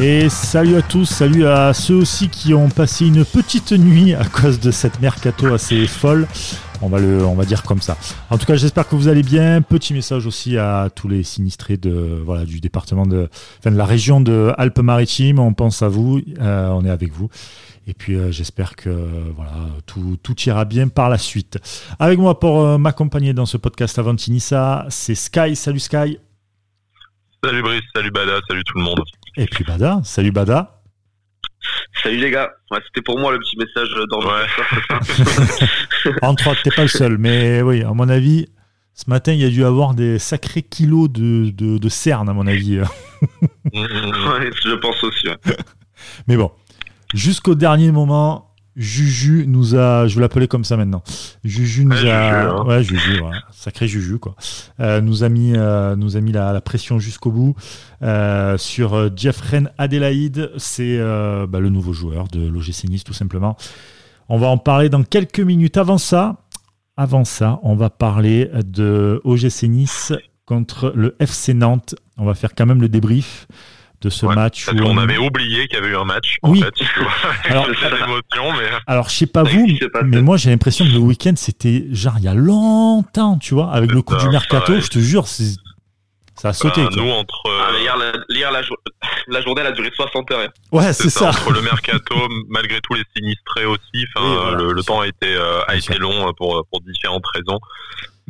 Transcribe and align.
Et 0.00 0.28
salut 0.28 0.76
à 0.76 0.82
tous, 0.82 1.06
salut 1.06 1.44
à 1.44 1.74
ceux 1.74 1.96
aussi 1.96 2.28
qui 2.28 2.54
ont 2.54 2.68
passé 2.68 3.06
une 3.06 3.24
petite 3.24 3.72
nuit 3.72 4.14
à 4.14 4.24
cause 4.24 4.60
de 4.60 4.70
cette 4.70 5.00
mercato 5.00 5.52
assez 5.52 5.88
folle. 5.88 6.28
On 6.80 6.88
va 6.88 7.00
le, 7.00 7.24
on 7.24 7.34
va 7.34 7.44
dire 7.44 7.64
comme 7.64 7.80
ça. 7.80 7.98
En 8.30 8.38
tout 8.38 8.46
cas, 8.46 8.54
j'espère 8.54 8.86
que 8.86 8.94
vous 8.94 9.08
allez 9.08 9.24
bien. 9.24 9.60
Petit 9.60 9.94
message 9.94 10.24
aussi 10.24 10.56
à 10.56 10.88
tous 10.94 11.08
les 11.08 11.24
sinistrés 11.24 11.76
de, 11.78 12.22
voilà, 12.24 12.44
du 12.44 12.60
département 12.60 13.06
de, 13.06 13.28
enfin, 13.58 13.72
de 13.72 13.76
la 13.76 13.84
région 13.84 14.20
de 14.20 14.52
Alpes-Maritimes. 14.56 15.40
On 15.40 15.52
pense 15.52 15.82
à 15.82 15.88
vous, 15.88 16.20
euh, 16.40 16.68
on 16.68 16.84
est 16.84 16.90
avec 16.90 17.12
vous. 17.12 17.28
Et 17.88 17.94
puis 17.94 18.14
euh, 18.14 18.30
j'espère 18.30 18.76
que 18.76 18.90
voilà 19.34 19.52
tout, 19.86 20.16
tout, 20.22 20.38
ira 20.42 20.64
bien 20.64 20.86
par 20.86 21.08
la 21.08 21.18
suite. 21.18 21.58
Avec 21.98 22.20
moi 22.20 22.38
pour 22.38 22.60
euh, 22.60 22.78
m'accompagner 22.78 23.32
dans 23.32 23.46
ce 23.46 23.56
podcast 23.56 23.98
Avantinissa, 23.98 24.86
c'est 24.90 25.16
Sky. 25.16 25.56
Salut 25.56 25.80
Sky. 25.80 26.18
Salut 27.42 27.62
Brice, 27.62 27.82
salut 27.94 28.10
Bada, 28.12 28.38
salut 28.48 28.62
tout 28.64 28.78
le 28.78 28.84
monde. 28.84 29.02
Et 29.38 29.46
puis 29.46 29.62
Bada, 29.62 30.00
salut 30.02 30.32
Bada. 30.32 30.82
Salut 32.02 32.16
les 32.16 32.30
gars, 32.32 32.50
c'était 32.86 33.02
pour 33.02 33.20
moi 33.20 33.30
le 33.30 33.38
petit 33.38 33.56
message 33.56 33.88
dans 34.10 34.18
ouais. 34.18 34.46
Entre 36.22 36.50
autres, 36.50 36.62
t'es 36.64 36.74
pas 36.74 36.82
le 36.82 36.88
seul, 36.88 37.18
mais 37.18 37.62
oui, 37.62 37.84
à 37.84 37.92
mon 37.92 38.08
avis, 38.08 38.48
ce 38.94 39.08
matin, 39.08 39.32
il 39.32 39.38
y 39.38 39.44
a 39.44 39.48
dû 39.48 39.64
avoir 39.64 39.94
des 39.94 40.18
sacrés 40.18 40.62
kilos 40.62 41.08
de, 41.08 41.50
de, 41.50 41.78
de 41.78 41.88
cernes, 41.88 42.28
à 42.28 42.32
mon 42.32 42.48
avis. 42.48 42.80
ouais, 42.80 42.86
je 43.72 44.74
pense 44.74 45.04
aussi. 45.04 45.28
Mais 46.26 46.36
bon, 46.36 46.50
jusqu'au 47.14 47.54
dernier 47.54 47.92
moment, 47.92 48.47
Juju 48.78 49.44
nous 49.48 49.74
a, 49.74 50.06
je 50.06 50.14
vais 50.14 50.20
l'appeler 50.20 50.46
comme 50.46 50.62
ça 50.62 50.76
maintenant. 50.76 51.02
Juju 51.42 51.84
nous 51.84 52.06
a, 52.06 52.42
hein. 52.44 52.64
ouais, 52.64 52.84
Juju, 52.84 53.20
sacré 53.50 53.88
Juju 53.88 54.20
quoi. 54.20 54.36
Euh, 54.78 55.00
nous 55.00 55.24
a 55.24 55.28
mis, 55.28 55.52
euh, 55.56 55.96
nous 55.96 56.16
a 56.16 56.20
mis 56.20 56.30
la, 56.30 56.60
pression 56.60 57.00
jusqu'au 57.00 57.32
bout 57.32 57.56
euh, 58.02 58.56
sur 58.56 59.16
Jeffren 59.16 59.70
Adelaide. 59.78 60.52
C'est 60.58 60.98
bah, 60.98 61.58
le 61.58 61.70
nouveau 61.70 61.92
joueur 61.92 62.28
de 62.28 62.46
l'OGC 62.46 62.84
Nice 62.88 63.02
tout 63.02 63.12
simplement. 63.12 63.56
On 64.28 64.38
va 64.38 64.46
en 64.46 64.58
parler 64.58 64.88
dans 64.88 65.02
quelques 65.02 65.40
minutes. 65.40 65.76
Avant 65.76 65.98
ça, 65.98 66.36
avant 66.96 67.24
ça, 67.24 67.58
on 67.64 67.74
va 67.74 67.90
parler 67.90 68.48
de 68.64 69.20
OGC 69.24 69.64
Nice 69.64 70.12
contre 70.46 70.92
le 70.94 71.16
FC 71.18 71.52
Nantes. 71.52 71.96
On 72.16 72.24
va 72.24 72.34
faire 72.34 72.54
quand 72.54 72.66
même 72.66 72.80
le 72.80 72.88
débrief 72.88 73.48
de 74.00 74.10
ce 74.10 74.26
match. 74.26 74.68
on... 74.68 74.98
avait 74.98 75.18
oublié 75.18 75.66
qu'il 75.66 75.78
y 75.78 75.82
avait 75.82 75.92
eu 75.92 75.96
un 75.96 76.04
match. 76.04 76.38
En 76.42 76.50
oui. 76.50 76.62
fait, 76.62 76.74
alors, 77.50 77.66
émotion, 77.66 78.52
mais... 78.52 78.68
alors, 78.86 79.08
je 79.08 79.14
sais 79.14 79.26
pas 79.26 79.42
vous, 79.42 79.66
mais 80.04 80.22
moi 80.22 80.36
j'ai 80.36 80.50
l'impression 80.50 80.84
que 80.84 80.90
le 80.90 80.98
week-end 80.98 81.34
c'était 81.36 81.86
genre 81.90 82.14
il 82.18 82.24
y 82.24 82.28
a 82.28 82.34
longtemps, 82.34 83.38
tu 83.38 83.54
vois, 83.54 83.72
avec 83.72 83.92
le 83.92 84.02
coup 84.02 84.16
du 84.16 84.28
mercato, 84.28 84.80
je 84.80 84.88
te 84.88 84.98
jure, 84.98 85.26
c'est 85.26 85.54
ça 86.38 86.50
a 86.50 86.52
sauté. 86.52 86.84
Bah, 86.84 86.90
nous, 86.94 87.10
entre. 87.10 87.42
Ah, 87.46 87.76
hier, 87.80 87.96
la, 87.96 88.12
la, 88.12 88.60
la, 89.26 89.40
journée, 89.42 89.60
elle 89.62 89.66
a 89.66 89.72
duré 89.72 89.90
60 89.92 90.30
heures. 90.30 90.48
Ouais, 90.70 90.92
c'est 90.92 91.10
ça. 91.10 91.30
Entre 91.30 91.52
le 91.52 91.60
mercato, 91.62 92.14
malgré 92.48 92.80
tout, 92.80 92.94
les 92.94 93.02
sinistrés 93.16 93.64
aussi. 93.64 94.06
Le, 94.16 94.72
le 94.72 94.82
temps 94.84 95.00
a 95.00 95.08
été, 95.08 95.34
euh, 95.34 95.64
a 95.66 95.74
été 95.74 95.98
long 95.98 96.32
pour, 96.34 96.64
pour 96.70 96.80
différentes 96.82 97.26
raisons. 97.34 97.58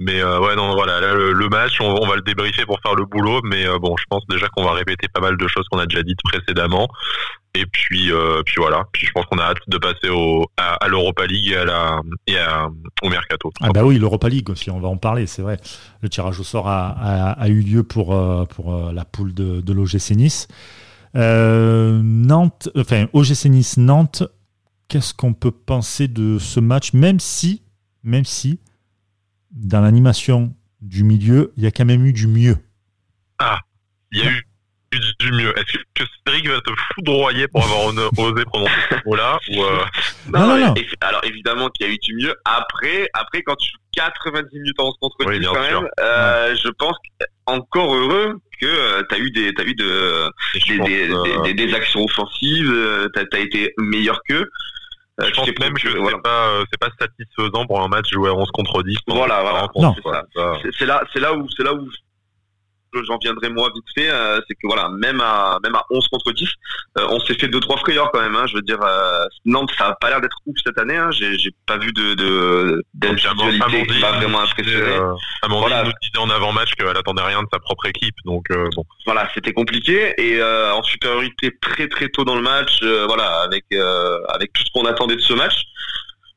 Mais 0.00 0.20
euh, 0.20 0.41
ouais, 0.41 0.54
non, 0.54 0.74
voilà, 0.74 1.00
le, 1.00 1.48
match, 1.48 1.80
on, 1.80 2.06
va 2.06 2.14
le 2.14 2.22
débriefer 2.22 2.64
pour 2.64 2.78
faire 2.80 2.94
le 2.94 3.04
boulot, 3.04 3.41
mais 3.42 3.66
euh, 3.66 3.78
bon, 3.80 3.96
je 3.96 4.04
pense 4.08 4.24
déjà 4.28 4.48
qu'on 4.48 4.62
va 4.62 4.72
répéter 4.72 5.08
pas 5.08 5.20
mal 5.20 5.36
de 5.36 5.48
choses 5.48 5.66
qu'on 5.70 5.78
a 5.78 5.86
déjà 5.86 6.04
dites 6.04 6.20
précédemment. 6.22 6.88
Et 7.54 7.66
puis, 7.66 8.12
euh, 8.12 8.42
puis 8.46 8.56
voilà. 8.58 8.84
Puis 8.92 9.06
je 9.06 9.12
pense 9.12 9.24
qu'on 9.26 9.38
a 9.38 9.42
hâte 9.42 9.58
de 9.66 9.76
passer 9.78 10.08
au, 10.08 10.46
à, 10.56 10.86
l'Europa 10.86 11.26
League 11.26 11.48
et, 11.48 11.56
à 11.56 11.64
la, 11.64 12.00
et 12.28 12.36
au 13.02 13.08
mercato. 13.08 13.50
Ah 13.60 13.70
bah 13.74 13.84
oui, 13.84 13.98
l'Europa 13.98 14.28
League 14.28 14.48
aussi, 14.50 14.70
on 14.70 14.78
va 14.78 14.88
en 14.88 14.98
parler, 14.98 15.26
c'est 15.26 15.42
vrai. 15.42 15.58
Le 16.00 16.08
tirage 16.08 16.38
au 16.38 16.44
sort 16.44 16.69
a, 16.69 17.32
a, 17.32 17.48
eu 17.48 17.60
lieu 17.60 17.82
pour, 17.82 18.16
pour 18.48 18.92
la 18.92 19.04
poule 19.04 19.34
de, 19.34 19.60
de 19.60 19.72
l'OGC 19.72 20.10
Nice. 20.12 20.46
Nantes, 21.14 22.69
enfin 22.76 23.06
OGC 23.12 23.46
Nice 23.46 23.78
Nantes. 23.78 24.22
Qu'est-ce 24.86 25.12
qu'on 25.12 25.34
peut 25.34 25.50
penser 25.50 26.06
de 26.06 26.38
ce 26.38 26.60
match, 26.60 26.92
même 26.94 27.20
si, 27.20 27.62
même 28.04 28.25
si 28.25 28.59
dans 29.58 29.80
l'animation 29.80 30.54
du 30.80 31.04
milieu, 31.04 31.52
il 31.56 31.64
y 31.64 31.66
a 31.66 31.70
quand 31.70 31.84
même 31.84 32.04
eu 32.06 32.12
du 32.12 32.26
mieux. 32.26 32.56
Ah, 33.38 33.58
il 34.12 34.19
y 34.19 34.22
a 34.22 34.30
eu 34.30 34.42
du 35.20 35.32
mieux. 35.32 35.58
Est-ce 35.58 35.78
que 35.94 36.04
Cédric 36.26 36.48
va 36.48 36.60
te 36.60 36.70
foudroyer 36.94 37.46
pour 37.48 37.62
avoir 37.62 37.86
osé 38.18 38.44
prononcer 38.44 38.72
ce 38.91 38.97
mot-là 39.06 39.38
euh, 39.50 39.84
non, 40.32 40.47
non, 40.47 40.58
non, 40.58 40.74
Alors 41.00 41.24
évidemment 41.24 41.68
qu'il 41.68 41.86
y 41.86 41.91
a 41.91 41.92
eu 41.92 41.98
du 41.98 42.14
mieux. 42.14 42.34
Après, 42.44 43.08
après 43.12 43.42
quand 43.42 43.56
tu 43.56 43.70
joues 43.70 43.78
90 43.94 44.58
minutes 44.58 44.80
en 44.80 44.92
contre 45.00 45.16
oui, 45.26 45.44
quand 45.44 45.60
même, 45.60 45.88
euh, 46.00 46.54
je 46.56 46.68
pense 46.70 46.97
encore 47.47 47.94
heureux 47.94 48.41
que 48.60 48.66
euh, 48.66 49.02
tu 49.08 49.14
as 49.14 49.18
eu 49.18 49.30
des, 49.30 49.52
as 49.58 49.64
eu 49.64 49.74
de, 49.74 51.44
des, 51.44 51.54
des, 51.54 51.74
actions 51.74 52.04
offensives, 52.04 52.72
tu 53.14 53.36
as, 53.36 53.41
été 53.41 53.74
meilleur 53.78 54.20
qu'eux. 54.28 54.48
Euh, 55.20 55.24
je 55.24 55.32
pense 55.32 55.46
même 55.58 55.74
que 55.74 55.88
c'est 55.90 56.22
pas 56.22 56.48
euh, 56.48 56.64
c'est 56.70 56.78
pas 56.78 56.90
satisfaisant 57.00 57.66
pour 57.66 57.82
un 57.82 57.88
match 57.88 58.08
joué 58.12 58.28
à 58.28 58.34
11 58.34 58.48
contre 58.52 58.82
10. 58.84 58.96
Voilà, 59.08 59.68
voilà. 59.74 60.22
C'est 60.78 60.86
là 60.86 61.02
c'est 61.12 61.20
là 61.20 61.34
où 61.34 61.46
c'est 61.56 61.64
là 61.64 61.74
où 61.74 61.88
j'en 63.06 63.19
viendrai 63.19 63.49
moi 63.50 63.71
vite 63.75 63.84
fait, 63.94 64.10
euh, 64.10 64.41
c'est 64.47 64.54
que 64.54 64.66
voilà, 64.66 64.88
même 64.88 65.21
à 65.21 65.59
même 65.62 65.75
à 65.75 65.84
11 65.91 66.06
contre 66.09 66.32
10, 66.32 66.49
euh, 66.99 67.06
on 67.10 67.21
s'est 67.21 67.34
fait 67.34 67.49
deux 67.49 67.60
trois 67.60 67.76
frayeurs 67.78 68.10
quand 68.12 68.21
même. 68.21 68.37
Hein, 68.37 68.47
je 68.47 68.56
veux 68.56 68.62
dire, 68.62 68.81
euh, 68.82 69.25
Nantes, 69.44 69.71
ça 69.76 69.88
a 69.88 69.94
pas 69.94 70.10
l'air 70.10 70.21
d'être 70.21 70.37
ouf 70.47 70.56
cette 70.65 70.78
année. 70.78 70.97
Hein, 70.97 71.10
j'ai 71.10 71.38
j'ai 71.38 71.50
pas 71.66 71.78
vu 71.78 71.93
de 71.93 72.15
de 72.15 72.84
d'individualité 72.94 73.87
qui 73.87 74.00
m'a 74.00 74.12
vraiment 74.12 74.41
impressionné. 74.41 74.97
Amandine 75.43 75.69
voilà. 75.69 75.84
nous 75.84 75.93
disait 76.03 76.19
en 76.19 76.31
avant 76.31 76.53
match 76.53 76.75
qu'elle 76.75 76.88
attendait 76.88 77.22
rien 77.22 77.43
de 77.43 77.48
sa 77.53 77.59
propre 77.59 77.87
équipe, 77.87 78.16
donc 78.25 78.47
bon. 78.75 78.84
Voilà, 79.06 79.28
c'était 79.34 79.53
compliqué 79.53 80.15
et 80.19 80.43
en 80.43 80.82
supériorité 80.82 81.56
très 81.60 81.88
très 81.88 82.09
tôt 82.09 82.25
dans 82.25 82.37
le 82.37 82.43
match, 82.43 82.82
voilà, 82.82 83.43
avec 83.43 83.65
avec 84.28 84.53
tout 84.53 84.62
ce 84.65 84.71
qu'on 84.72 84.87
attendait 84.87 85.16
de 85.16 85.21
ce 85.21 85.34
match 85.34 85.54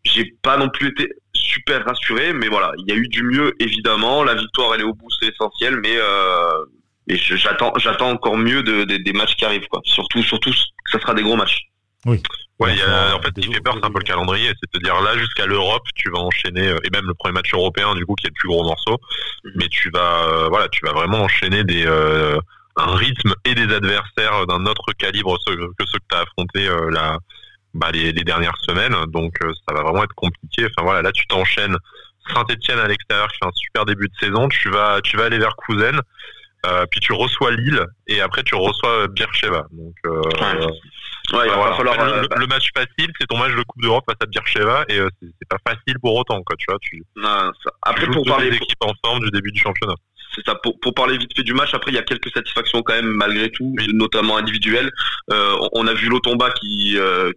j'ai 0.03 0.35
pas 0.41 0.57
non 0.57 0.69
plus 0.69 0.90
été 0.90 1.09
super 1.41 1.84
rassuré, 1.85 2.34
mais 2.34 2.47
voilà, 2.47 2.72
il 2.78 2.88
y 2.88 2.91
a 2.91 2.96
eu 2.96 3.07
du 3.07 3.24
mieux 3.24 3.53
évidemment. 3.59 4.24
La 4.24 4.35
victoire, 4.35 4.74
elle 4.75 4.81
est 4.81 4.85
au 4.85 4.94
bout, 4.94 5.09
c'est 5.19 5.29
essentiel, 5.29 5.78
mais 5.78 5.96
euh, 5.96 6.66
j'attends, 7.07 7.74
j'attends 7.78 8.12
encore 8.12 8.38
mieux 8.38 8.63
de, 8.63 8.84
des 8.84 9.13
matchs 9.13 9.35
qui 9.35 9.46
arrivent, 9.46 9.68
quoi. 9.69 9.81
Surtout, 9.84 10.24
surtout, 10.24 10.53
ça 10.91 11.00
sera 11.00 11.13
des 11.13 11.24
gros 11.24 11.35
matchs. 11.35 11.68
Oui. 12.06 12.22
Ouais, 12.62 12.75
y 12.75 12.81
a, 12.81 13.16
en 13.16 13.22
fait, 13.22 13.29
ce 13.35 13.41
qui 13.41 13.52
fait 13.52 13.59
peur, 13.59 13.75
c'est 13.79 13.85
un 13.85 13.91
peu 13.91 13.97
le 13.97 14.03
calendrier, 14.03 14.50
c'est 14.50 14.79
de 14.79 14.84
dire 14.84 15.02
là 15.02 15.18
jusqu'à 15.18 15.47
l'Europe, 15.47 15.81
tu 15.96 16.12
vas 16.12 16.19
enchaîner, 16.19 16.68
euh, 16.68 16.78
et 16.84 16.91
même 16.91 17.07
le 17.07 17.16
premier 17.16 17.34
match 17.34 17.52
européen, 17.56 17.96
du 17.96 18.06
coup, 18.06 18.13
qui 18.13 18.28
est 18.28 18.29
le 18.29 18.35
plus 18.35 18.50
gros 18.50 18.63
morceau, 18.63 19.00
mhm. 19.44 19.52
mais 19.56 19.68
tu 19.69 19.90
vas, 19.90 20.28
euh, 20.28 20.47
voilà, 20.47 20.69
tu 20.69 20.85
vas 20.85 20.91
vraiment 20.91 21.22
enchaîner 21.23 21.63
des 21.63 21.88
euh, 21.88 22.40
un 22.75 22.96
rythme 22.96 23.34
et 23.46 23.56
des 23.56 23.73
adversaires 23.73 24.46
d'un 24.46 24.63
autre 24.68 24.94
calibre 24.96 25.35
que 25.47 25.85
ceux 25.88 25.97
que 25.97 26.06
tu 26.08 26.16
as 26.16 26.19
affronté 26.19 26.69
la 26.91 27.18
bah, 27.73 27.91
les, 27.91 28.11
les, 28.11 28.23
dernières 28.23 28.57
semaines. 28.67 28.95
Donc 29.07 29.33
euh, 29.43 29.51
ça 29.67 29.73
va 29.73 29.83
vraiment 29.83 30.03
être 30.03 30.15
compliqué. 30.15 30.65
Enfin 30.65 30.83
voilà, 30.83 31.01
là 31.01 31.11
tu 31.11 31.25
t'enchaînes 31.27 31.77
Saint-Etienne 32.33 32.79
à 32.79 32.87
l'extérieur 32.87 33.27
qui 33.29 33.37
fait 33.37 33.47
un 33.47 33.53
super 33.53 33.85
début 33.85 34.07
de 34.07 34.15
saison. 34.19 34.47
Tu 34.49 34.69
vas, 34.69 35.01
tu 35.01 35.17
vas 35.17 35.25
aller 35.25 35.39
vers 35.39 35.55
Cousen. 35.55 35.99
Euh, 36.67 36.85
puis 36.91 36.99
tu 36.99 37.11
reçois 37.11 37.51
Lille 37.51 37.83
et 38.05 38.21
après 38.21 38.43
tu 38.43 38.53
reçois 38.53 39.07
Bircheva. 39.07 39.65
Donc 39.71 39.95
euh, 40.05 40.21
ouais, 41.33 41.47
il 41.47 41.49
va 41.49 41.75
falloir, 41.75 41.97
le, 42.05 42.27
le, 42.37 42.45
match 42.45 42.69
facile, 42.75 43.11
c'est 43.19 43.25
ton 43.25 43.37
match 43.37 43.55
de 43.55 43.63
Coupe 43.63 43.81
d'Europe 43.81 44.03
face 44.07 44.17
à 44.21 44.27
Bircheva 44.27 44.85
et 44.87 44.99
euh, 44.99 45.09
c'est 45.21 45.49
pas 45.49 45.57
facile 45.67 45.97
pour 45.99 46.13
autant 46.13 46.43
quoi. 46.43 46.55
Tu 46.57 46.65
vois, 46.69 46.77
tu. 46.79 47.03
Non, 47.15 47.51
ça... 47.63 47.71
Après 47.81 48.05
pour 48.05 48.23
parler 48.25 48.51
les 48.51 48.57
équipes 48.57 48.83
ensemble 48.83 49.25
du 49.25 49.31
début 49.31 49.51
du 49.51 49.59
championnat 49.59 49.95
c'est 50.35 50.45
ça. 50.45 50.55
Pour, 50.55 50.79
pour, 50.79 50.93
parler 50.93 51.17
vite 51.17 51.35
fait 51.35 51.43
du 51.43 51.53
match, 51.53 51.73
après 51.73 51.91
il 51.91 51.95
y 51.95 51.97
a 51.97 52.03
quelques 52.03 52.31
satisfactions 52.31 52.81
quand 52.83 52.93
même 52.93 53.07
malgré 53.07 53.49
tout, 53.49 53.75
notamment 53.93 54.37
individuelles. 54.37 54.91
Euh, 55.31 55.55
on 55.73 55.87
a 55.87 55.93
vu 55.93 56.09
Lotomba 56.09 56.51
qui 56.51 56.97
euh, 56.97 57.31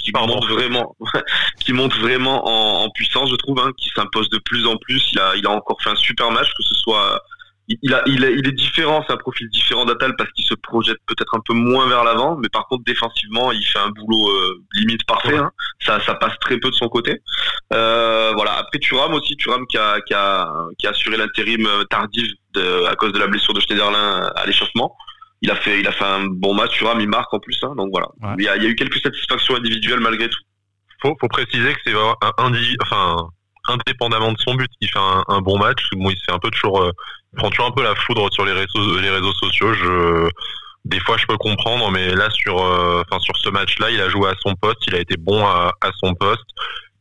qui, 0.00 0.12
monte 0.12 0.46
vraiment, 0.46 0.96
qui 1.60 1.72
monte 1.72 1.94
vraiment 1.96 2.46
en, 2.46 2.84
en 2.84 2.90
puissance, 2.90 3.30
je 3.30 3.36
trouve, 3.36 3.58
hein, 3.60 3.72
qui 3.76 3.90
s'impose 3.94 4.28
de 4.30 4.38
plus 4.38 4.66
en 4.66 4.76
plus. 4.76 5.10
Il 5.12 5.18
a 5.18 5.36
il 5.36 5.46
a 5.46 5.50
encore 5.50 5.80
fait 5.82 5.90
un 5.90 5.96
super 5.96 6.30
match, 6.30 6.48
que 6.56 6.62
ce 6.62 6.74
soit 6.74 7.22
il, 7.68 7.94
a, 7.94 8.02
il, 8.06 8.24
est, 8.24 8.52
différent, 8.52 9.04
c'est 9.06 9.12
un 9.12 9.18
profil 9.18 9.48
différent 9.50 9.84
d'Atal 9.84 10.16
parce 10.16 10.30
qu'il 10.32 10.44
se 10.44 10.54
projette 10.54 10.98
peut-être 11.06 11.34
un 11.34 11.40
peu 11.44 11.52
moins 11.52 11.86
vers 11.86 12.02
l'avant, 12.02 12.36
mais 12.36 12.48
par 12.48 12.66
contre 12.66 12.84
défensivement, 12.84 13.52
il 13.52 13.62
fait 13.62 13.78
un 13.78 13.90
boulot 13.90 14.30
euh, 14.30 14.64
limite 14.74 15.04
parfait. 15.04 15.36
Hein. 15.36 15.50
Ça, 15.80 16.00
ça 16.06 16.14
passe 16.14 16.32
très 16.40 16.58
peu 16.58 16.70
de 16.70 16.74
son 16.74 16.88
côté. 16.88 17.20
Euh, 17.74 18.32
voilà. 18.34 18.52
Après 18.52 18.78
Thuram 18.78 19.12
aussi, 19.12 19.36
Thuram 19.36 19.66
qui 19.66 19.76
a, 19.76 20.00
qui 20.00 20.14
a, 20.14 20.50
qui 20.78 20.86
a 20.86 20.90
assuré 20.90 21.18
l'intérim 21.18 21.66
euh, 21.66 21.84
tardif 21.84 22.32
de, 22.54 22.86
à 22.86 22.94
cause 22.96 23.12
de 23.12 23.18
la 23.18 23.26
blessure 23.26 23.52
de 23.52 23.60
Schneiderlin 23.60 24.32
à 24.34 24.46
l'échauffement. 24.46 24.96
Il 25.42 25.50
a 25.50 25.56
fait, 25.56 25.78
il 25.78 25.86
a 25.86 25.92
fait 25.92 26.04
un 26.04 26.26
bon 26.26 26.54
match. 26.54 26.78
Thuram, 26.78 27.00
il 27.00 27.08
marque 27.08 27.32
en 27.34 27.38
plus. 27.38 27.58
Hein, 27.62 27.74
donc 27.76 27.90
voilà. 27.92 28.08
Il, 28.38 28.44
y 28.44 28.48
a, 28.48 28.56
il, 28.56 28.62
y 28.62 28.66
a, 28.66 28.70
eu 28.70 28.76
quelques 28.76 28.98
satisfactions 28.98 29.56
individuelles 29.56 30.00
malgré 30.00 30.28
tout. 30.30 30.40
Faut, 31.02 31.14
faut 31.20 31.28
préciser 31.28 31.74
que 31.74 31.80
c'est 31.84 31.92
un, 31.92 32.14
un, 32.38 32.52
enfin 32.82 33.28
indépendamment 33.68 34.32
de 34.32 34.38
son 34.38 34.54
but, 34.54 34.70
il 34.80 34.88
fait 34.88 34.98
un, 34.98 35.40
bon 35.40 35.58
match. 35.58 35.82
Bon, 35.92 36.10
il 36.10 36.16
fait 36.24 36.32
un 36.32 36.38
peu 36.38 36.50
toujours 36.50 36.90
prend 37.36 37.50
toujours 37.50 37.66
un 37.66 37.72
peu 37.72 37.82
la 37.82 37.94
foudre 37.94 38.32
sur 38.32 38.44
les 38.44 38.52
réseaux, 38.52 38.98
les 38.98 39.10
réseaux 39.10 39.34
sociaux. 39.34 39.74
Je, 39.74 40.28
des 40.84 41.00
fois, 41.00 41.16
je 41.18 41.26
peux 41.26 41.36
comprendre, 41.36 41.90
mais 41.90 42.14
là, 42.14 42.30
sur, 42.30 42.58
euh, 42.58 43.02
enfin, 43.06 43.20
sur 43.20 43.36
ce 43.36 43.50
match-là, 43.50 43.90
il 43.90 44.00
a 44.00 44.08
joué 44.08 44.28
à 44.28 44.34
son 44.40 44.54
poste, 44.54 44.78
il 44.86 44.94
a 44.94 44.98
été 44.98 45.16
bon 45.16 45.46
à, 45.46 45.72
son 46.02 46.14
poste. 46.14 46.46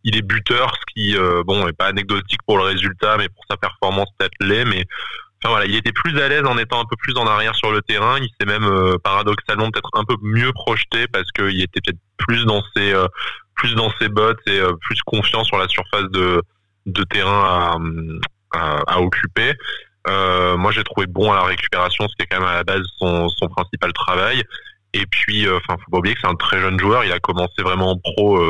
Il 0.04 0.16
est 0.16 0.22
buteur, 0.22 0.74
ce 0.76 0.94
qui, 0.94 1.18
euh, 1.18 1.44
bon, 1.46 1.68
est 1.68 1.74
pas 1.74 1.88
anecdotique 1.88 2.42
pour 2.46 2.58
le 2.58 2.64
résultat, 2.64 3.18
mais 3.18 3.30
pour 3.30 3.44
sa 3.50 3.58
performance 3.58 4.10
peut-être. 4.18 4.68
Mais 4.68 4.86
Enfin 5.44 5.52
voilà, 5.52 5.66
il 5.68 5.76
était 5.76 5.92
plus 5.92 6.20
à 6.20 6.28
l'aise 6.28 6.46
en 6.46 6.58
étant 6.58 6.82
un 6.82 6.86
peu 6.86 6.96
plus 6.96 7.16
en 7.16 7.28
arrière 7.28 7.56
sur 7.56 7.72
le 7.72 7.82
terrain. 7.82 8.18
Il 8.20 8.30
s'est 8.40 8.48
même 8.48 8.64
euh, 8.64 8.98
paradoxalement 9.04 9.70
peut-être 9.70 9.90
un 9.94 10.04
peu 10.04 10.16
mieux 10.22 10.52
projeté 10.52 11.08
parce 11.08 11.32
qu'il 11.32 11.62
était 11.62 11.80
peut-être 11.82 12.00
plus 12.18 12.46
dans 12.46 12.64
ses 12.76 12.94
euh, 12.94 13.08
plus 13.56 13.76
dans 13.76 13.92
ses 14.00 14.10
bottes 14.10 14.40
et 14.48 14.60
euh, 14.60 14.74
plus 14.82 15.00
confiant 15.06 15.44
sur 15.44 15.58
la 15.58 15.68
surface 15.68 16.10
de 16.10 16.42
de 16.88 17.04
terrain 17.04 17.80
à, 18.54 19.00
occuper. 19.00 19.54
moi, 20.08 20.72
j'ai 20.72 20.84
trouvé 20.84 21.06
bon 21.08 21.32
à 21.32 21.36
la 21.36 21.44
récupération, 21.44 22.08
ce 22.08 22.16
qui 22.16 22.24
est 22.24 22.28
quand 22.28 22.40
même 22.40 22.50
à 22.50 22.56
la 22.56 22.64
base 22.64 22.82
son, 22.98 23.30
son 23.30 23.48
principal 23.48 23.94
travail. 23.94 24.44
Et 24.94 25.06
puis, 25.06 25.48
enfin, 25.50 25.78
faut 25.84 25.92
pas 25.92 25.98
oublier 26.00 26.16
que 26.16 26.22
c'est 26.22 26.28
un 26.28 26.36
très 26.36 26.60
jeune 26.60 26.80
joueur. 26.80 27.04
Il 27.06 27.12
a 27.12 27.20
commencé 27.20 27.62
vraiment 27.62 27.92
en 27.92 27.98
pro 27.98 28.42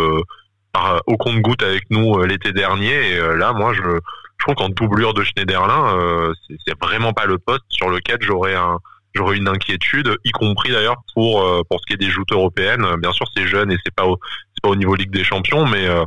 par, 0.71 1.01
au 1.07 1.17
compte-goutte 1.17 1.63
avec 1.63 1.89
nous 1.89 2.23
l'été 2.23 2.53
dernier. 2.53 3.11
Et 3.11 3.19
là, 3.35 3.51
moi, 3.51 3.73
je 3.73 3.99
je 4.37 4.45
trouve 4.45 4.55
qu'en 4.55 4.69
doublure 4.69 5.13
de 5.13 5.23
Schneiderlin, 5.23 5.97
euh, 5.97 6.33
c'est 6.65 6.77
vraiment 6.81 7.13
pas 7.13 7.25
le 7.25 7.37
poste 7.37 7.63
sur 7.69 7.89
lequel 7.89 8.17
j'aurais 8.21 8.55
un 8.55 8.79
une 9.33 9.47
inquiétude, 9.47 10.15
y 10.25 10.29
compris 10.29 10.71
d'ailleurs 10.71 10.97
pour 11.15 11.41
euh, 11.41 11.63
pour 11.67 11.79
ce 11.79 11.87
qui 11.87 11.93
est 11.93 11.97
des 11.97 12.11
joutes 12.11 12.31
européennes. 12.31 12.85
Bien 12.99 13.11
sûr, 13.11 13.25
c'est 13.35 13.47
jeune 13.47 13.71
et 13.71 13.77
c'est 13.83 13.93
pas 13.95 14.05
au 14.05 14.19
c'est 14.53 14.61
pas 14.61 14.69
au 14.69 14.75
niveau 14.75 14.93
Ligue 14.93 15.09
des 15.09 15.23
Champions, 15.23 15.65
mais 15.65 15.87
euh, 15.87 16.03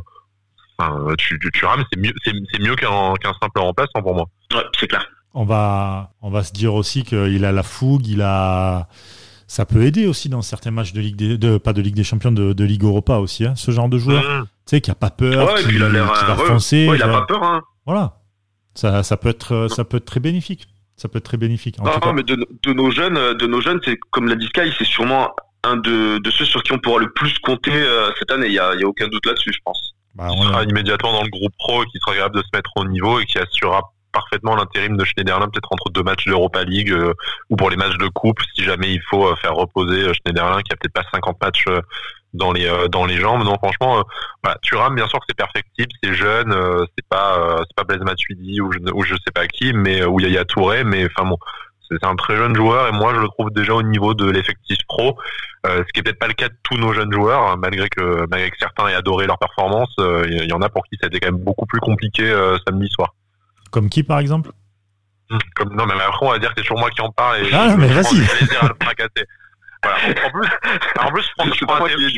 enfin, 0.81 1.15
tu, 1.17 1.39
tu, 1.39 1.51
tu 1.51 1.65
rames, 1.65 1.83
c'est 1.91 1.99
mieux 1.99 2.13
c'est 2.23 2.59
mieux 2.59 2.75
qu'un 2.75 3.13
qu'un 3.21 3.33
simple 3.41 3.59
remplaçant 3.59 4.01
pour 4.01 4.15
moi. 4.15 4.25
Ouais, 4.53 4.63
c'est 4.79 4.87
clair. 4.87 5.05
On 5.33 5.45
va 5.45 6.11
on 6.21 6.29
va 6.29 6.43
se 6.43 6.51
dire 6.51 6.73
aussi 6.73 7.03
qu'il 7.03 7.45
a 7.45 7.51
la 7.51 7.63
fougue, 7.63 8.07
il 8.07 8.21
a 8.21 8.87
ça 9.51 9.65
peut 9.65 9.83
aider 9.83 10.07
aussi 10.07 10.29
dans 10.29 10.41
certains 10.41 10.71
matchs 10.71 10.93
de 10.93 11.01
Ligue 11.01 11.17
des, 11.17 11.37
de, 11.37 11.57
pas 11.57 11.73
de 11.73 11.81
Ligue 11.81 11.95
des 11.95 12.05
Champions, 12.05 12.31
de, 12.31 12.53
de 12.53 12.63
Ligue 12.63 12.85
Europa 12.85 13.17
aussi, 13.17 13.45
hein, 13.45 13.53
ce 13.57 13.71
genre 13.71 13.89
de 13.89 13.97
joueur. 13.97 14.23
Mmh. 14.23 14.43
Tu 14.43 14.49
sais, 14.65 14.79
qui 14.79 14.89
a 14.89 14.95
pas 14.95 15.09
peur, 15.09 15.53
ouais, 15.53 15.61
qui, 15.61 15.75
il 15.75 15.83
a 15.83 15.89
l'air, 15.89 16.09
qui 16.13 16.23
va 16.23 16.37
ouais, 16.37 16.45
foncer. 16.45 16.87
Ouais, 16.87 16.95
il 16.95 17.03
a 17.03 17.09
pas 17.09 17.25
peur, 17.25 17.43
hein. 17.43 17.61
Voilà. 17.85 18.21
Ça, 18.75 19.03
ça 19.03 19.17
peut 19.17 19.27
être, 19.27 19.67
ça 19.69 19.83
peut 19.83 19.97
être 19.97 20.05
très 20.05 20.21
bénéfique. 20.21 20.69
Ça 20.95 21.09
peut 21.09 21.17
être 21.17 21.25
très 21.25 21.35
bénéfique. 21.35 21.81
En 21.81 21.83
non, 21.83 21.91
tout 21.91 21.99
cas. 21.99 22.13
mais 22.13 22.23
de, 22.23 22.35
de, 22.35 22.73
nos 22.73 22.91
jeunes, 22.91 23.33
de 23.33 23.45
nos 23.45 23.59
jeunes, 23.59 23.81
c'est 23.83 23.97
comme 24.11 24.29
l'a 24.29 24.35
dit 24.35 24.45
Sky, 24.45 24.71
c'est 24.77 24.85
sûrement 24.85 25.31
un 25.65 25.75
de, 25.75 26.19
de, 26.19 26.31
ceux 26.31 26.45
sur 26.45 26.63
qui 26.63 26.71
on 26.71 26.79
pourra 26.79 26.99
le 26.99 27.11
plus 27.11 27.37
compter 27.39 27.73
euh, 27.73 28.09
cette 28.19 28.31
année. 28.31 28.47
Il 28.47 28.53
y 28.53 28.59
a, 28.59 28.73
y 28.75 28.83
a, 28.83 28.87
aucun 28.87 29.09
doute 29.09 29.25
là-dessus, 29.25 29.51
je 29.51 29.59
pense. 29.65 29.95
Bah, 30.15 30.27
on 30.29 30.41
sera 30.43 30.63
immédiatement 30.63 31.13
dans 31.13 31.23
le 31.23 31.29
groupe 31.29 31.53
pro, 31.57 31.83
qui 31.85 31.97
sera 31.99 32.15
capable 32.15 32.35
de 32.35 32.41
se 32.41 32.49
mettre 32.53 32.71
au 32.75 32.85
niveau 32.85 33.19
et 33.19 33.25
qui 33.25 33.37
assurera 33.37 33.93
parfaitement 34.11 34.55
l'intérim 34.55 34.97
de 34.97 35.05
Schneiderlin, 35.05 35.47
peut-être 35.47 35.71
entre 35.71 35.89
deux 35.89 36.03
matchs 36.03 36.25
d'Europa 36.25 36.63
League 36.63 36.91
euh, 36.91 37.13
ou 37.49 37.55
pour 37.55 37.69
les 37.69 37.77
matchs 37.77 37.97
de 37.97 38.07
coupe, 38.09 38.39
si 38.55 38.63
jamais 38.63 38.93
il 38.93 39.01
faut 39.09 39.25
euh, 39.25 39.35
faire 39.37 39.53
reposer 39.55 40.03
euh, 40.03 40.13
Schneiderlin, 40.13 40.61
qui 40.61 40.73
a 40.73 40.75
peut-être 40.75 40.93
pas 40.93 41.03
50 41.13 41.41
matchs 41.41 41.65
euh, 41.67 41.81
dans 42.33 42.53
les 42.53 42.69
dans 42.89 43.05
les 43.05 43.17
jambes. 43.17 43.43
Non, 43.43 43.55
franchement, 43.55 44.03
voilà, 44.41 44.57
Thuram, 44.61 44.95
bien 44.95 45.05
sûr 45.07 45.19
que 45.19 45.25
c'est 45.27 45.35
perfectible, 45.35 45.91
c'est 46.01 46.13
jeune, 46.13 46.55
c'est 46.97 47.05
pas 47.09 47.57
c'est 47.59 47.75
pas 47.75 47.83
Blaise 47.83 47.99
Matuidi 47.99 48.61
ou 48.61 48.71
je, 48.71 48.79
ou 48.93 49.03
je 49.03 49.15
sais 49.15 49.31
pas 49.33 49.47
qui, 49.47 49.73
mais 49.73 50.05
ou 50.05 50.17
Yaya 50.17 50.45
Touré, 50.45 50.85
mais 50.85 51.05
enfin 51.07 51.27
bon, 51.27 51.37
c'est 51.91 52.07
un 52.07 52.15
très 52.15 52.35
jeune 52.35 52.55
joueur 52.55 52.87
et 52.87 52.91
moi 52.91 53.13
je 53.13 53.19
le 53.19 53.27
trouve 53.27 53.51
déjà 53.51 53.73
au 53.73 53.83
niveau 53.83 54.13
de 54.13 54.29
l'effectif 54.29 54.77
pro, 54.87 55.17
euh, 55.65 55.83
ce 55.85 55.93
qui 55.93 55.99
est 55.99 56.03
peut-être 56.03 56.19
pas 56.19 56.27
le 56.27 56.33
cas 56.33 56.49
de 56.49 56.55
tous 56.63 56.77
nos 56.77 56.93
jeunes 56.93 57.11
joueurs, 57.11 57.43
hein, 57.43 57.55
malgré 57.57 57.89
que 57.89 58.25
malgré 58.29 58.49
que 58.49 58.57
certains 58.59 58.87
aient 58.87 58.95
adoré 58.95 59.27
leur 59.27 59.37
performance, 59.37 59.93
il 59.97 60.03
euh, 60.03 60.27
y, 60.29 60.47
y, 60.47 60.53
en 60.53 60.61
a 60.61 60.69
pour 60.69 60.83
qui 60.85 60.97
ça 60.99 61.05
a 61.05 61.07
été 61.07 61.19
quand 61.19 61.31
même 61.31 61.43
beaucoup 61.43 61.65
plus 61.65 61.79
compliqué 61.79 62.23
euh, 62.23 62.57
samedi 62.67 62.89
soir. 62.89 63.13
Comme 63.71 63.89
qui 63.89 64.03
par 64.03 64.19
exemple? 64.19 64.51
Comme 65.55 65.75
non 65.75 65.85
mais 65.85 65.93
après 65.93 66.25
on 66.25 66.31
va 66.31 66.39
dire 66.39 66.49
que 66.49 66.55
c'est 66.57 66.63
toujours 66.63 66.79
moi 66.79 66.89
qui 66.89 67.01
en 67.01 67.11
parle 67.11 67.45
et 67.45 67.49
ah, 67.53 67.69
je, 67.69 67.75
mais 67.75 67.87
vas-y. 67.87 68.15
du 68.15 68.25
plaisir 68.25 68.63
à 68.63 68.67
le 68.67 68.75
fracasser. 68.81 69.25
Voilà. 69.83 69.97
En 70.99 71.11
plus, 71.11 71.27
en 71.39 71.43
plus, 71.45 71.55
je 71.59 71.65
prends, 71.65 71.65
je, 71.65 71.65
prends 71.65 71.85
un 71.85 71.89
témoin, 71.89 72.09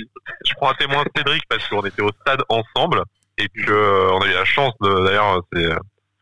je 0.46 0.54
prends 0.56 0.70
un 0.70 0.74
témoin 0.74 1.04
Cédric 1.16 1.44
parce 1.48 1.66
qu'on 1.70 1.82
était 1.86 2.02
au 2.02 2.12
stade 2.22 2.44
ensemble 2.50 3.04
et 3.38 3.48
que 3.48 4.12
on 4.12 4.22
a 4.22 4.28
eu 4.28 4.34
la 4.34 4.44
chance 4.44 4.74
de, 4.82 5.06
d'ailleurs, 5.06 5.42
c'est, 5.54 5.70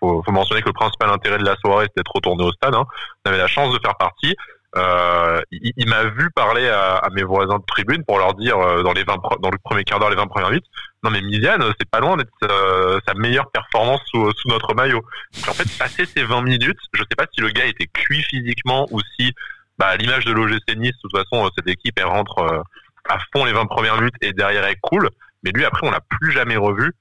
faut, 0.01 0.21
faut 0.25 0.31
mentionner 0.31 0.61
que 0.61 0.67
le 0.67 0.73
principal 0.73 1.09
intérêt 1.09 1.37
de 1.37 1.45
la 1.45 1.55
soirée 1.57 1.85
c'était 1.85 2.01
d'être 2.01 2.11
retourné 2.13 2.43
au 2.43 2.51
stade. 2.51 2.75
Hein. 2.75 2.85
On 3.25 3.29
avait 3.29 3.37
la 3.37 3.47
chance 3.47 3.73
de 3.73 3.79
faire 3.79 3.95
partie. 3.95 4.35
Euh, 4.77 5.41
il, 5.51 5.73
il 5.75 5.89
m'a 5.89 6.05
vu 6.05 6.29
parler 6.33 6.67
à, 6.67 6.95
à, 6.95 7.09
mes 7.09 7.23
voisins 7.23 7.57
de 7.57 7.65
tribune 7.65 8.05
pour 8.05 8.17
leur 8.17 8.33
dire 8.35 8.57
euh, 8.57 8.83
dans 8.83 8.93
les 8.93 9.03
20 9.03 9.17
dans 9.41 9.49
le 9.49 9.57
premier 9.61 9.83
quart 9.83 9.99
d'heure, 9.99 10.09
les 10.09 10.15
20 10.15 10.27
premières 10.27 10.49
minutes, 10.49 10.65
non 11.03 11.09
mais 11.09 11.21
Misiane, 11.21 11.61
c'est 11.77 11.89
pas 11.89 11.99
loin 11.99 12.15
d'être 12.15 12.29
euh, 12.43 12.97
sa 13.05 13.13
meilleure 13.13 13.51
performance 13.51 13.99
sous, 14.05 14.31
sous 14.31 14.47
notre 14.47 14.73
maillot. 14.73 15.01
Donc, 15.35 15.49
en 15.49 15.53
fait, 15.53 15.67
passer 15.77 16.05
ces 16.05 16.23
20 16.23 16.41
minutes, 16.43 16.79
je 16.93 17.01
sais 17.01 17.15
pas 17.17 17.25
si 17.33 17.41
le 17.41 17.49
gars 17.49 17.65
était 17.65 17.87
cuit 17.87 18.23
physiquement 18.23 18.87
ou 18.91 19.01
si 19.17 19.33
bah, 19.77 19.97
l'image 19.97 20.25
de 20.25 20.31
l'OGC 20.31 20.77
Nice, 20.77 20.93
de 20.93 21.09
toute 21.09 21.17
façon, 21.17 21.49
cette 21.57 21.67
équipe, 21.67 21.97
elle 21.97 22.05
rentre 22.05 22.37
euh, 22.39 22.61
à 23.09 23.17
fond 23.33 23.45
les 23.45 23.51
20 23.51 23.65
premières 23.65 23.95
minutes 23.97 24.13
et 24.21 24.31
derrière, 24.31 24.63
elle 24.63 24.79
coule. 24.79 25.09
Mais 25.43 25.51
lui, 25.51 25.65
après, 25.65 25.87
on 25.87 25.91
l'a 25.91 26.01
plus 26.01 26.31
jamais 26.31 26.55
revu. 26.55 26.93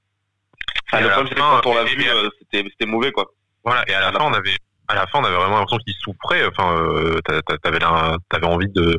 Ah, 0.91 1.01
le 1.01 1.09
problème, 1.09 1.27
c'est 1.29 1.39
quand 1.39 1.65
on 1.65 1.75
l'a 1.75 1.83
vu, 1.83 2.05
euh, 2.07 2.29
c'était, 2.51 2.85
mauvais, 2.85 3.11
quoi. 3.11 3.25
Voilà, 3.63 3.83
et 3.87 3.93
à 3.93 4.01
la 4.01 4.11
fin, 4.11 4.25
on 4.25 4.33
avait, 4.33 4.55
à 4.87 4.95
la 4.95 5.07
fin, 5.07 5.19
on 5.19 5.23
avait 5.23 5.35
vraiment 5.35 5.57
l'impression 5.59 5.77
qu'il 5.85 5.93
souffrait. 6.01 6.45
Enfin, 6.47 6.75
euh, 6.75 7.19
t'avais, 7.63 7.79
t'avais 8.29 8.45
envie 8.45 8.67
de, 8.69 8.97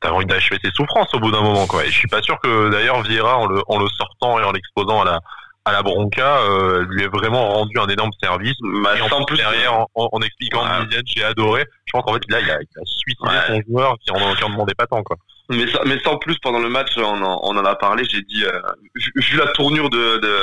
t'avais 0.00 0.14
envie 0.14 0.26
d'achever 0.26 0.58
ses 0.64 0.70
souffrances 0.70 1.12
au 1.14 1.20
bout 1.20 1.30
d'un 1.30 1.42
moment, 1.42 1.66
quoi. 1.66 1.84
Et 1.84 1.88
je 1.88 1.98
suis 1.98 2.08
pas 2.08 2.22
sûr 2.22 2.38
que, 2.40 2.70
d'ailleurs, 2.70 3.02
Vieira, 3.02 3.36
en 3.38 3.46
le, 3.46 3.60
en 3.66 3.78
le 3.78 3.88
sortant 3.88 4.38
et 4.38 4.44
en 4.44 4.52
l'exposant 4.52 5.02
à 5.02 5.04
la, 5.04 5.20
à 5.66 5.72
la 5.72 5.82
bronca 5.82 6.38
euh, 6.40 6.84
lui 6.88 7.02
ait 7.04 7.08
vraiment 7.08 7.48
rendu 7.48 7.78
un 7.78 7.88
énorme 7.88 8.12
service. 8.22 8.56
Bah, 8.60 8.96
et 8.96 9.00
en 9.00 9.08
plus, 9.08 9.24
plus 9.26 9.36
derrière, 9.38 9.74
en, 9.74 9.88
en 9.94 10.20
expliquant 10.22 10.62
Ouais. 10.62 10.84
Misiane, 10.84 11.02
j'ai 11.06 11.24
adoré. 11.24 11.64
Je 11.86 11.92
pense 11.92 12.04
qu'en 12.04 12.12
fait, 12.14 12.22
là, 12.28 12.40
il 12.40 12.50
a, 12.50 12.58
il 12.60 12.80
a 12.80 12.84
suicidé 12.84 13.28
Ouais. 13.28 13.46
son 13.48 13.60
joueur 13.68 13.96
qui 13.98 14.10
en, 14.10 14.34
qui 14.34 14.44
en 14.44 14.50
demandait 14.50 14.74
pas 14.74 14.86
tant, 14.86 15.02
quoi. 15.02 15.16
Mais, 15.50 15.66
ça, 15.70 15.80
mais 15.84 15.98
sans 16.00 16.16
plus, 16.16 16.38
pendant 16.38 16.58
le 16.58 16.68
match, 16.70 16.92
on 16.96 17.22
en, 17.22 17.40
on 17.42 17.56
en 17.56 17.64
a 17.64 17.74
parlé, 17.74 18.04
j'ai 18.10 18.22
dit, 18.22 18.44
euh, 18.44 18.60
vu, 18.94 19.12
vu 19.16 19.36
la 19.36 19.48
tournure 19.48 19.90
de, 19.90 20.18
de, 20.18 20.38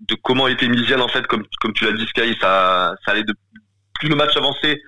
de 0.00 0.14
comment 0.22 0.48
était 0.48 0.68
Misiane, 0.68 1.00
en 1.00 1.08
fait, 1.08 1.26
comme, 1.26 1.44
comme 1.60 1.72
tu 1.72 1.84
l'as 1.84 1.92
dit, 1.92 2.06
Sky, 2.06 2.36
ça, 2.40 2.94
ça 3.04 3.12
allait 3.12 3.22
de 3.24 3.34
plus 3.94 4.08
le 4.08 4.16
match 4.16 4.36
avançait 4.36 4.80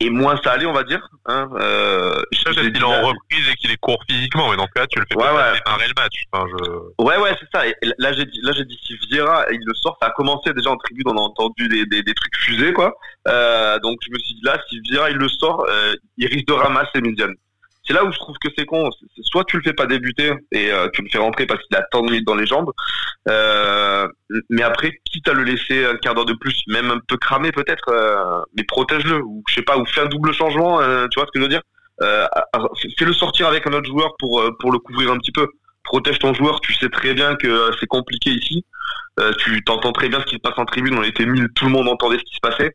et 0.00 0.10
moins 0.10 0.38
ça 0.42 0.52
allait, 0.52 0.66
on 0.66 0.72
va 0.72 0.82
dire. 0.82 1.00
Hein, 1.26 1.48
euh, 1.54 2.22
qu'il 2.30 2.76
est 2.76 2.82
en 2.82 2.90
là- 2.90 3.02
reprise 3.02 3.48
et 3.50 3.54
qu'il 3.54 3.70
est 3.70 3.76
court 3.78 3.98
physiquement, 4.08 4.50
mais 4.50 4.56
dans 4.56 4.66
ce 4.66 4.72
cas, 4.72 4.86
tu 4.86 4.98
le 4.98 5.06
fais 5.10 5.16
Ouais, 5.16 5.24
pas 5.24 5.52
ouais. 5.52 5.58
démarrer 5.64 5.86
le 5.88 5.94
match. 6.02 6.24
Enfin, 6.32 6.46
je... 6.50 7.02
Ouais, 7.04 7.16
ouais, 7.18 7.34
c'est 7.40 7.48
ça. 7.54 7.66
Et 7.66 7.74
là, 7.98 8.12
j'ai 8.12 8.24
dit, 8.26 8.40
là, 8.42 8.52
j'ai 8.52 8.64
dit 8.64 8.78
si 8.84 8.96
Vieira, 9.08 9.46
il 9.52 9.60
le 9.64 9.74
sort, 9.74 9.96
ça 10.02 10.08
a 10.08 10.10
commencé 10.10 10.52
déjà 10.52 10.70
en 10.70 10.76
tribune, 10.76 11.04
on 11.06 11.16
a 11.16 11.20
entendu 11.22 11.68
des, 11.68 11.86
des, 11.86 12.02
des 12.02 12.14
trucs 12.14 12.36
fusés, 12.38 12.72
quoi. 12.72 12.92
Euh, 13.28 13.78
donc, 13.78 13.98
je 14.04 14.10
me 14.12 14.18
suis 14.18 14.34
dit 14.34 14.42
là, 14.44 14.60
si 14.68 14.80
Vieira, 14.80 15.10
il 15.10 15.16
le 15.16 15.28
sort, 15.28 15.64
euh, 15.70 15.94
il 16.18 16.26
risque 16.26 16.46
de 16.48 16.52
ramasser 16.52 17.00
Mediane. 17.00 17.34
C'est 17.86 17.92
là 17.92 18.04
où 18.04 18.12
je 18.12 18.18
trouve 18.18 18.36
que 18.42 18.48
c'est 18.56 18.64
con. 18.64 18.88
Soit 19.22 19.44
tu 19.44 19.58
le 19.58 19.62
fais 19.62 19.74
pas 19.74 19.86
débuter 19.86 20.32
et 20.52 20.72
euh, 20.72 20.88
tu 20.92 21.02
le 21.02 21.08
fais 21.10 21.18
rentrer 21.18 21.44
parce 21.46 21.62
qu'il 21.62 21.76
a 21.76 21.82
tant 21.82 22.00
de 22.00 22.10
minutes 22.10 22.26
dans 22.26 22.34
les 22.34 22.46
jambes. 22.46 22.70
Euh, 23.28 24.08
mais 24.48 24.62
après, 24.62 25.00
quitte 25.04 25.28
à 25.28 25.34
le 25.34 25.44
laisser 25.44 25.84
un 25.84 25.96
quart 25.96 26.14
d'heure 26.14 26.24
de 26.24 26.32
plus, 26.34 26.62
même 26.68 26.90
un 26.90 26.98
peu 27.06 27.16
cramé 27.18 27.52
peut-être, 27.52 27.90
euh, 27.90 28.42
mais 28.56 28.64
protège-le. 28.64 29.20
Ou 29.22 29.42
je 29.48 29.54
sais 29.56 29.62
pas, 29.62 29.76
ou 29.76 29.84
fais 29.84 30.00
un 30.00 30.06
double 30.06 30.32
changement, 30.32 30.78
tu 31.08 31.20
vois 31.20 31.26
ce 31.26 31.32
que 31.32 31.38
je 31.38 31.42
veux 31.42 31.48
dire? 31.48 31.62
Fais-le 32.00 33.12
sortir 33.12 33.48
avec 33.48 33.66
un 33.66 33.72
autre 33.74 33.88
joueur 33.88 34.14
pour, 34.18 34.42
pour 34.60 34.72
le 34.72 34.78
couvrir 34.78 35.12
un 35.12 35.18
petit 35.18 35.32
peu 35.32 35.46
protège 35.84 36.18
ton 36.18 36.32
joueur. 36.32 36.60
Tu 36.60 36.72
sais 36.72 36.88
très 36.88 37.12
bien 37.12 37.36
que 37.36 37.70
c'est 37.78 37.86
compliqué 37.86 38.30
ici. 38.30 38.64
Tu 39.38 39.62
t'entends 39.62 39.92
très 39.92 40.08
bien 40.08 40.20
ce 40.20 40.24
qui 40.24 40.36
se 40.36 40.40
passe 40.40 40.58
en 40.58 40.64
tribune. 40.64 40.98
On 40.98 41.02
était 41.02 41.26
mille, 41.26 41.48
tout 41.54 41.66
le 41.66 41.70
monde 41.70 41.88
entendait 41.88 42.18
ce 42.18 42.24
qui 42.24 42.34
se 42.34 42.40
passait. 42.40 42.74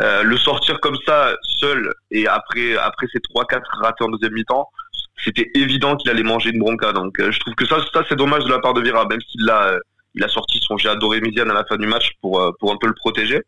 Euh, 0.00 0.22
le 0.22 0.36
sortir 0.38 0.80
comme 0.80 0.96
ça, 1.06 1.34
seul, 1.58 1.92
et 2.10 2.26
après, 2.26 2.76
après 2.76 3.06
ces 3.12 3.20
trois, 3.20 3.44
quatre 3.44 3.68
ratés 3.82 4.04
en 4.04 4.08
deuxième 4.08 4.32
mi-temps, 4.32 4.68
c'était 5.24 5.50
évident 5.54 5.96
qu'il 5.96 6.10
allait 6.10 6.22
manger 6.22 6.50
une 6.50 6.58
bronca. 6.60 6.92
Donc, 6.92 7.18
euh, 7.20 7.30
je 7.30 7.38
trouve 7.40 7.54
que 7.54 7.66
ça, 7.66 7.76
ça 7.92 8.02
c'est 8.08 8.16
dommage 8.16 8.44
de 8.44 8.50
la 8.50 8.58
part 8.60 8.72
de 8.72 8.80
Vira, 8.80 9.04
même 9.06 9.20
s'il 9.30 9.44
l'a, 9.44 9.64
euh, 9.72 9.78
il 10.14 10.24
a 10.24 10.28
sorti 10.28 10.58
son 10.62 10.78
j'ai 10.78 10.88
adoré 10.88 11.20
Misiane 11.20 11.50
à 11.50 11.54
la 11.54 11.64
fin 11.64 11.76
du 11.76 11.86
match 11.86 12.12
pour, 12.22 12.40
euh, 12.40 12.50
pour 12.58 12.72
un 12.72 12.76
peu 12.80 12.86
le 12.86 12.94
protéger. 12.94 13.42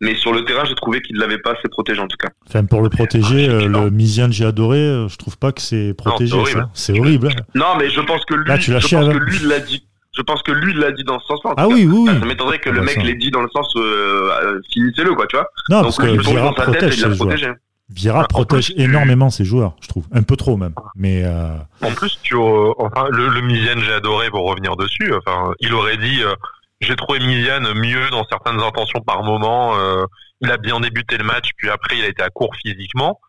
Mais 0.00 0.14
sur 0.16 0.32
le 0.32 0.44
terrain, 0.44 0.64
j'ai 0.66 0.74
trouvé 0.74 1.00
qu'il 1.00 1.16
ne 1.16 1.20
l'avait 1.20 1.38
pas 1.38 1.52
assez 1.52 1.68
protégé 1.70 2.00
en 2.00 2.08
tout 2.08 2.16
cas. 2.18 2.28
Enfin, 2.48 2.64
pour 2.66 2.82
le 2.82 2.90
protéger, 2.90 3.46
Ah, 3.48 3.52
euh, 3.52 3.68
le 3.68 3.90
Misiane 3.90 4.32
j'ai 4.32 4.44
adoré, 4.44 4.78
je 5.08 5.16
trouve 5.16 5.38
pas 5.38 5.52
que 5.52 5.62
c'est 5.62 5.94
protégé. 5.94 6.36
C'est 6.74 6.98
horrible. 6.98 7.28
hein. 7.28 7.42
Non, 7.54 7.76
mais 7.78 7.88
je 7.88 8.00
pense 8.00 8.24
que 8.26 8.34
lui, 8.34 8.46
Là, 8.46 8.58
tu 8.58 8.72
je 8.72 8.76
pense 8.76 8.86
que 8.90 8.96
hein. 8.96 9.12
lui 9.24 9.36
il 9.40 9.48
l'a 9.48 9.60
dit. 9.60 9.86
Je 10.16 10.22
pense 10.22 10.42
que 10.42 10.52
lui 10.52 10.72
il 10.72 10.78
l'a 10.78 10.92
dit 10.92 11.04
dans 11.04 11.18
ce 11.20 11.26
sens-là. 11.26 11.50
en 11.50 11.54
Ah 11.56 11.66
oui, 11.68 11.86
oui, 11.86 12.08
oui. 12.08 12.18
Ça 12.20 12.24
m'étonnerait 12.26 12.58
que 12.58 12.68
Ah 12.70 12.72
le 12.72 12.78
bah 12.80 12.86
mec 12.86 13.02
l'ait 13.02 13.14
dit 13.14 13.30
dans 13.30 13.42
le 13.42 13.48
sens 13.54 13.66
euh, 13.76 14.30
euh, 14.42 14.60
finissez-le 14.72 15.14
quoi, 15.14 15.26
tu 15.26 15.36
vois. 15.36 15.46
Non, 15.68 15.82
Donc 15.82 15.84
parce 15.96 15.98
lui, 16.00 16.06
que 16.06 16.12
il 16.14 16.22
tourne 16.22 16.34
Vieira 16.36 16.50
dans 16.50 16.56
sa 16.56 16.64
tête 16.66 16.74
et 16.74 16.78
protège 16.78 16.96
il 16.98 17.02
l'a 17.02 17.08
ses 17.10 17.14
joueurs. 17.16 17.28
protégé. 17.28 17.48
Vieira 17.90 18.18
Ah, 18.20 18.22
en 18.22 18.26
protège 18.26 18.66
plus, 18.68 18.74
tu- 18.76 18.80
énormément 18.80 19.28
ses 19.30 19.44
joueurs, 19.44 19.74
je 19.82 19.88
trouve. 19.88 20.04
Un 20.12 20.22
peu 20.22 20.36
trop 20.36 20.56
même. 20.56 20.72
Mais 20.96 21.22
euh, 21.24 21.48
En 21.82 21.90
plus, 21.92 22.18
tu, 22.22 22.34
euh, 22.34 22.72
enfin, 22.78 23.08
le, 23.10 23.28
le 23.28 23.40
Misiane, 23.42 23.80
j'ai 23.80 23.92
adoré 23.92 24.30
pour 24.30 24.48
revenir 24.48 24.74
dessus. 24.76 25.12
Enfin, 25.14 25.52
il 25.60 25.74
aurait 25.74 25.96
dit, 25.98 26.22
euh, 26.22 26.34
j'ai 26.80 26.96
trouvé 26.96 27.18
Misiane 27.20 27.68
mieux 27.74 28.08
dans 28.10 28.24
certaines 28.30 28.60
intentions 28.60 29.00
par 29.00 29.22
moment. 29.22 29.76
euh, 29.76 30.04
il 30.40 30.50
a 30.50 30.56
bien 30.56 30.80
débuté 30.80 31.16
le 31.18 31.24
match, 31.24 31.50
puis 31.56 31.68
après, 31.70 31.96
il 31.98 32.04
a 32.04 32.08
été 32.08 32.22
à 32.22 32.30
court 32.30 32.54
physiquement. 32.62 33.20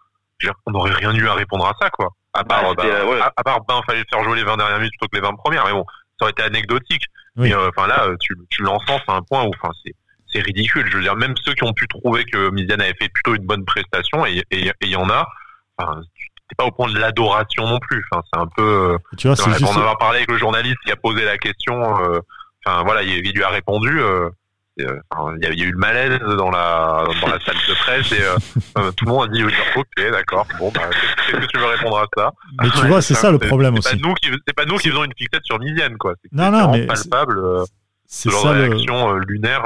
On 0.66 0.72
n'aurait 0.72 0.92
rien 0.94 1.14
eu 1.14 1.28
à 1.28 1.34
répondre 1.34 1.66
à 1.66 1.74
ça, 1.82 1.90
quoi. 1.90 2.10
À 2.34 2.44
part, 2.44 2.62
Bah, 2.64 2.70
c'était, 2.78 2.90
bah, 2.92 3.00
euh, 3.02 3.12
ouais. 3.12 3.22
à, 3.22 3.32
à 3.36 3.44
part, 3.44 3.60
ben, 3.68 3.82
fallait 3.88 4.00
le 4.00 4.06
faire 4.10 4.24
jouer 4.24 4.36
les 4.38 4.44
20 4.44 4.58
dernières 4.58 4.78
minutes 4.80 4.94
plutôt 5.00 5.10
que 5.12 5.16
les 5.16 5.22
20 5.22 5.36
premières. 5.36 5.66
Mais 5.66 5.72
bon, 5.74 5.86
ça 6.20 6.26
aurait 6.26 6.32
été 6.32 6.44
anecdotique. 6.44 7.04
Oui. 7.38 7.50
Mais 7.50 7.56
euh, 7.56 7.70
enfin 7.70 7.88
là, 7.88 8.08
tu, 8.22 8.36
tu 8.50 8.62
l'encenses 8.64 9.02
à 9.08 9.14
un 9.14 9.22
point 9.22 9.44
où, 9.44 9.52
enfin, 9.62 9.72
c'est 9.86 9.94
c'est 10.28 10.40
ridicule. 10.42 10.86
Je 10.90 10.98
veux 10.98 11.04
dire, 11.04 11.16
même 11.16 11.34
ceux 11.44 11.54
qui 11.54 11.64
ont 11.64 11.74
pu 11.74 11.88
trouver 11.88 12.26
que 12.26 12.50
Misiane 12.52 12.82
avait 12.82 12.96
fait 13.00 13.10
plutôt 13.10 13.36
une 13.36 13.46
bonne 13.46 13.64
prestation, 13.66 14.26
et 14.26 14.42
et- 14.52 14.68
et 14.68 14.74
il 14.82 14.90
y 14.90 14.96
en 14.96 15.10
a, 15.10 15.28
enfin, 15.78 16.02
c'est 16.50 16.58
pas 16.58 16.66
au 16.66 16.72
point 16.72 16.92
de 16.92 16.98
l'adoration 17.00 17.68
non 17.68 17.80
plus. 17.80 18.04
Enfin, 18.12 18.24
c'est 18.34 18.40
un 18.40 18.48
peu. 18.48 18.64
euh, 18.94 18.98
tu 19.18 19.28
vois, 19.28 19.36
c'est 19.36 19.50
juste. 19.60 19.64
Avoir 19.78 19.98
parlé 19.98 20.18
avec 20.18 20.32
le 20.32 20.38
journaliste 20.38 20.78
qui 20.86 20.92
a 20.92 20.96
posé 20.96 21.24
la 21.26 21.38
question, 21.38 21.82
euh, 22.02 22.20
enfin 22.66 22.84
voilà, 22.84 23.04
il, 23.04 23.26
il 23.26 23.34
lui 23.34 23.44
a 23.44 23.50
répondu. 23.50 24.00
euh, 24.00 24.30
il 24.78 24.86
y, 25.42 25.46
a 25.46 25.66
eu 25.66 25.72
le 25.72 25.78
malaise 25.78 26.20
dans 26.20 26.52
la 26.52 27.06
dans 27.22 27.28
la 27.28 27.40
salle 27.46 27.56
de 27.56 27.74
presse 27.76 28.12
et 28.12 28.22
euh, 28.22 28.92
tout 28.98 29.06
le 29.06 29.12
monde 29.12 29.30
a 29.30 29.34
dit 29.34 29.44
ok 29.44 30.12
d'accord 30.12 30.48
bon 30.60 30.72
bah, 30.72 30.82
qu'est-ce 31.30 31.38
que 31.38 31.46
tu 31.46 31.58
veux 31.58 31.66
répondre 31.66 31.98
à 31.98 32.08
ça? 32.16 32.34
Mais 32.62 32.70
tu 32.70 32.86
vois 32.88 33.02
c'est 33.02 33.14
ça 33.14 33.32
le 33.32 33.40
problème 33.40 33.76
aussi. 33.76 33.90
c'est 33.90 34.54
pas 34.54 34.66
nous 34.66 34.76
qui 34.76 34.84
c'est 34.84 34.90
faisons 34.90 35.06
une 35.06 35.14
fixette 35.18 35.46
sur 35.46 35.60
Mizienne 35.60 35.98
quoi. 35.98 36.14
C'est 36.22 36.34
non 36.34 36.52
non 36.52 36.72
mais 36.72 36.86
palpable 36.86 37.42
c'est 38.06 38.30
ça 38.30 38.52
réaction 38.52 39.14
lunaire 39.16 39.64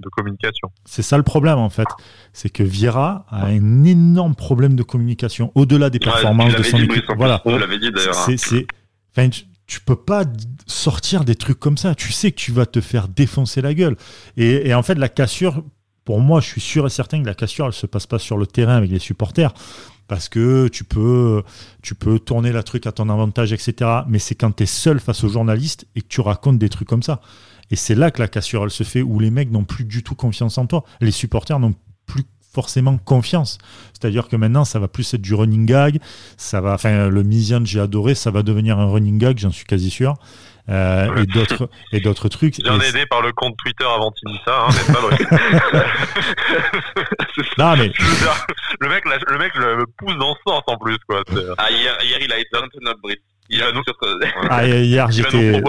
de 0.00 0.08
communication. 0.08 0.70
C'est 0.84 1.02
ça 1.02 1.16
le 1.16 1.22
problème 1.22 1.58
en 1.58 1.70
fait. 1.70 1.86
C'est 2.32 2.50
que 2.50 2.62
Viera 2.62 3.26
a 3.30 3.46
un 3.46 3.84
énorme 3.84 4.34
problème 4.34 4.76
de 4.76 4.82
communication 4.82 5.52
au-delà 5.54 5.90
des 5.90 5.98
performances 5.98 6.54
de 6.54 6.62
son 6.62 6.78
équipe. 6.78 7.04
voilà. 7.16 7.42
dit 7.44 7.90
d'ailleurs 7.90 8.18
hein. 8.28 8.34
c'est 8.36 8.66
tu 9.66 9.80
peux 9.80 9.96
pas 9.96 10.24
sortir 10.66 11.24
des 11.24 11.34
trucs 11.34 11.58
comme 11.58 11.78
ça. 11.78 11.94
Tu 11.94 12.12
sais 12.12 12.32
que 12.32 12.36
tu 12.36 12.52
vas 12.52 12.66
te 12.66 12.80
faire 12.80 13.08
défoncer 13.08 13.62
la 13.62 13.74
gueule. 13.74 13.96
Et, 14.36 14.74
en 14.74 14.82
fait, 14.82 14.94
la 14.94 15.08
cassure, 15.08 15.64
pour 16.04 16.20
moi, 16.20 16.40
je 16.40 16.46
suis 16.46 16.60
sûr 16.60 16.86
et 16.86 16.90
certain 16.90 17.22
que 17.22 17.26
la 17.26 17.34
cassure, 17.34 17.66
elle 17.66 17.72
se 17.72 17.86
passe 17.86 18.06
pas 18.06 18.18
sur 18.18 18.36
le 18.36 18.46
terrain 18.46 18.76
avec 18.76 18.90
les 18.90 18.98
supporters. 18.98 19.52
Parce 20.06 20.28
que 20.28 20.68
tu 20.68 20.84
peux, 20.84 21.42
tu 21.82 21.94
peux 21.94 22.18
tourner 22.18 22.52
la 22.52 22.62
truc 22.62 22.86
à 22.86 22.92
ton 22.92 23.08
avantage, 23.08 23.54
etc. 23.54 24.02
Mais 24.06 24.18
c'est 24.18 24.34
quand 24.34 24.52
tu 24.52 24.64
es 24.64 24.66
seul 24.66 25.00
face 25.00 25.24
aux 25.24 25.30
journalistes 25.30 25.86
et 25.96 26.02
que 26.02 26.08
tu 26.08 26.20
racontes 26.20 26.58
des 26.58 26.68
trucs 26.68 26.88
comme 26.88 27.02
ça. 27.02 27.22
Et 27.70 27.76
c'est 27.76 27.94
là 27.94 28.10
que 28.10 28.20
la 28.20 28.28
cassure, 28.28 28.64
elle 28.64 28.70
se 28.70 28.84
fait, 28.84 29.00
où 29.00 29.18
les 29.18 29.30
mecs 29.30 29.50
n'ont 29.50 29.64
plus 29.64 29.84
du 29.84 30.02
tout 30.02 30.14
confiance 30.14 30.58
en 30.58 30.66
toi. 30.66 30.84
Les 31.00 31.10
supporters 31.10 31.58
n'ont 31.58 31.74
plus 32.04 32.24
forcément 32.54 32.96
confiance. 32.98 33.58
C'est-à-dire 33.92 34.28
que 34.28 34.36
maintenant, 34.36 34.64
ça 34.64 34.78
va 34.78 34.88
plus 34.88 35.12
être 35.12 35.20
du 35.20 35.34
running 35.34 35.66
gag. 35.66 36.00
Ça 36.36 36.60
va, 36.60 36.74
enfin, 36.74 37.08
le 37.08 37.22
Mizian, 37.22 37.64
j'ai 37.64 37.80
adoré, 37.80 38.14
ça 38.14 38.30
va 38.30 38.42
devenir 38.42 38.78
un 38.78 38.90
running 38.90 39.18
gag, 39.18 39.38
j'en 39.38 39.50
suis 39.50 39.64
quasi 39.64 39.90
sûr. 39.90 40.14
Euh, 40.70 41.14
et 41.16 41.26
d'autres 41.26 41.68
et 41.92 42.00
d'autres 42.00 42.30
trucs. 42.30 42.56
Bien 42.62 42.80
aidé 42.80 43.04
par 43.04 43.20
le 43.20 43.32
compte 43.32 43.54
Twitter 43.58 43.84
avant 43.84 44.10
Tinissa, 44.12 44.66
hein, 44.66 44.70
pas 44.94 45.00
Non 47.58 47.76
mais 47.76 47.92
le 48.80 48.88
mec, 48.88 49.04
le 49.04 49.38
mec 49.38 49.54
le 49.56 49.84
pousse 49.98 50.16
dans 50.16 50.34
ce 50.34 50.40
sens 50.46 50.62
en 50.66 50.78
plus 50.78 50.96
quoi. 51.06 51.22
Ah 51.58 51.70
hier, 51.70 51.94
hier 52.02 52.18
il 52.22 52.32
a 52.32 52.38
été 52.38 52.48
notre 52.80 52.98
Brit. 53.02 53.18
Il 53.50 53.60
va 53.60 53.72
nous 53.72 53.82
Ah 54.48 54.66
hier 54.66 55.10
j'étais. 55.10 55.60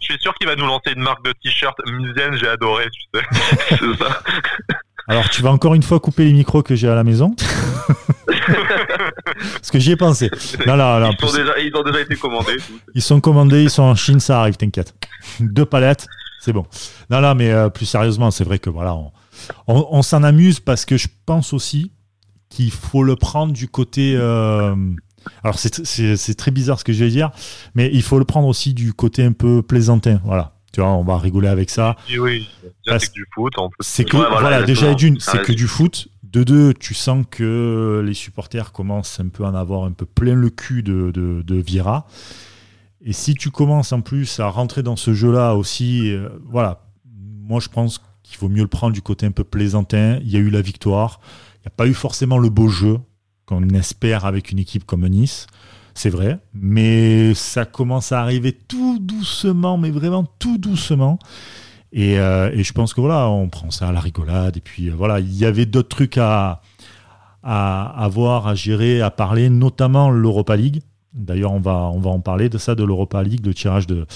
Je 0.00 0.06
suis 0.14 0.22
sûr 0.22 0.32
qu'il 0.34 0.46
va 0.46 0.56
nous 0.56 0.66
lancer 0.66 0.92
une 0.96 1.02
marque 1.02 1.22
de 1.24 1.32
t-shirt 1.42 1.78
Mizian, 1.86 2.32
j'ai 2.32 2.48
adoré, 2.48 2.88
tu 2.90 3.02
sais. 3.12 3.22
C'est 3.68 3.94
ça. 4.02 4.22
Alors, 5.08 5.30
tu 5.30 5.40
vas 5.42 5.50
encore 5.50 5.74
une 5.74 5.82
fois 5.82 6.00
couper 6.00 6.24
les 6.26 6.34
micros 6.34 6.62
que 6.62 6.74
j'ai 6.74 6.86
à 6.86 6.94
la 6.94 7.02
maison. 7.02 7.34
Parce 8.28 9.70
que 9.72 9.78
j'y 9.78 9.92
ai 9.92 9.96
pensé. 9.96 10.30
Non, 10.66 10.74
ils, 10.76 11.16
sont 11.18 11.34
déjà, 11.34 11.58
ils, 11.58 11.74
ont 11.74 11.82
déjà 11.82 12.00
été 12.02 12.14
commandés. 12.14 12.58
Ils 12.94 13.00
sont 13.00 13.18
commandés, 13.20 13.62
ils 13.62 13.70
sont 13.70 13.84
en 13.84 13.94
Chine, 13.94 14.20
ça 14.20 14.40
arrive, 14.40 14.56
t'inquiète. 14.56 14.94
Deux 15.40 15.64
palettes, 15.64 16.06
c'est 16.40 16.52
bon. 16.52 16.66
Non, 17.10 17.22
non, 17.22 17.34
mais 17.34 17.50
euh, 17.50 17.70
plus 17.70 17.86
sérieusement, 17.86 18.30
c'est 18.30 18.44
vrai 18.44 18.58
que 18.58 18.68
voilà, 18.68 18.94
on, 18.94 19.10
on, 19.66 20.02
s'en 20.02 20.22
amuse 20.22 20.60
parce 20.60 20.84
que 20.84 20.98
je 20.98 21.08
pense 21.24 21.54
aussi 21.54 21.90
qu'il 22.50 22.70
faut 22.70 23.02
le 23.02 23.16
prendre 23.16 23.54
du 23.54 23.66
côté. 23.66 24.14
Euh, 24.14 24.76
alors, 25.42 25.58
c'est 25.58 26.34
très 26.36 26.50
bizarre 26.50 26.78
ce 26.78 26.84
que 26.84 26.92
je 26.92 27.02
vais 27.02 27.10
dire, 27.10 27.30
mais 27.74 27.88
il 27.94 28.02
faut 28.02 28.18
le 28.18 28.26
prendre 28.26 28.46
aussi 28.46 28.74
du 28.74 28.92
côté 28.92 29.24
un 29.24 29.32
peu 29.32 29.62
plaisantin. 29.62 30.20
Voilà 30.24 30.57
on 30.76 31.04
va 31.04 31.18
rigoler 31.18 31.48
avec 31.48 31.70
ça. 31.70 31.96
oui, 32.18 32.48
c'est 32.86 33.08
que 33.08 33.14
du 33.14 33.26
foot. 33.34 33.54
C'est 33.80 34.04
que, 34.04 34.16
voilà, 34.16 34.62
déjà 34.62 34.94
d'une, 34.94 35.18
c'est 35.20 35.42
que 35.42 35.52
du 35.52 35.66
foot. 35.66 36.08
De 36.22 36.44
deux, 36.44 36.74
tu 36.74 36.92
sens 36.92 37.24
que 37.30 38.02
les 38.04 38.12
supporters 38.12 38.72
commencent 38.72 39.18
un 39.18 39.28
peu 39.28 39.44
à 39.44 39.48
en 39.48 39.54
avoir 39.54 39.84
un 39.84 39.92
peu 39.92 40.04
plein 40.04 40.34
le 40.34 40.50
cul 40.50 40.82
de, 40.82 41.10
de, 41.10 41.54
Vira. 41.56 42.06
Et 43.00 43.14
si 43.14 43.34
tu 43.34 43.50
commences 43.50 43.92
en 43.92 44.02
plus 44.02 44.38
à 44.38 44.48
rentrer 44.48 44.82
dans 44.82 44.96
ce 44.96 45.14
jeu-là 45.14 45.54
aussi, 45.54 46.12
euh, 46.12 46.28
voilà, 46.44 46.82
moi 47.06 47.60
je 47.60 47.68
pense 47.68 48.02
qu'il 48.22 48.38
vaut 48.38 48.50
mieux 48.50 48.62
le 48.62 48.68
prendre 48.68 48.92
du 48.92 49.00
côté 49.00 49.24
un 49.24 49.30
peu 49.30 49.44
plaisantin. 49.44 50.18
Il 50.22 50.30
y 50.30 50.36
a 50.36 50.40
eu 50.40 50.50
la 50.50 50.60
victoire. 50.60 51.20
Il 51.56 51.60
n'y 51.60 51.68
a 51.68 51.74
pas 51.74 51.86
eu 51.86 51.94
forcément 51.94 52.36
le 52.36 52.50
beau 52.50 52.68
jeu 52.68 52.98
qu'on 53.46 53.66
espère 53.70 54.26
avec 54.26 54.50
une 54.50 54.58
équipe 54.58 54.84
comme 54.84 55.08
Nice 55.08 55.46
c'est 55.98 56.10
vrai, 56.10 56.38
mais 56.54 57.34
ça 57.34 57.64
commence 57.64 58.12
à 58.12 58.20
arriver 58.20 58.52
tout 58.52 59.00
doucement, 59.00 59.76
mais 59.78 59.90
vraiment 59.90 60.24
tout 60.38 60.56
doucement. 60.56 61.18
Et, 61.92 62.20
euh, 62.20 62.52
je 62.56 62.72
pense 62.72 62.94
que 62.94 63.00
voilà, 63.00 63.28
on 63.28 63.48
prend 63.48 63.72
ça 63.72 63.88
à 63.88 63.92
la 63.92 63.98
rigolade. 63.98 64.56
Et 64.56 64.60
puis 64.60 64.90
euh, 64.90 64.94
voilà, 64.96 65.18
il 65.18 65.36
y 65.36 65.44
avait 65.44 65.66
d'autres 65.66 65.88
trucs 65.88 66.16
à, 66.16 66.62
à, 67.42 68.08
voir, 68.12 68.46
à 68.46 68.54
gérer, 68.54 69.00
à 69.00 69.10
parler, 69.10 69.50
notamment 69.50 70.08
l'Europa 70.08 70.54
League. 70.54 70.82
D'ailleurs, 71.14 71.52
on 71.52 71.58
va, 71.58 71.90
on 71.92 71.98
va 71.98 72.10
en 72.10 72.20
parler 72.20 72.48
de 72.48 72.58
ça, 72.58 72.76
de 72.76 72.84
l'Europa 72.84 73.20
League, 73.24 73.40
de 73.40 73.50
tirage 73.50 73.88
de 73.88 74.06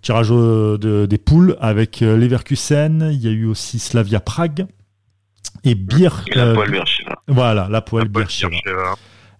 tirage 0.00 0.30
de, 0.30 1.06
des 1.06 1.18
poules 1.18 1.58
avec 1.60 2.00
euh, 2.00 2.16
Leverkusen. 2.16 3.10
Il 3.12 3.20
y 3.20 3.28
a 3.28 3.32
eu 3.32 3.44
aussi 3.44 3.78
Slavia 3.78 4.20
Prague 4.20 4.66
et 5.64 5.74
Bir. 5.74 6.24
la 6.34 6.54
Voilà, 7.28 7.68
la 7.68 7.82
poêle 7.82 8.08
Bircheva. 8.08 8.56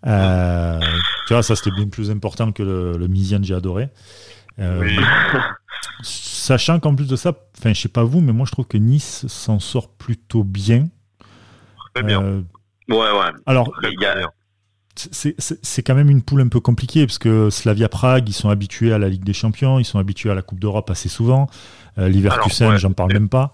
Euh, 0.07 0.81
tu 1.27 1.33
vois, 1.33 1.43
ça 1.43 1.57
c'était 1.57 1.73
bien 1.73 1.89
plus 1.89 2.11
important 2.11 2.53
que 2.53 2.63
le, 2.63 2.97
le 2.97 3.09
Mizian, 3.09 3.41
j'ai 3.43 3.55
adoré. 3.55 3.89
Euh, 4.59 4.89
sachant 6.03 6.81
qu'en 6.81 6.95
plus 6.95 7.09
de 7.09 7.17
ça, 7.17 7.33
enfin, 7.59 7.73
je 7.73 7.81
sais 7.81 7.89
pas 7.89 8.05
vous, 8.05 8.21
mais 8.21 8.33
moi 8.33 8.47
je 8.47 8.53
trouve 8.53 8.67
que 8.67 8.79
Nice 8.79 9.27
s'en 9.29 9.59
sort 9.59 9.91
plutôt 9.91 10.45
bien. 10.45 10.89
Très 11.95 12.05
bien. 12.05 12.23
Euh, 12.23 12.43
ouais, 12.89 12.97
ouais. 12.97 13.33
Alors, 13.47 13.71
c'est 14.97 15.83
quand 15.83 15.95
même 15.95 16.11
une 16.11 16.23
poule 16.23 16.41
un 16.41 16.49
peu 16.49 16.61
compliquée 16.61 17.07
parce 17.07 17.19
que 17.19 17.51
Slavia 17.51 17.89
Prague, 17.89 18.29
ils 18.29 18.35
sont 18.35 18.49
habitués 18.49 18.93
à 18.93 18.99
la 18.99 19.09
Ligue 19.09 19.25
des 19.25 19.33
Champions, 19.33 19.79
ils 19.79 19.85
sont 19.85 19.99
habitués 19.99 20.31
à 20.31 20.35
la 20.35 20.43
Coupe 20.43 20.61
d'Europe 20.61 20.91
assez 20.91 21.09
souvent. 21.09 21.49
Euh, 21.99 22.09
Leverkusen, 22.09 22.77
j'en 22.77 22.93
parle 22.93 23.13
même 23.13 23.29
pas. 23.29 23.53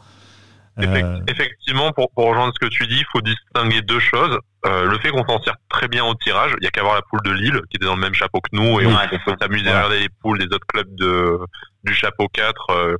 Euh, 0.78 1.20
effectivement, 1.28 1.92
pour, 1.92 2.10
pour, 2.12 2.28
rejoindre 2.28 2.54
ce 2.54 2.66
que 2.66 2.70
tu 2.70 2.86
dis, 2.86 2.98
il 2.98 3.06
faut 3.12 3.20
distinguer 3.20 3.82
deux 3.82 4.00
choses. 4.00 4.38
Euh, 4.64 4.84
le 4.84 4.98
fait 4.98 5.10
qu'on 5.10 5.26
s'en 5.26 5.42
sert 5.42 5.56
très 5.68 5.88
bien 5.88 6.04
au 6.04 6.14
tirage, 6.14 6.54
il 6.60 6.64
y 6.64 6.66
a 6.66 6.70
qu'à 6.70 6.82
voir 6.82 6.94
la 6.94 7.02
poule 7.02 7.20
de 7.24 7.32
Lille 7.32 7.60
qui 7.68 7.76
était 7.76 7.86
dans 7.86 7.94
le 7.94 8.00
même 8.00 8.14
chapeau 8.14 8.40
que 8.40 8.56
nous 8.56 8.80
et 8.80 8.86
on, 8.86 8.96
peut 9.24 9.34
s'amuser 9.40 9.68
à 9.68 9.76
regarder 9.76 10.00
les 10.00 10.08
poules 10.08 10.38
des 10.38 10.46
autres 10.46 10.66
clubs 10.66 10.94
de, 10.94 11.38
du 11.84 11.92
chapeau 11.92 12.28
4. 12.28 12.70
Euh, 12.70 12.96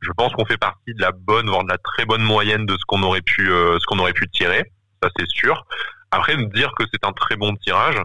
je 0.00 0.10
pense 0.16 0.32
qu'on 0.32 0.44
fait 0.44 0.58
partie 0.58 0.94
de 0.94 1.00
la 1.00 1.12
bonne, 1.12 1.48
voire 1.48 1.64
de 1.64 1.70
la 1.70 1.78
très 1.78 2.04
bonne 2.04 2.22
moyenne 2.22 2.66
de 2.66 2.74
ce 2.74 2.84
qu'on 2.86 3.02
aurait 3.02 3.22
pu, 3.22 3.50
euh, 3.50 3.78
ce 3.80 3.86
qu'on 3.86 3.98
aurait 3.98 4.12
pu 4.12 4.28
tirer. 4.28 4.64
Ça 5.02 5.08
c'est 5.18 5.28
sûr. 5.28 5.64
Après, 6.10 6.36
dire 6.36 6.72
que 6.78 6.84
c'est 6.92 7.04
un 7.04 7.12
très 7.12 7.36
bon 7.36 7.54
tirage, 7.56 7.96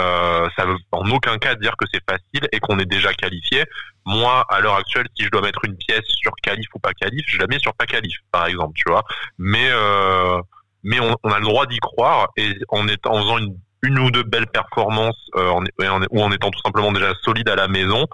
euh, 0.00 0.48
ça 0.56 0.64
veut 0.64 0.76
en 0.90 1.08
aucun 1.10 1.38
cas 1.38 1.54
dire 1.54 1.74
que 1.76 1.84
c'est 1.92 2.02
facile 2.08 2.48
et 2.52 2.60
qu'on 2.60 2.78
est 2.78 2.86
déjà 2.86 3.12
qualifié. 3.12 3.64
Moi, 4.06 4.44
à 4.48 4.60
l'heure 4.60 4.76
actuelle, 4.76 5.06
si 5.16 5.24
je 5.24 5.30
dois 5.30 5.42
mettre 5.42 5.64
une 5.64 5.76
pièce 5.76 6.04
sur 6.06 6.32
qualif 6.42 6.66
ou 6.74 6.78
pas 6.78 6.92
qualif, 6.92 7.24
je 7.26 7.38
la 7.38 7.46
mets 7.46 7.58
sur 7.58 7.74
pas 7.74 7.86
qualif, 7.86 8.16
par 8.30 8.46
exemple, 8.46 8.72
tu 8.74 8.84
vois. 8.90 9.04
Mais 9.38 9.68
euh, 9.70 10.40
mais 10.82 10.98
on, 11.00 11.16
on, 11.22 11.30
a 11.30 11.38
le 11.38 11.44
droit 11.44 11.66
d'y 11.66 11.78
croire 11.78 12.28
et 12.36 12.56
en 12.68 12.88
étant 12.88 13.12
en 13.14 13.22
faisant 13.22 13.38
une, 13.38 13.56
une 13.82 13.98
ou 13.98 14.10
deux 14.10 14.22
belles 14.24 14.48
performances 14.48 15.30
euh, 15.36 15.50
en, 15.50 15.62
ou 16.10 16.22
en 16.22 16.32
étant 16.32 16.50
tout 16.50 16.60
simplement 16.64 16.92
déjà 16.92 17.12
solide 17.22 17.48
à 17.48 17.56
la 17.56 17.68
maison. 17.68 18.06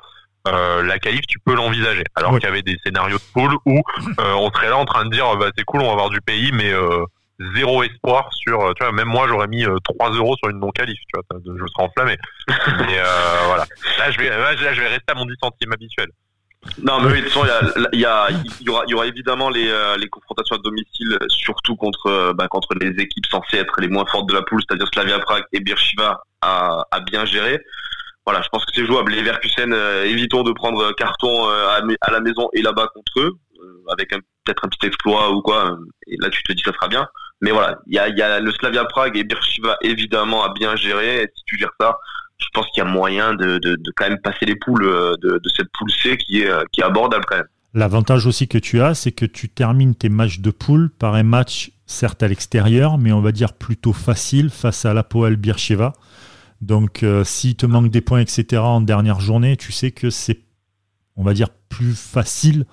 Euh, 0.47 0.83
la 0.83 0.99
qualif, 0.99 1.23
tu 1.27 1.39
peux 1.41 1.55
l'envisager. 1.55 2.05
Alors 2.15 2.33
qu'il 2.33 2.45
y 2.45 2.47
avait 2.47 2.63
des 2.63 2.77
scénarios 2.85 3.19
de 3.19 3.33
poule 3.33 3.57
où 3.67 3.83
euh, 4.21 4.35
on 4.35 4.51
serait 4.51 4.69
là 4.69 4.77
en 4.77 4.85
train 4.85 5.05
de 5.05 5.11
dire 5.11 5.37
bah 5.37 5.51
c'est 5.57 5.65
cool, 5.65 5.83
on 5.83 5.87
va 5.87 5.93
avoir 5.93 6.11
du 6.11 6.21
pays, 6.21 6.51
mais 6.53 6.73
euh, 6.73 7.05
zéro 7.55 7.83
espoir 7.83 8.29
sur 8.33 8.61
euh, 8.61 8.73
tu 8.75 8.83
vois 8.83 8.93
même 8.93 9.09
moi 9.09 9.27
j'aurais 9.29 9.47
mis 9.47 9.65
3 9.65 10.11
euh, 10.11 10.19
euros 10.19 10.37
sur 10.37 10.51
une 10.51 10.59
non 10.59 10.71
qualif 10.71 10.99
tu 10.99 11.15
vois 11.15 11.41
je 11.45 11.73
serais 11.73 11.85
enflammé 11.85 12.17
mais 12.49 12.99
euh, 12.99 13.47
voilà 13.47 13.65
là 13.99 14.11
je 14.11 14.19
vais 14.19 14.29
là, 14.29 14.57
je 14.57 14.81
vais 14.81 14.89
rester 14.89 15.13
à 15.13 15.15
mon 15.15 15.25
10 15.25 15.35
centimes 15.41 15.73
habituel 15.73 16.09
non 16.83 17.01
mais 17.01 17.13
oui, 17.13 17.19
de 17.21 17.29
toute 17.29 17.35
façon 17.35 17.47
il 17.93 18.01
y, 18.01 18.05
a, 18.05 18.29
il, 18.31 18.67
y, 18.67 18.69
aura, 18.69 18.83
il 18.87 18.91
y 18.91 18.95
aura 18.95 19.07
évidemment 19.07 19.49
les, 19.49 19.73
les 19.99 20.09
confrontations 20.09 20.57
à 20.57 20.59
domicile 20.59 21.17
surtout 21.29 21.77
contre 21.77 22.33
bah, 22.33 22.49
contre 22.49 22.75
les 22.81 22.91
équipes 23.01 23.27
censées 23.27 23.59
être 23.59 23.81
les 23.81 23.89
moins 23.89 24.05
fortes 24.07 24.29
de 24.29 24.35
la 24.35 24.43
poule 24.43 24.61
c'est-à-dire 24.69 24.89
Slavia 24.93 25.21
Prague 25.21 25.45
et 25.53 25.61
Beersheva 25.61 26.21
à, 26.43 26.85
à 26.91 27.01
bien 27.01 27.25
gérer 27.25 27.63
voilà, 28.27 28.43
je 28.43 28.49
pense 28.51 28.63
que 28.67 28.73
c'est 28.75 28.85
jouable. 28.85 29.13
Les 29.13 29.23
Verkusen, 29.23 29.73
évitons 30.05 30.43
de 30.43 30.53
prendre 30.53 30.93
carton 30.93 31.49
à, 31.49 31.81
à, 32.03 32.11
la 32.11 32.21
maison 32.21 32.51
et 32.53 32.61
là-bas 32.61 32.89
contre 32.95 33.21
eux, 33.21 33.39
avec 33.91 34.11
peut-être 34.11 34.67
un 34.67 34.69
petit 34.69 34.87
exploit 34.87 35.33
ou 35.33 35.41
quoi. 35.41 35.79
Et 36.07 36.17
là, 36.21 36.29
tu 36.29 36.43
te 36.43 36.53
dis 36.53 36.63
ça 36.63 36.75
sera 36.75 36.89
bien. 36.89 37.09
Mais 37.41 37.53
voilà, 37.53 37.79
il 37.87 37.95
y 37.95 37.99
a, 37.99 38.41
le 38.41 38.51
Slavia 38.53 38.85
Prague 38.85 39.17
et 39.17 39.25
Birchiva 39.25 39.77
évidemment 39.83 40.45
à 40.45 40.53
bien 40.53 40.75
gérer. 40.77 41.23
Et 41.23 41.29
si 41.35 41.45
tu 41.47 41.59
gères 41.59 41.75
ça, 41.81 41.99
je 42.39 42.47
pense 42.53 42.67
qu'il 42.67 42.83
y 42.83 42.87
a 42.87 42.91
moyen 42.91 43.35
de, 43.35 43.61
quand 43.97 44.09
même 44.09 44.21
passer 44.21 44.45
les 44.45 44.57
poules 44.57 44.85
euh, 44.85 45.17
de, 45.23 45.41
cette 45.57 45.69
poule 45.79 45.91
C 45.91 46.17
qui 46.17 46.43
est, 46.43 46.51
euh, 46.51 46.65
qui 46.73 46.83
abordable 46.83 47.25
quand 47.27 47.37
même. 47.37 47.49
L'avantage 47.75 48.27
aussi 48.27 48.49
que 48.49 48.59
tu 48.59 48.81
as, 48.81 48.95
c'est 48.95 49.13
que 49.13 49.27
tu 49.27 49.49
termines 49.49 49.95
tes 49.95 50.09
matchs 50.09 50.41
de 50.41 50.51
poule 50.51 50.91
par 50.91 51.15
un 51.15 51.23
match 51.23 51.71
certes 51.87 52.23
à 52.23 52.29
l'extérieur, 52.29 52.99
mais 52.99 53.13
on 53.13 53.21
va 53.21 53.33
dire 53.33 53.53
plutôt 53.53 53.93
facile 53.93 54.51
face 54.51 54.85
à 54.85 54.95
l'Apoel 54.95 55.37
Bircheva. 55.37 55.93
Donc 56.61 57.03
euh, 57.03 57.25
s'il 57.25 57.55
te 57.57 57.67
manque 57.67 57.91
des 57.91 58.01
points, 58.01 58.21
etc. 58.21 58.61
en 58.63 58.81
dernière 58.81 59.21
journée, 59.21 59.57
tu 59.57 59.71
sais 59.71 59.91
que 59.91 60.11
c'est, 60.11 60.41
on 61.17 61.23
va 61.23 61.35
dire, 61.35 61.49
plus 61.69 61.95
facile 61.95 62.65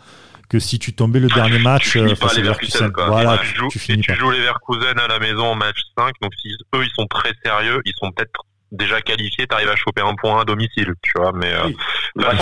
que 0.49 0.59
si 0.59 0.79
tu 0.79 0.93
tombais 0.93 1.19
le 1.19 1.27
dernier 1.27 1.59
match 1.59 1.95
euh, 1.95 2.15
face 2.15 2.37
à 2.37 2.41
Leverkusen. 2.41 2.91
Voilà, 2.95 3.37
tu, 3.37 3.53
tu, 3.69 3.79
joues, 3.79 4.01
tu 4.01 4.15
joues 4.15 4.31
Leverkusen 4.31 4.99
à 4.99 5.07
la 5.07 5.19
maison 5.19 5.45
en 5.45 5.55
match 5.55 5.79
5, 5.97 6.13
donc 6.21 6.31
si 6.41 6.49
eux 6.75 6.83
ils 6.83 6.91
sont 6.95 7.07
très 7.07 7.31
sérieux, 7.43 7.81
ils 7.85 7.93
sont 7.99 8.11
peut-être 8.11 8.41
déjà 8.75 9.01
qualifié, 9.01 9.47
t'arrives 9.47 9.69
à 9.69 9.75
choper 9.75 10.01
un 10.01 10.15
point 10.15 10.41
à 10.41 10.45
domicile, 10.45 10.93
tu 11.01 11.11
vois. 11.15 11.31
Mais 11.33 11.53
euh, 11.53 11.69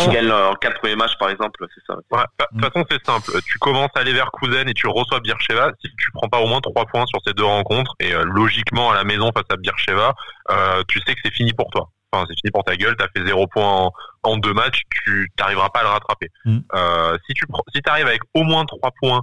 tu 0.03 0.09
gagnes 0.11 0.31
en 0.31 0.53
quatre 0.55 0.79
premiers 0.79 0.95
matchs, 0.95 1.17
par 1.19 1.29
exemple, 1.29 1.65
c'est 1.73 1.81
ça. 1.85 1.95
Ouais, 2.11 2.23
de 2.51 2.61
toute 2.61 2.73
façon, 2.73 2.85
c'est 2.89 3.05
simple. 3.05 3.31
Tu 3.45 3.57
commences 3.59 3.91
à 3.95 3.99
aller 3.99 4.13
vers 4.13 4.31
Cousin 4.31 4.65
et 4.67 4.73
tu 4.73 4.87
reçois 4.87 5.19
Bircheva. 5.19 5.71
Si 5.83 5.89
tu 5.97 6.11
prends 6.13 6.29
pas 6.29 6.39
au 6.39 6.47
moins 6.47 6.61
trois 6.61 6.85
points 6.85 7.05
sur 7.07 7.19
ces 7.25 7.33
deux 7.33 7.45
rencontres, 7.45 7.93
et 7.99 8.13
euh, 8.13 8.23
logiquement 8.25 8.91
à 8.91 8.95
la 8.95 9.03
maison 9.03 9.31
face 9.35 9.45
à 9.49 9.57
Bircheva, 9.57 10.13
euh, 10.51 10.83
tu 10.87 10.99
sais 11.05 11.13
que 11.13 11.21
c'est 11.23 11.33
fini 11.33 11.53
pour 11.53 11.69
toi. 11.71 11.89
Enfin, 12.13 12.25
c'est 12.29 12.35
fini 12.35 12.51
pour 12.51 12.63
ta 12.63 12.75
gueule. 12.75 12.95
T'as 12.97 13.07
fait 13.07 13.25
zéro 13.25 13.47
point 13.47 13.65
en, 13.65 13.91
en, 14.23 14.37
deux 14.37 14.53
matchs, 14.53 14.81
tu 14.89 15.31
t'arriveras 15.35 15.69
pas 15.69 15.79
à 15.79 15.83
le 15.83 15.89
rattraper. 15.89 16.29
Mm. 16.45 16.59
Euh, 16.75 17.17
si 17.25 17.33
tu 17.33 17.45
si 17.73 17.81
t'arrives 17.81 18.07
avec 18.07 18.21
au 18.35 18.43
moins 18.43 18.65
trois 18.65 18.91
points 19.01 19.21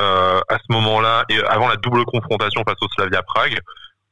euh, 0.00 0.40
à 0.48 0.58
ce 0.58 0.64
moment-là 0.70 1.24
et 1.30 1.42
avant 1.44 1.68
la 1.68 1.76
double 1.76 2.04
confrontation 2.04 2.62
face 2.66 2.76
au 2.80 2.88
Slavia 2.94 3.22
Prague, 3.22 3.58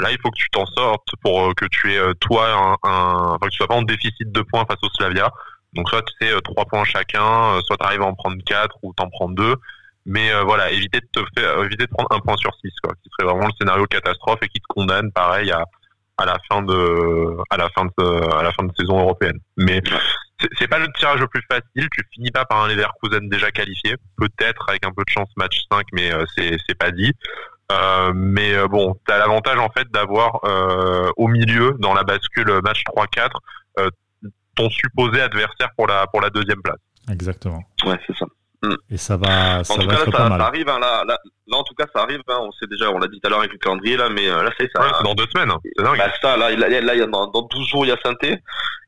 Là, 0.01 0.11
il 0.11 0.19
faut 0.21 0.29
que 0.33 0.37
tu 0.37 0.51
t'en 0.51 0.67
sortes 0.67 1.07
pour 1.23 1.41
euh, 1.41 1.53
que 1.57 1.67
tu 1.67 1.95
aies 1.95 2.03
toi 2.19 2.51
un, 2.51 2.73
un 2.83 3.35
enfin, 3.35 3.47
que 3.47 3.51
tu 3.51 3.59
sois 3.59 3.69
pas 3.69 3.77
en 3.77 3.83
déficit 3.83 4.33
de 4.33 4.41
points 4.41 4.65
face 4.69 4.81
au 4.83 4.89
Slavia. 4.89 5.31
Donc 5.73 5.89
soit 5.89 6.03
tu 6.03 6.13
sais 6.21 6.35
trois 6.43 6.65
points 6.65 6.83
chacun, 6.83 7.61
soit 7.65 7.77
tu 7.77 7.87
arrives 7.87 8.03
à 8.03 8.07
en 8.07 8.15
prendre 8.15 8.37
quatre 8.45 8.75
ou 8.83 8.93
t'en 8.93 9.09
prends 9.09 9.29
deux. 9.29 9.55
Mais 10.05 10.33
voilà, 10.43 10.73
éviter 10.73 10.99
de 10.99 11.07
te 11.13 11.25
faire, 11.39 11.63
éviter 11.63 11.87
de 11.87 11.91
prendre 11.93 12.09
un 12.11 12.19
point 12.19 12.37
sur 12.39 12.53
six, 12.57 12.73
quoi, 12.83 12.93
qui 13.05 13.11
serait 13.11 13.33
vraiment 13.33 13.47
le 13.47 13.53
scénario 13.57 13.87
catastrophe 13.87 14.41
et 14.43 14.49
qui 14.49 14.61
te 14.61 14.67
condamne, 14.69 15.13
pareil, 15.13 15.53
à, 15.53 15.65
à 16.17 16.27
la 16.27 16.39
fin 16.49 16.63
de, 16.63 17.37
à 17.51 17.57
la 17.57 17.69
fin 17.71 17.85
de, 17.85 18.35
à 18.35 18.43
la 18.43 18.53
fin 18.53 18.65
de 18.65 18.73
saison 18.79 19.01
européenne. 19.01 19.39
Mais 19.57 19.83
c'est 20.59 20.69
pas 20.69 20.79
le 20.79 20.89
tirage 20.99 21.21
le 21.21 21.29
plus 21.29 21.43
facile. 21.51 21.89
Tu 21.91 22.03
finis 22.13 22.31
pas 22.31 22.45
par 22.45 22.63
un 22.63 22.69
Leverkusen 22.69 23.29
déjà 23.29 23.51
qualifié, 23.51 23.97
peut-être 24.17 24.69
avec 24.69 24.85
un 24.85 24.91
peu 24.91 25.03
de 25.07 25.11
chance 25.11 25.29
match 25.37 25.63
5, 25.71 25.87
mais 25.93 26.11
c'est 26.37 26.57
c'est 26.67 26.79
pas 26.79 26.91
dit. 26.91 27.13
Euh, 27.73 28.13
mais 28.15 28.55
euh, 28.55 28.69
bon, 28.69 28.95
tu 29.07 29.13
as 29.13 29.19
l'avantage 29.19 29.59
en 29.59 29.71
fait 29.71 29.91
d'avoir 29.91 30.41
euh, 30.45 31.11
au 31.17 31.29
milieu, 31.29 31.77
dans 31.79 31.95
la 31.95 32.05
bascule 32.05 32.61
match 32.63 32.83
3-4, 32.85 33.31
ton 34.55 34.71
supposé 34.71 35.21
adversaire 35.21 35.71
pour 35.77 35.89
la, 35.89 36.07
pour 36.07 36.21
la 36.21 36.31
deuxième 36.31 36.63
place. 36.63 36.79
Exactement. 37.11 37.63
Ouais, 37.85 37.99
c'est 38.07 38.17
ça. 38.17 38.27
Mm. 38.65 38.77
Et 38.91 38.97
ça 38.97 39.17
va, 39.17 39.65
ça 39.65 39.75
en 39.75 39.79
tout 39.79 39.87
va 39.87 39.95
cas, 39.95 40.03
être 40.03 40.07
là, 40.07 40.13
pas 40.13 40.19
ça, 40.19 40.29
mal. 40.29 40.41
ça 40.41 40.47
arrive. 40.47 40.69
Hein, 40.69 40.79
là, 40.81 41.05
là, 41.07 41.19
là, 41.47 41.57
en 41.57 41.63
tout 41.63 41.75
cas, 41.75 41.87
ça 41.95 42.03
arrive. 42.03 42.21
Hein, 42.29 42.39
on 42.41 42.53
sait 42.53 42.67
déjà, 42.67 42.91
on 42.91 42.99
l'a 42.99 43.09
dit 43.09 43.21
tout 43.21 43.27
à 43.27 43.31
l'heure 43.31 43.41
avec 43.41 43.53
le 43.53 43.59
calendrier 43.59 43.97
là, 43.97 44.09
mais 44.09 44.27
là, 44.27 44.51
c'est 44.59 44.71
ça. 44.75 44.83
Ouais, 44.83 44.91
c'est 44.97 45.05
dans 45.05 45.15
deux 45.15 45.27
semaines. 45.33 45.53
C'est 45.65 45.85
dingue. 45.85 45.99
Bah, 45.99 46.13
ça, 46.21 46.37
là, 46.37 46.51
là, 46.51 46.81
là, 46.81 47.07
dans, 47.07 47.27
dans 47.29 47.43
12 47.43 47.69
jours, 47.69 47.85
il 47.85 47.89
y 47.89 47.93
a 47.93 47.99
Sainté. 48.05 48.39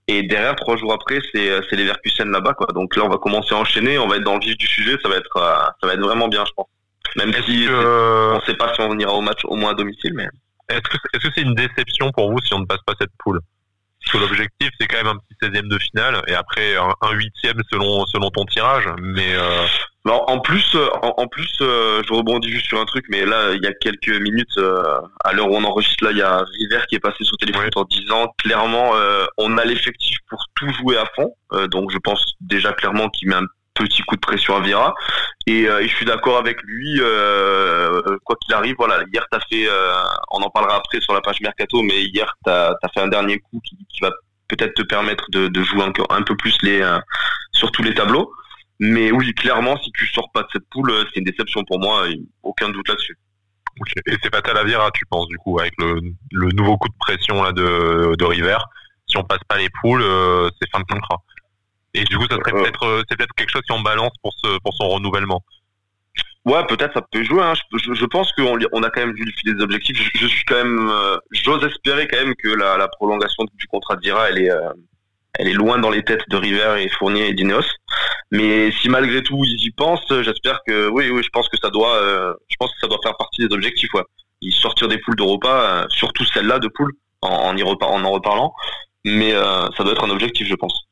Et 0.09 0.23
derrière, 0.23 0.55
trois 0.55 0.77
jours 0.77 0.93
après, 0.93 1.19
c'est 1.35 1.51
c'est 1.69 1.77
les 1.77 1.85
Verkusen 1.85 2.31
là-bas, 2.31 2.55
quoi. 2.55 2.69
Donc 2.75 2.95
là, 2.97 3.05
on 3.05 3.09
va 3.09 3.19
commencer 3.19 3.55
à 3.55 3.59
enchaîner. 3.59 3.99
On 3.99 4.07
va 4.07 4.17
être 4.17 4.25
dans 4.25 4.35
le 4.35 4.41
vif 4.41 4.57
du 4.57 4.67
sujet. 4.67 4.97
Ça 5.03 5.09
va 5.09 5.17
être, 5.17 5.75
ça 5.81 5.87
va 5.87 5.95
être 5.95 6.01
vraiment 6.01 6.29
bien, 6.29 6.45
je 6.45 6.53
pense. 6.57 6.69
Même 7.17 7.33
si 7.45 7.67
que... 7.67 8.33
on 8.33 8.37
ne 8.37 8.41
sait 8.43 8.55
pas 8.55 8.73
si 8.75 8.81
on 8.81 8.97
ira 8.99 9.13
au 9.13 9.21
match 9.21 9.41
au 9.45 9.57
moins 9.57 9.73
à 9.73 9.75
domicile, 9.75 10.13
mais. 10.15 10.29
Est-ce 10.69 10.81
que 10.81 10.97
est-ce 11.15 11.29
que 11.29 11.33
c'est 11.35 11.43
une 11.43 11.55
déception 11.55 12.11
pour 12.11 12.31
vous 12.33 12.41
si 12.41 12.53
on 12.53 12.59
ne 12.59 12.65
passe 12.65 12.81
pas 12.85 12.95
cette 13.01 13.13
poule? 13.19 13.41
Parce 14.07 14.13
que 14.13 14.19
l'objectif 14.19 14.71
c'est 14.81 14.87
quand 14.87 15.03
même 15.03 15.09
un 15.09 15.17
petit 15.17 15.53
16e 15.53 15.69
de 15.69 15.79
finale 15.79 16.23
et 16.29 16.35
après 16.35 16.77
un 16.77 17.11
huitième 17.13 17.61
selon 17.71 18.07
selon 18.07 18.31
ton 18.31 18.45
tirage, 18.45 18.89
mais. 19.01 19.35
Euh... 19.35 19.67
Alors, 20.07 20.25
en 20.31 20.39
plus, 20.39 20.77
en, 21.03 21.15
en 21.17 21.27
plus, 21.27 21.51
euh, 21.63 22.01
je 22.07 22.13
rebondis 22.15 22.49
juste 22.49 22.67
sur 22.67 22.79
un 22.81 22.85
truc, 22.85 23.07
mais 23.09 23.27
là, 23.27 23.55
il 23.55 23.65
y 23.65 23.67
a 23.67 23.73
quelques 23.73 24.21
minutes, 24.21 24.57
euh, 24.57 25.01
à 25.25 25.33
l'heure 25.33 25.51
où 25.51 25.57
on 25.57 25.65
enregistre, 25.65 26.05
là, 26.05 26.13
il 26.13 26.19
y 26.19 26.23
a 26.23 26.45
River 26.61 26.85
qui 26.89 26.95
est 26.95 27.01
passé 27.01 27.25
sous 27.25 27.37
téléphone 27.37 27.65
Ouais. 27.65 27.71
en 27.75 27.83
disant 27.85 28.33
clairement, 28.39 28.95
euh, 28.95 29.27
on 29.37 29.59
a 29.59 29.65
l'effectif 29.65 30.19
pour 30.31 30.39
tout 30.55 30.69
jouer 30.75 30.97
à 30.97 31.07
fond. 31.17 31.35
Euh, 31.55 31.67
donc, 31.67 31.91
je 31.91 31.99
pense 31.99 32.25
déjà 32.41 32.73
clairement 32.73 33.09
qu'il 33.09 33.29
met 33.31 33.35
un 33.35 33.47
petit 33.85 34.03
coup 34.03 34.17
de 34.17 34.21
pression 34.21 34.57
à 34.57 34.61
Vira. 34.61 34.95
Et, 35.47 35.69
euh, 35.69 35.81
et 35.81 35.89
je 35.89 35.95
suis 35.95 36.07
d'accord 36.07 36.39
avec 36.39 36.61
lui, 36.63 36.97
euh, 37.01 38.01
quoi 38.25 38.37
qu'il 38.41 38.55
arrive. 38.55 38.75
Voilà, 38.79 39.05
hier, 39.13 39.25
t'as 39.31 39.41
fait, 39.49 39.69
euh, 39.69 39.93
on 40.31 40.39
en 40.39 40.51
parlera 40.51 40.77
après 40.77 41.01
sur 41.01 41.15
la 41.15 41.21
page 41.21 41.41
mercato, 41.41 41.83
mais 41.83 42.05
hier, 42.05 42.37
t'as 42.45 42.71
as 42.71 42.89
fait 42.93 43.01
un 43.01 43.09
dernier 43.09 43.39
coup 43.39 43.61
qui, 43.65 43.77
qui 43.89 44.01
va 44.01 44.11
peut-être 44.49 44.75
te 44.75 44.83
permettre 44.83 45.25
de, 45.31 45.63
jouer 45.63 45.83
encore 45.83 46.07
un 46.11 46.23
peu 46.23 46.37
plus 46.37 46.57
sur 47.53 47.71
tous 47.71 47.83
les 47.83 47.95
tableaux. 47.95 48.33
Mais 48.79 49.11
oui, 49.11 49.33
clairement, 49.35 49.77
si 49.79 49.91
tu 49.93 50.07
sors 50.09 50.31
pas 50.33 50.43
de 50.43 50.49
cette 50.53 50.69
poule, 50.71 50.93
c'est 51.07 51.21
une 51.21 51.25
déception 51.25 51.65
pour 51.65 51.81
moi, 51.81 52.07
aucun 52.43 52.69
doute 52.69 52.89
là-dessus. 52.89 53.17
Ok. 53.81 53.93
Et 54.07 54.17
c'est 54.23 54.31
pas 54.31 54.43
Talavera, 54.43 54.91
tu 54.93 55.05
penses 55.07 55.29
du 55.29 55.39
coup, 55.39 55.59
avec 55.59 55.73
le, 55.79 56.01
nouveau 56.53 56.77
coup 56.77 56.89
de 56.89 56.95
pression 56.99 57.43
là 57.43 57.53
de, 57.53 58.25
River. 58.25 58.59
Si 59.09 59.17
on 59.17 59.25
passe 59.25 59.41
pas 59.49 59.59
les 59.59 59.69
poules, 59.81 60.05
c'est 60.61 60.71
fin 60.71 60.81
de 60.81 60.85
contrat. 60.85 61.23
Et 61.97 62.05
du 62.05 62.17
coup, 62.19 62.27
ça 62.31 62.37
serait 62.37 62.53
Euh. 62.55 62.63
peut-être, 62.63 62.83
euh, 62.85 63.03
c'est 63.09 63.17
peut-être 63.17 63.35
quelque 63.37 63.51
chose 63.51 63.63
qui 63.63 63.73
en 63.73 63.81
balance 63.81 64.13
pour 64.23 64.33
ce, 64.43 64.59
pour 64.59 64.75
son 64.75 64.89
renouvellement. 64.89 65.43
Ouais, 66.45 66.65
peut-être 66.67 66.95
ça 66.95 67.03
peut 67.11 67.25
jouer. 67.25 67.43
Hein. 67.43 67.55
Je, 67.73 67.79
je- 67.79 67.95
je 67.95 68.05
pense 68.05 68.31
qu'on 68.33 68.57
on 68.73 68.83
a 68.83 68.91
quand 68.91 69.01
même 69.01 69.15
vu 69.15 69.25
le 69.25 69.33
filet 69.33 69.55
des 69.55 69.63
objectifs. 69.63 69.97
Je, 70.01 70.21
je 70.21 70.27
suis 70.27 70.45
quand 70.45 70.55
même, 70.57 70.89
euh, 70.89 71.17
j'ose 71.33 71.65
espérer 71.65 72.07
quand 72.07 72.19
même 72.19 72.35
que 72.37 72.49
la, 72.49 72.77
la 72.77 72.87
prolongation 72.89 73.45
du 73.55 73.67
contrat 73.67 73.97
d'Ira, 73.97 74.29
elle 74.31 74.39
est, 74.39 74.51
euh, 74.51 74.71
elle 75.39 75.49
est 75.49 75.53
loin 75.55 75.79
dans 75.79 75.91
les 75.91 76.05
têtes 76.05 76.23
de 76.29 76.37
River 76.37 76.77
et 76.79 76.89
Fournier 76.91 77.29
et 77.29 77.35
d'Ineos. 77.35 77.65
Mais 78.31 78.71
si 78.73 78.89
malgré 78.89 79.23
tout 79.25 79.43
ils 79.45 79.65
y 79.65 79.71
pensent, 79.73 80.07
j'espère 80.23 80.61
que 80.67 80.89
oui, 80.89 81.11
oui, 81.11 81.23
je 81.25 81.31
pense 81.31 81.49
que 81.49 81.57
ça 81.61 81.71
doit, 81.71 81.97
euh, 81.97 82.33
je 82.49 82.57
pense 82.61 82.71
que 82.73 82.79
ça 82.81 82.87
doit 82.87 83.01
faire 83.03 83.17
partie 83.17 83.47
des 83.47 83.53
objectifs. 83.53 83.93
Ouais. 83.95 84.05
Ils 84.41 84.53
sortir 84.53 84.87
des 84.87 84.99
poules 84.99 85.17
d'Europa, 85.17 85.87
surtout 85.91 86.25
celle-là 86.27 86.59
de 86.61 86.69
poules, 86.69 86.93
en, 87.23 87.29
en 87.29 87.57
y 87.57 87.63
en 87.65 87.71
en 87.81 88.11
reparlant. 88.13 88.55
Mais 89.05 89.33
ça 89.33 89.83
doit 89.85 89.93
être 89.93 90.05
un 90.05 90.11
objectif, 90.11 90.47
je 90.49 90.55
pense. 90.55 90.87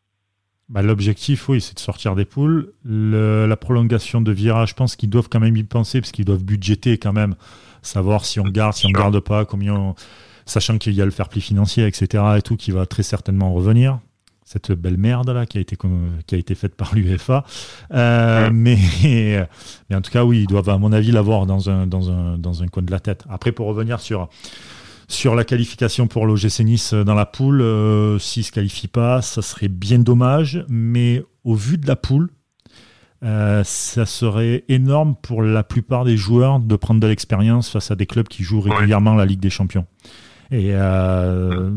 Bah, 0.68 0.83
L'objectif, 0.83 1.48
oui, 1.48 1.61
c'est 1.61 1.74
de 1.74 1.81
sortir 1.81 2.14
des 2.14 2.24
poules. 2.24 2.72
Le- 2.85 3.46
la 3.46 3.57
prolongation 3.57 4.20
de 4.20 4.33
virage, 4.33 4.70
je 4.70 4.74
pense 4.74 4.96
qu'ils 4.96 5.11
doivent 5.11 5.29
quand 5.29 5.40
même 5.40 5.57
y 5.57 5.62
penser, 5.64 6.00
parce 6.00 6.11
qu'ils 6.12 6.24
doivent 6.24 6.44
budgéter 6.44 6.96
quand 6.98 7.12
même, 7.12 7.35
savoir 7.83 8.24
si 8.24 8.40
on 8.40 8.44
garde, 8.44 8.72
si 8.74 8.87
on 8.87 8.88
Sûr. 8.88 8.98
garde 8.98 9.20
pas, 9.20 9.44
combien 9.44 9.74
on- 9.74 9.94
sachant 10.46 10.79
qu'il 10.79 10.94
y 10.94 11.03
a 11.03 11.05
le 11.05 11.11
fair 11.11 11.29
play 11.29 11.40
financier, 11.40 11.87
etc. 11.87 12.22
et 12.38 12.42
tout, 12.42 12.57
qui 12.57 12.70
va 12.70 12.87
très 12.87 13.03
certainement 13.03 13.53
revenir. 13.53 13.98
Cette 14.46 14.72
belle 14.72 14.98
merde 14.98 15.31
là 15.31 15.46
qui 15.46 15.57
a 15.57 15.61
été, 15.62 15.74
qui 16.27 16.35
a 16.35 16.38
été 16.38 16.55
faite 16.55 16.74
par 16.74 16.94
l'UEFA. 16.94 17.44
Euh, 17.92 18.50
mais, 18.53 18.79
mais 19.88 19.96
en 19.96 20.00
tout 20.03 20.11
cas, 20.11 20.24
oui, 20.24 20.40
ils 20.42 20.46
doivent, 20.46 20.68
à 20.68 20.77
mon 20.79 20.92
avis, 20.92 21.12
l'avoir 21.12 21.46
dans 21.46 21.70
un, 21.70 21.87
dans, 21.87 22.11
un, 22.11 22.37
dans 22.38 22.62
un 22.62 22.68
coin 22.68 22.83
de 22.83 22.90
la 22.90 23.00
tête. 23.00 23.24
Après, 23.31 23.53
pour 23.53 23.66
revenir 23.66 24.00
sur, 24.00 24.29
sur 25.09 25.35
la 25.35 25.45
qualification 25.45 26.07
pour 26.07 26.27
l'OGC 26.27 26.61
Nice 26.61 26.95
dans 26.95 27.14
la 27.14 27.27
poule, 27.27 27.61
euh, 27.61 28.19
s'ils 28.19 28.43
ne 28.43 28.47
se 28.47 28.53
qualifient 28.53 28.88
pas, 28.88 29.23
ça 29.23 29.43
serait 29.43 29.69
bien 29.69 29.99
dommage. 29.99 30.64
Mais 30.69 31.23
au 31.45 31.55
vu 31.55 31.79
de 31.79 31.87
la 31.87 31.97
poule, 31.97 32.31
euh, 33.23 33.62
ça 33.64 34.07
serait 34.07 34.64
énorme 34.69 35.14
pour 35.23 35.43
la 35.43 35.62
plupart 35.62 36.05
des 36.05 36.17
joueurs 36.17 36.61
de 36.61 36.77
prendre 36.77 37.01
de 37.01 37.07
l'expérience 37.07 37.71
face 37.71 37.90
à 37.90 37.97
des 37.97 38.07
clubs 38.07 38.29
qui 38.29 38.43
jouent 38.43 38.61
régulièrement 38.61 39.14
la 39.14 39.25
Ligue 39.25 39.40
des 39.40 39.51
Champions. 39.51 39.87
Et 40.51 40.71
euh, 40.75 41.71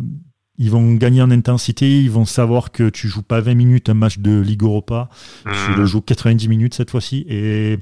ils 0.58 0.72
vont 0.72 0.96
gagner 0.96 1.22
en 1.22 1.32
intensité, 1.32 2.02
ils 2.02 2.12
vont 2.12 2.26
savoir 2.26 2.72
que 2.72 2.90
tu 2.90 3.08
joues 3.08 3.22
pas 3.24 3.40
20 3.40 3.56
minutes 3.56 3.90
un 3.90 3.94
match 3.94 4.20
de 4.20 4.40
Ligue 4.42 4.64
Europa, 4.64 5.10
tu 5.46 5.50
Hmm. 5.72 5.76
le 5.78 5.86
joues 5.86 6.02
90 6.02 6.48
minutes 6.50 6.74
cette 6.74 6.90
fois-ci. 6.92 7.26
Et 7.30 7.78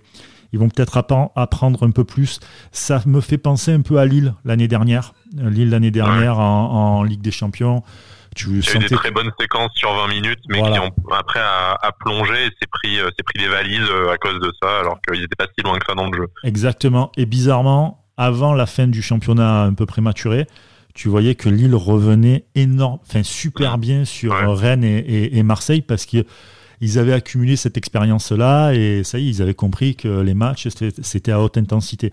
ils 0.55 0.59
vont 0.59 0.69
peut-être 0.69 0.97
apprendre 1.35 1.83
un 1.85 1.91
peu 1.91 2.05
plus. 2.05 2.39
Ça 2.71 3.01
me 3.05 3.19
fait 3.19 3.37
penser 3.37 3.73
un 3.73 3.81
peu 3.81 3.97
à 3.99 4.05
Lille 4.05 4.33
l'année 4.45 4.69
dernière. 4.69 5.11
Euh, 5.39 5.49
Lille 5.49 5.69
l'année 5.69 5.91
dernière 5.91 6.39
en, 6.39 6.99
en 6.99 7.03
Ligue 7.03 7.19
des 7.21 7.31
Champions. 7.31 7.83
Tu 8.37 8.47
Il 8.47 8.55
y 8.55 8.75
eu 8.77 8.79
des 8.79 8.95
très 8.95 9.11
bonnes 9.11 9.31
séquences 9.37 9.71
sur 9.75 9.93
20 9.93 10.07
minutes, 10.07 10.39
mais 10.49 10.59
Voilà. 10.59 10.75
qui 10.75 10.79
ont 10.81 10.91
après 11.13 11.41
à, 11.41 11.73
à 11.81 11.91
plonger 11.91 12.45
et 12.45 12.45
s'est 12.45 12.67
pris, 12.71 12.99
euh, 13.01 13.09
pris 13.25 13.43
des 13.43 13.49
valises 13.49 13.81
euh, 13.89 14.11
à 14.13 14.17
cause 14.17 14.39
de 14.39 14.49
ça, 14.61 14.79
alors 14.79 14.97
qu'ils 15.05 15.19
n'étaient 15.21 15.35
pas 15.37 15.47
si 15.57 15.61
loin 15.63 15.77
que 15.77 15.85
ça 15.87 15.93
dans 15.93 16.09
le 16.09 16.17
jeu. 16.17 16.27
Exactement. 16.45 17.11
Et 17.17 17.25
bizarrement, 17.25 18.05
avant 18.15 18.53
la 18.53 18.65
fin 18.65 18.87
du 18.87 19.01
championnat 19.01 19.63
un 19.63 19.73
peu 19.73 19.85
prématuré, 19.85 20.47
tu 20.93 21.09
voyais 21.09 21.35
que 21.35 21.49
Lille 21.49 21.75
revenait 21.75 22.45
énorme, 22.55 22.99
enfin 23.05 23.23
super 23.23 23.77
bien 23.77 24.05
sur 24.05 24.31
Ouais. 24.31 24.45
Rennes 24.53 24.85
et, 24.85 24.99
et- 24.99 25.37
et 25.37 25.43
Marseille 25.43 25.81
parce 25.81 26.05
que 26.05 26.25
ils 26.81 26.99
avaient 26.99 27.13
accumulé 27.13 27.55
cette 27.55 27.77
expérience-là 27.77 28.73
et 28.73 29.03
ça 29.03 29.19
y 29.19 29.27
est, 29.27 29.29
ils 29.29 29.41
avaient 29.41 29.53
compris 29.53 29.95
que 29.95 30.21
les 30.21 30.33
matchs 30.33 30.67
c'était- 30.69 31.31
à 31.31 31.39
haute 31.41 31.57
intensité. 31.57 32.11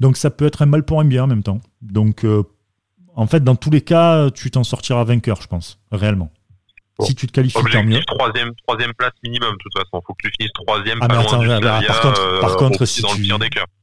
Donc 0.00 0.16
ça 0.16 0.30
peut 0.30 0.46
être 0.46 0.62
un 0.62 0.66
mal 0.66 0.84
pour 0.84 1.00
un 1.00 1.04
bien 1.04 1.24
en 1.24 1.26
même 1.26 1.42
temps. 1.42 1.60
Donc 1.82 2.24
euh, 2.24 2.42
en 3.16 3.26
fait, 3.26 3.42
dans 3.44 3.56
tous 3.56 3.70
les 3.70 3.80
cas, 3.80 4.30
tu 4.30 4.50
t'en 4.50 4.64
sortiras 4.64 5.04
vainqueur, 5.04 5.40
je 5.40 5.46
pense, 5.46 5.78
réellement. 5.92 6.32
Bon. 6.98 7.06
Si 7.06 7.14
tu 7.16 7.26
te 7.26 7.32
qualifies, 7.32 7.54
tant 7.72 7.82
mieux. 7.84 8.00
Troisième, 8.06 8.52
troisième 8.66 8.92
place 8.94 9.12
minimum, 9.24 9.50
de 9.52 9.56
toute 9.60 9.72
façon. 9.72 10.00
Faut 10.06 10.14
que 10.14 10.22
tu 10.28 10.30
finisses 10.38 10.52
troisième, 10.52 10.98
Ah, 11.00 11.08
pas 11.08 11.14
mais 11.18 11.20
attends, 11.24 11.42
Slavia, 11.42 11.82
par 11.88 12.00
contre- 12.00 12.40
par 12.40 12.50
euh, 12.52 12.54
contre, 12.56 12.84
si 12.86 13.02
tu-. 13.02 13.28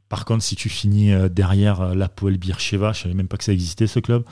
Par 0.07 0.25
contre, 0.25 0.43
si 0.43 0.55
tu 0.55 0.69
finis 0.69 1.11
euh, 1.13 1.27
derrière 1.29 1.81
euh, 1.81 1.93
l'Apoel 1.95 2.37
Bircheva, 2.37 2.91
je 2.93 3.01
savais 3.03 3.13
même 3.13 3.27
pas 3.27 3.37
que 3.37 3.43
ça 3.43 3.51
existait 3.53 3.87
ce 3.87 3.99
club. 3.99 4.23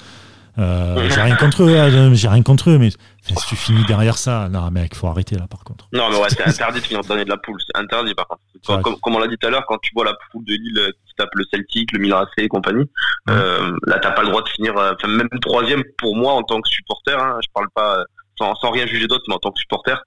Euh, 0.57 1.09
j'ai 1.09 1.21
rien 1.21 1.35
contre 1.35 1.63
eux, 1.63 1.77
hein, 1.77 2.13
j'ai 2.13 2.27
rien 2.27 2.41
contre 2.43 2.69
eux, 2.71 2.77
mais 2.77 2.89
enfin, 3.23 3.39
si 3.39 3.47
tu 3.47 3.55
finis 3.55 3.85
derrière 3.85 4.17
ça, 4.17 4.49
non 4.49 4.69
mec, 4.71 4.95
faut 4.95 5.07
arrêter 5.07 5.35
là 5.37 5.47
par 5.47 5.63
contre. 5.63 5.87
Non, 5.93 6.09
mais 6.09 6.17
ouais, 6.17 6.27
c'est 6.29 6.45
interdit 6.45 6.81
de 6.81 6.85
finir 6.85 7.01
dernier 7.03 7.23
de 7.23 7.29
la 7.29 7.37
poule. 7.37 7.59
C'est 7.65 7.79
interdit, 7.79 8.13
par 8.15 8.27
contre. 8.27 8.81
Comme, 8.81 8.99
comme 8.99 9.15
on 9.15 9.19
l'a 9.19 9.27
dit 9.27 9.37
tout 9.39 9.47
à 9.47 9.51
l'heure, 9.51 9.65
quand 9.67 9.77
tu 9.81 9.91
vois 9.93 10.03
la 10.05 10.13
poule 10.31 10.43
de 10.45 10.53
Lille 10.53 10.77
euh, 10.79 10.91
qui 11.07 11.13
tape 11.17 11.29
le 11.35 11.45
Celtic, 11.51 11.91
le 11.93 11.99
Milan 11.99 12.17
AC 12.19 12.29
et 12.37 12.47
compagnie, 12.47 12.89
euh, 13.29 13.71
là, 13.87 13.99
t'as 13.99 14.11
pas 14.11 14.21
le 14.23 14.29
droit 14.29 14.41
de 14.43 14.49
finir, 14.49 14.75
euh, 14.77 14.93
enfin, 14.95 15.07
même 15.07 15.29
troisième 15.41 15.83
pour 15.97 16.15
moi 16.15 16.33
en 16.33 16.43
tant 16.43 16.59
que 16.59 16.67
supporter, 16.69 17.17
hein, 17.17 17.37
je 17.41 17.47
parle 17.53 17.67
pas 17.73 17.99
euh, 17.99 18.03
sans, 18.37 18.53
sans 18.55 18.71
rien 18.71 18.85
juger 18.85 19.07
d'autre, 19.07 19.23
mais 19.29 19.35
en 19.35 19.39
tant 19.39 19.51
que 19.51 19.59
supporter, 19.59 20.01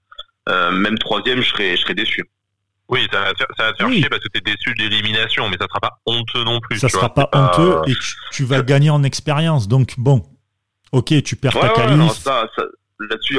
euh, 0.49 0.71
même 0.71 0.97
troisième, 0.99 1.41
je 1.41 1.49
serais, 1.49 1.75
je 1.77 1.81
serais 1.81 1.95
déçu. 1.95 2.23
Oui, 2.89 3.07
ça 3.11 3.21
va 3.21 3.31
te 3.31 3.37
faire, 3.37 3.47
ça 3.57 3.63
va 3.63 3.71
te 3.71 3.77
faire 3.77 3.87
Oui. 3.87 3.99
chier 4.01 4.09
parce 4.09 4.21
que 4.21 4.27
t'es 4.27 4.41
déçu 4.41 4.73
de 4.75 4.83
l'élimination, 4.83 5.49
mais 5.49 5.57
ça 5.59 5.65
sera 5.67 5.79
pas 5.79 5.97
honteux 6.05 6.43
non 6.43 6.59
plus. 6.59 6.77
ça 6.77 6.87
tu 6.87 6.93
sera 6.93 7.11
vois. 7.15 7.29
pas 7.29 7.29
honteux 7.33 7.77
et 7.87 7.93
tu, 7.95 8.13
tu 8.33 8.43
vas 8.43 8.61
gagner 8.61 8.89
en 8.89 9.03
expérience. 9.03 9.67
Donc 9.67 9.93
bon, 9.97 10.21
Ok, 10.93 11.23
tu 11.23 11.35
perds 11.35 11.53
ta 11.59 11.69
qualif. 11.69 12.23
là-dessus, 13.09 13.37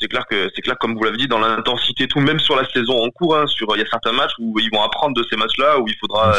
C'est 0.00 0.08
clair 0.08 0.26
que 0.28 0.50
c'est 0.54 0.60
clair, 0.60 0.76
comme 0.78 0.94
vous 0.94 1.04
l'avez 1.04 1.16
dit, 1.16 1.28
dans 1.28 1.38
l'intensité, 1.38 2.08
tout, 2.08 2.20
même 2.20 2.40
sur 2.40 2.56
la 2.56 2.68
saison 2.68 3.00
en 3.00 3.10
cours, 3.10 3.36
hein, 3.36 3.46
sur 3.46 3.68
il 3.76 3.78
y 3.78 3.82
a 3.82 3.88
certains 3.88 4.12
matchs 4.12 4.32
où 4.40 4.58
ils 4.58 4.68
vont 4.72 4.82
apprendre 4.82 5.14
de 5.14 5.24
ces 5.30 5.36
matchs-là, 5.36 5.78
où 5.78 5.86
il 5.86 5.94
faudra, 6.00 6.34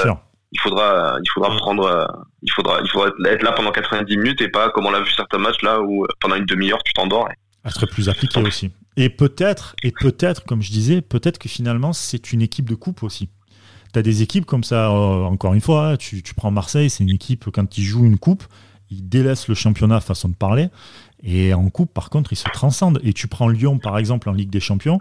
il 0.51 0.59
faudra, 0.59 1.17
il 1.23 1.29
faudra 1.33 1.55
prendre, 1.55 2.25
il 2.43 2.51
faudra, 2.51 2.81
il 2.83 2.89
faudra 2.89 3.09
être 3.31 3.43
là 3.43 3.53
pendant 3.53 3.71
90 3.71 4.17
minutes 4.17 4.41
et 4.41 4.49
pas 4.49 4.69
comme 4.69 4.85
on 4.85 4.91
l'a 4.91 4.99
vu 4.99 5.11
certains 5.11 5.37
matchs 5.37 5.61
là 5.63 5.81
où 5.81 6.05
pendant 6.19 6.35
une 6.35 6.45
demi-heure 6.45 6.83
tu 6.83 6.93
t'endors. 6.93 7.29
Elle 7.63 7.71
serait 7.71 7.87
plus 7.87 8.09
appliquée 8.09 8.41
aussi. 8.41 8.71
Et 8.97 9.09
peut-être, 9.09 9.75
et 9.83 9.91
peut-être, 9.91 10.43
comme 10.45 10.61
je 10.61 10.71
disais, 10.71 11.01
peut-être 11.01 11.37
que 11.37 11.47
finalement 11.47 11.93
c'est 11.93 12.33
une 12.33 12.41
équipe 12.41 12.69
de 12.69 12.75
coupe 12.75 13.03
aussi. 13.03 13.29
Tu 13.93 13.99
as 13.99 14.01
des 14.01 14.21
équipes 14.21 14.45
comme 14.45 14.65
ça, 14.65 14.89
euh, 14.89 15.23
encore 15.23 15.53
une 15.53 15.61
fois, 15.61 15.95
tu, 15.97 16.21
tu 16.23 16.33
prends 16.33 16.51
Marseille, 16.51 16.89
c'est 16.89 17.03
une 17.03 17.09
équipe, 17.09 17.49
quand 17.51 17.77
ils 17.77 17.83
jouent 17.83 18.05
une 18.05 18.17
coupe, 18.17 18.43
ils 18.89 19.07
délaissent 19.07 19.47
le 19.47 19.55
championnat 19.55 19.99
façon 19.99 20.29
de 20.29 20.35
parler. 20.35 20.69
Et 21.23 21.53
en 21.53 21.69
coupe, 21.69 21.93
par 21.93 22.09
contre, 22.09 22.33
ils 22.33 22.37
se 22.37 22.49
transcendent. 22.53 22.99
Et 23.03 23.13
tu 23.13 23.27
prends 23.27 23.47
Lyon, 23.47 23.79
par 23.79 23.97
exemple, 23.97 24.29
en 24.29 24.33
Ligue 24.33 24.49
des 24.49 24.59
Champions, 24.59 24.99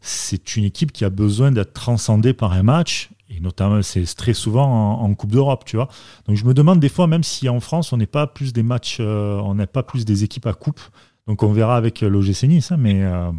c'est 0.00 0.56
une 0.56 0.64
équipe 0.64 0.92
qui 0.92 1.04
a 1.04 1.10
besoin 1.10 1.50
d'être 1.50 1.72
transcendée 1.72 2.34
par 2.34 2.52
un 2.52 2.62
match. 2.62 3.10
Et 3.30 3.40
notamment, 3.40 3.80
c'est 3.82 4.04
très 4.14 4.34
souvent 4.34 5.00
en, 5.00 5.14
Coupe 5.14 5.30
d'Europe, 5.30 5.64
tu 5.64 5.76
vois. 5.76 5.88
Donc 6.26 6.36
je 6.36 6.44
me 6.44 6.52
demande 6.52 6.78
des 6.78 6.88
fois, 6.88 7.06
même 7.06 7.22
si 7.22 7.48
en 7.48 7.60
France, 7.60 7.92
on 7.92 7.96
n'est 7.96 8.06
pas 8.06 8.26
plus 8.26 8.52
des 8.52 8.62
matchs, 8.62 8.98
euh, 9.00 9.36
on 9.38 9.54
n'est 9.54 9.66
pas 9.66 9.82
plus 9.82 10.04
des 10.04 10.22
équipes 10.24 10.46
à 10.46 10.52
coupe. 10.52 10.80
Donc 11.26 11.42
on 11.42 11.52
verra 11.52 11.76
avec 11.76 12.02
l'OGC 12.02 12.44
Nice, 12.44 12.70
hein, 12.70 12.76
mais 12.78 13.02
euh, 13.02 13.30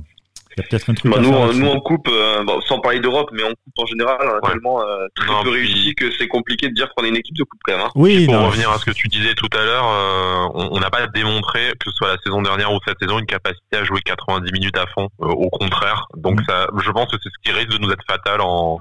il 0.56 0.62
y 0.62 0.66
a 0.66 0.68
peut-être 0.70 0.90
un 0.90 0.94
truc. 0.94 1.12
Bah, 1.12 1.20
nous, 1.20 1.54
nous, 1.54 1.68
on 1.68 1.80
coupe, 1.82 2.08
euh, 2.08 2.46
sans 2.68 2.80
parler 2.80 3.02
d'Europe, 3.02 3.30
mais 3.34 3.44
on 3.44 3.50
coupe 3.50 3.74
en 3.78 3.86
général, 3.86 4.18
on 4.22 4.38
a 4.38 4.50
tellement 4.50 4.82
euh, 4.82 5.06
très 5.14 5.44
peu 5.44 5.50
réussi 5.50 5.94
que 5.96 6.10
c'est 6.18 6.30
compliqué 6.30 6.70
de 6.70 6.74
dire 6.74 6.90
qu'on 6.96 7.04
est 7.04 7.10
une 7.10 7.18
équipe 7.18 7.36
de 7.36 7.44
coupe 7.44 7.60
quand 7.66 7.74
même. 7.74 7.86
Hein. 7.86 7.92
Oui. 7.96 8.26
Pour 8.26 8.40
revenir 8.40 8.72
à 8.72 8.78
ce 8.78 8.86
que 8.86 8.92
tu 8.92 9.10
disais 9.10 9.34
tout 9.34 9.50
à 9.52 9.66
l'heure, 9.66 9.86
euh, 9.86 10.48
on 10.54 10.80
n'a 10.80 10.90
pas 10.90 11.08
démontré 11.08 11.72
que 11.80 11.92
ce 11.92 11.92
soit 11.92 12.08
la 12.08 12.18
saison 12.24 12.42
dernière 12.42 12.72
ou 12.72 12.80
cette 12.88 12.98
saison 13.02 13.20
une 13.20 13.26
capacité 13.26 13.76
à 13.76 13.84
jouer 13.84 14.00
90 14.06 14.50
minutes 14.54 14.78
à 14.78 14.86
fond. 14.88 15.10
au 15.20 15.50
contraire, 15.50 16.08
donc 16.16 16.40
mm. 16.40 16.46
ça, 16.48 16.68
je 16.78 16.92
pense 16.92 17.12
que 17.12 17.18
c'est 17.22 17.30
ce 17.30 17.44
qui 17.44 17.52
risque 17.52 17.72
de 17.72 17.80
nous 17.80 17.92
être 17.92 18.04
fatal 18.08 18.40
en 18.42 18.80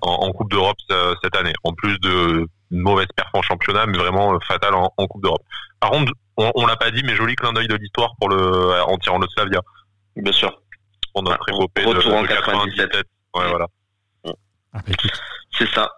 en, 0.00 0.32
Coupe 0.32 0.50
d'Europe 0.50 0.76
cette 1.22 1.36
année. 1.36 1.52
En 1.62 1.72
plus 1.72 1.98
de 2.00 2.48
une 2.70 2.80
mauvaise 2.80 3.06
performance 3.14 3.44
en 3.44 3.54
championnat, 3.54 3.86
mais 3.86 3.98
vraiment 3.98 4.38
fatal 4.40 4.74
en, 4.74 5.06
Coupe 5.06 5.22
d'Europe. 5.22 5.42
Par 5.78 5.90
contre, 5.90 6.12
on, 6.36 6.50
on 6.56 6.66
l'a 6.66 6.76
pas 6.76 6.90
dit, 6.90 7.02
mais 7.04 7.14
joli 7.14 7.36
clin 7.36 7.52
d'œil 7.52 7.68
de 7.68 7.76
l'histoire 7.76 8.14
pour 8.18 8.28
le 8.28 8.82
en 8.82 8.96
tirant 8.98 9.18
le 9.18 9.28
Slavia. 9.28 9.60
Bien 10.16 10.32
sûr 10.32 10.60
pour 11.14 11.22
notre 11.22 11.48
épopée 11.48 11.84
de, 11.84 11.92
de 11.92 12.26
97. 12.26 12.94
Ouais, 13.34 13.48
voilà. 13.48 13.66
Ah, 14.74 14.80
bah, 14.86 14.94
c'est 15.56 15.68
ça. 15.68 15.88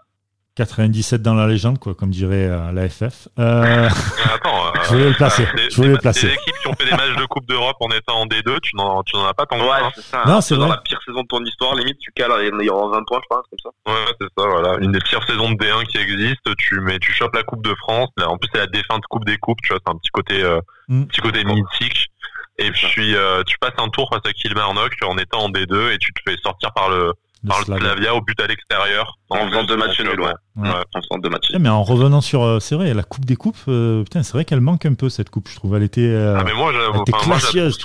97 0.57 1.21
dans 1.21 1.35
la 1.35 1.47
légende, 1.47 1.79
quoi, 1.79 1.95
comme 1.95 2.11
dirait 2.11 2.47
euh, 2.49 2.73
la 2.73 2.89
FF. 2.89 3.29
Euh... 3.39 3.89
Attends, 4.35 4.67
euh, 4.67 4.71
je 4.85 4.89
voulais 4.89 5.09
le 5.11 5.15
placer. 5.15 5.47
je 5.71 5.77
voulais 5.77 5.91
le 5.91 5.99
placer. 5.99 6.29
Des 6.29 6.33
équipes 6.33 6.55
qui 6.63 6.69
ont 6.69 6.73
fait 6.73 6.87
des 6.87 6.97
matchs 6.97 7.17
de 7.17 7.27
Coupe 7.27 7.47
d'Europe 7.47 7.77
en 7.81 7.91
étant 7.91 8.21
en 8.21 8.27
D2, 8.27 8.61
tu 8.61 8.75
n'en, 8.75 9.03
tu 9.03 9.17
n'en 9.17 9.27
as 9.27 9.35
pas 9.35 9.45
tant 9.45 9.59
ouais, 9.59 9.69
hein. 9.71 9.91
c'est 9.95 10.05
ça. 10.05 10.23
Non, 10.27 10.41
c'est 10.41 10.57
dans 10.57 10.69
la 10.69 10.79
pire 10.79 10.99
saison 11.05 11.23
de 11.23 11.27
ton 11.27 11.45
histoire, 11.45 11.75
limite, 11.75 11.99
tu 11.99 12.11
cales, 12.13 12.33
il 12.41 12.65
y 12.65 12.71
aura 12.71 12.89
20 12.97 13.05
points, 13.07 13.21
je 13.23 13.29
pense, 13.29 13.45
comme 13.51 13.59
ça. 13.63 13.93
Ouais, 13.93 14.15
c'est 14.19 14.29
ça, 14.39 14.49
voilà. 14.49 14.79
Une 14.81 14.93
des 14.93 15.01
pires 15.01 15.23
saisons 15.27 15.51
de 15.51 15.57
D1 15.57 15.85
qui 15.89 15.99
existe, 15.99 16.57
tu 16.57 16.81
mets, 16.81 16.99
tu 17.01 17.13
chopes 17.13 17.35
la 17.35 17.43
Coupe 17.43 17.63
de 17.63 17.75
France. 17.75 18.09
Là, 18.17 18.31
en 18.31 18.39
plus, 18.39 18.49
c'est 18.55 18.61
la 18.61 18.67
défunte 18.67 19.03
Coupe 19.11 19.27
des 19.27 19.37
Coupes, 19.37 19.61
tu 19.63 19.75
vois, 19.75 19.81
c'est 19.87 19.93
un 19.93 19.99
petit 19.99 20.11
côté, 20.11 20.43
euh, 20.43 20.61
mm. 20.89 21.05
petit 21.05 21.21
côté 21.21 21.45
mythique. 21.45 22.09
Et 22.59 22.71
puis 22.71 23.15
euh, 23.15 23.43
tu 23.47 23.59
passes 23.59 23.75
un 23.79 23.89
tour 23.89 24.09
face 24.11 24.23
à 24.25 24.33
Kilmarnock 24.33 24.93
en 25.05 25.19
étant 25.19 25.45
en 25.45 25.51
D2 25.51 25.93
et 25.93 25.99
tu 25.99 26.13
te 26.13 26.21
fais 26.27 26.37
sortir 26.43 26.73
par 26.73 26.89
le 26.89 27.13
par 27.47 27.61
le 27.61 27.79
Slavia 27.79 28.15
au 28.15 28.21
but 28.23 28.41
à 28.41 28.47
l'extérieur 28.47 29.19
en 29.29 29.49
faisant 29.49 29.65
deux 29.65 29.77
matchs 29.77 30.01
nuls. 30.01 30.21
Ouais. 30.21 30.33
En 30.57 31.01
faisant 31.01 31.19
deux 31.19 31.29
matchs. 31.29 31.53
mais 31.61 31.69
en 31.69 31.83
revenant 31.85 32.21
sur, 32.21 32.43
euh, 32.43 32.59
c'est 32.61 32.75
vrai, 32.75 32.93
la 32.93 33.03
coupe 33.03 33.25
des 33.25 33.37
coupes, 33.37 33.59
euh, 33.69 34.03
putain, 34.03 34.23
c'est 34.23 34.33
vrai 34.33 34.45
qu'elle 34.45 34.63
manque 34.63 34.87
un 34.87 34.95
peu 34.95 35.09
cette 35.09 35.31
coupe. 35.31 35.49
Je 35.49 35.55
trouve, 35.55 35.77
elle 35.77 35.85
était, 35.85 36.13
ah 36.17 36.43
mais 36.45 36.55
moi, 36.55 36.73
elle 36.73 37.01
était 37.03 37.13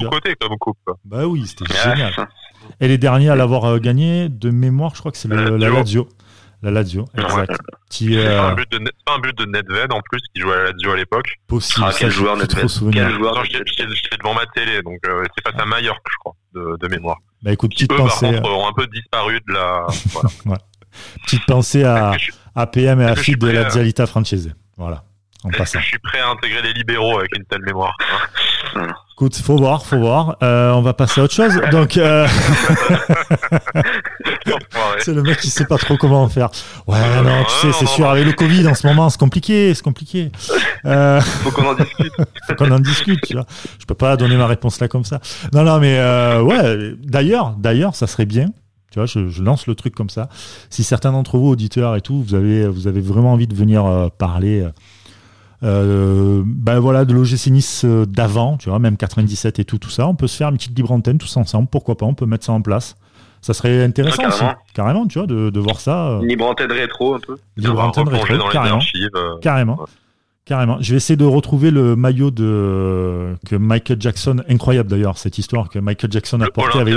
côté 0.09 0.35
comme 0.39 0.57
coupe. 0.57 0.79
Bah 1.05 1.27
oui, 1.27 1.45
c'était 1.45 1.71
génial. 1.73 2.13
Et 2.79 2.87
les 2.87 2.97
derniers 2.97 3.29
à 3.29 3.35
l'avoir 3.35 3.79
gagné 3.79 4.29
de 4.29 4.49
mémoire, 4.49 4.95
je 4.95 4.99
crois 5.01 5.11
que 5.11 5.17
c'est 5.17 5.27
la 5.27 5.57
Lazio. 5.57 6.07
La 6.63 6.69
Lazio, 6.69 7.05
exact. 7.17 7.57
Qui, 7.89 8.13
c'est, 8.13 8.23
pas 8.23 8.49
un 8.49 8.53
but 8.53 8.71
de, 8.71 8.79
pas 9.03 9.15
un 9.15 9.19
but 9.19 9.35
de 9.35 9.45
Nedved 9.45 9.91
en 9.91 10.01
plus 10.01 10.21
qui 10.33 10.41
jouait 10.41 10.53
à 10.53 10.57
la 10.57 10.71
Lazio 10.71 10.91
à 10.91 10.95
l'époque. 10.95 11.39
Possible. 11.47 11.85
Ah, 11.89 11.93
quel 11.97 12.11
joueur 12.11 12.37
Nedved 12.37 12.67
Quel 12.93 13.13
joueur 13.13 13.43
J'étais 13.45 14.17
devant 14.17 14.35
ma 14.35 14.45
télé, 14.45 14.83
donc 14.83 14.99
euh, 15.07 15.23
c'est 15.35 15.43
pas 15.43 15.59
à 15.59 15.65
Mallorca, 15.65 16.01
je 16.07 16.17
crois, 16.19 16.35
de, 16.53 16.77
de 16.79 16.87
mémoire. 16.87 17.17
Bah 17.41 17.51
écoute, 17.51 17.71
petite 17.71 17.89
pensée. 17.91 18.31
Par 18.31 18.41
contre, 18.41 18.49
euh, 18.49 18.53
ont 18.53 18.67
un 18.67 18.73
peu 18.73 18.85
disparu 18.87 19.39
de 19.47 19.53
la. 19.53 19.87
Voilà. 20.11 20.29
ouais. 20.45 20.57
Petite 21.23 21.45
pensée 21.47 21.83
à, 21.83 22.13
à 22.53 22.67
PM 22.67 23.01
et 23.01 23.05
à 23.05 23.15
Fid 23.15 23.39
de 23.39 23.49
la 23.49 23.63
Dialita 23.65 24.05
Francese. 24.05 24.53
Voilà. 24.77 25.03
En 25.43 25.49
passant. 25.49 25.79
Je 25.79 25.85
suis 25.85 25.99
prêt 25.99 26.19
à 26.19 26.29
intégrer 26.29 26.61
des 26.61 26.73
libéraux 26.73 27.17
avec 27.17 27.35
une 27.35 27.45
telle 27.45 27.63
mémoire. 27.63 27.97
Écoute, 29.13 29.35
faut 29.37 29.57
voir, 29.57 29.85
faut 29.85 29.99
voir. 29.99 30.37
Euh, 30.41 30.71
on 30.71 30.81
va 30.81 30.93
passer 30.93 31.21
à 31.21 31.25
autre 31.25 31.33
chose. 31.33 31.59
Donc, 31.71 31.97
euh... 31.97 32.27
c'est 34.99 35.13
le 35.13 35.21
mec 35.21 35.39
qui 35.39 35.49
sait 35.49 35.65
pas 35.65 35.77
trop 35.77 35.97
comment 35.97 36.27
faire. 36.29 36.49
Ouais, 36.87 36.99
non, 37.23 37.43
tu 37.43 37.67
sais, 37.67 37.73
c'est 37.73 37.85
sûr. 37.85 38.09
Avec 38.09 38.25
le 38.25 38.33
Covid 38.33 38.67
en 38.67 38.75
ce 38.75 38.87
moment, 38.87 39.09
c'est 39.09 39.19
compliqué, 39.19 39.73
c'est 39.73 39.83
compliqué. 39.83 40.31
Euh... 40.85 41.21
Faut 41.43 41.51
qu'on 41.51 41.67
en 41.67 41.75
discute. 41.75 42.13
faut 42.47 42.55
qu'on 42.55 42.71
en 42.71 42.79
discute. 42.79 43.21
Tu 43.21 43.33
vois. 43.33 43.45
Je 43.79 43.85
peux 43.85 43.95
pas 43.95 44.17
donner 44.17 44.37
ma 44.37 44.47
réponse 44.47 44.79
là 44.79 44.87
comme 44.87 45.05
ça. 45.05 45.19
Non, 45.53 45.63
non, 45.63 45.79
mais 45.79 45.97
euh, 45.97 46.41
ouais. 46.41 46.95
D'ailleurs, 47.03 47.55
d'ailleurs, 47.57 47.95
ça 47.95 48.07
serait 48.07 48.25
bien. 48.25 48.47
Tu 48.91 48.99
vois, 48.99 49.05
je, 49.05 49.29
je, 49.29 49.41
lance 49.41 49.67
le 49.67 49.75
truc 49.75 49.95
comme 49.95 50.09
ça. 50.09 50.27
Si 50.69 50.83
certains 50.83 51.13
d'entre 51.13 51.37
vous, 51.37 51.47
auditeurs 51.47 51.95
et 51.95 52.01
tout, 52.01 52.21
vous 52.21 52.35
avez, 52.35 52.67
vous 52.67 52.87
avez 52.87 52.99
vraiment 52.99 53.31
envie 53.31 53.47
de 53.47 53.55
venir 53.55 53.85
euh, 53.85 54.09
parler 54.09 54.61
euh, 54.61 54.71
ben 55.61 56.79
voilà, 56.79 57.05
de 57.05 57.13
l'OGC 57.13 57.47
Nice 57.47 57.83
euh, 57.85 58.05
d'avant, 58.05 58.57
tu 58.57 58.69
vois, 58.69 58.79
même 58.79 58.97
97 58.97 59.59
et 59.59 59.65
tout, 59.65 59.77
tout 59.77 59.89
ça. 59.89 60.07
On 60.07 60.15
peut 60.15 60.27
se 60.27 60.37
faire 60.37 60.49
une 60.49 60.57
petite 60.57 60.75
libre 60.75 60.91
antenne 60.91 61.17
tous 61.17 61.37
ensemble, 61.37 61.67
pourquoi 61.71 61.95
pas, 61.95 62.05
on 62.05 62.13
peut 62.13 62.25
mettre 62.25 62.45
ça 62.45 62.53
en 62.53 62.61
place. 62.61 62.95
Ça 63.41 63.53
serait 63.53 63.83
intéressant 63.83 64.27
aussi, 64.27 64.43
carrément, 64.73 65.07
tu 65.07 65.17
vois, 65.17 65.27
de, 65.27 65.49
de 65.49 65.59
voir 65.59 65.79
ça. 65.79 66.09
Euh. 66.09 66.25
libre 66.25 66.45
antenne 66.45 66.71
rétro 66.71 67.15
un 67.15 67.19
peu. 67.19 67.37
Libre 67.57 67.79
antenne 67.79 68.07
rétro, 68.07 68.49
carrément. 68.49 68.79
carrément. 69.41 69.85
Carrément. 70.45 70.77
Je 70.81 70.91
vais 70.91 70.97
essayer 70.97 71.17
de 71.17 71.25
retrouver 71.25 71.71
le 71.71 71.95
maillot 71.95 72.31
de 72.31 73.35
que 73.47 73.55
Michael 73.55 74.01
Jackson, 74.01 74.41
incroyable 74.49 74.89
d'ailleurs 74.89 75.17
cette 75.17 75.37
histoire 75.37 75.69
que 75.69 75.79
Michael 75.79 76.11
Jackson 76.11 76.41
a 76.41 76.49
porté 76.49 76.79
avec 76.79 76.95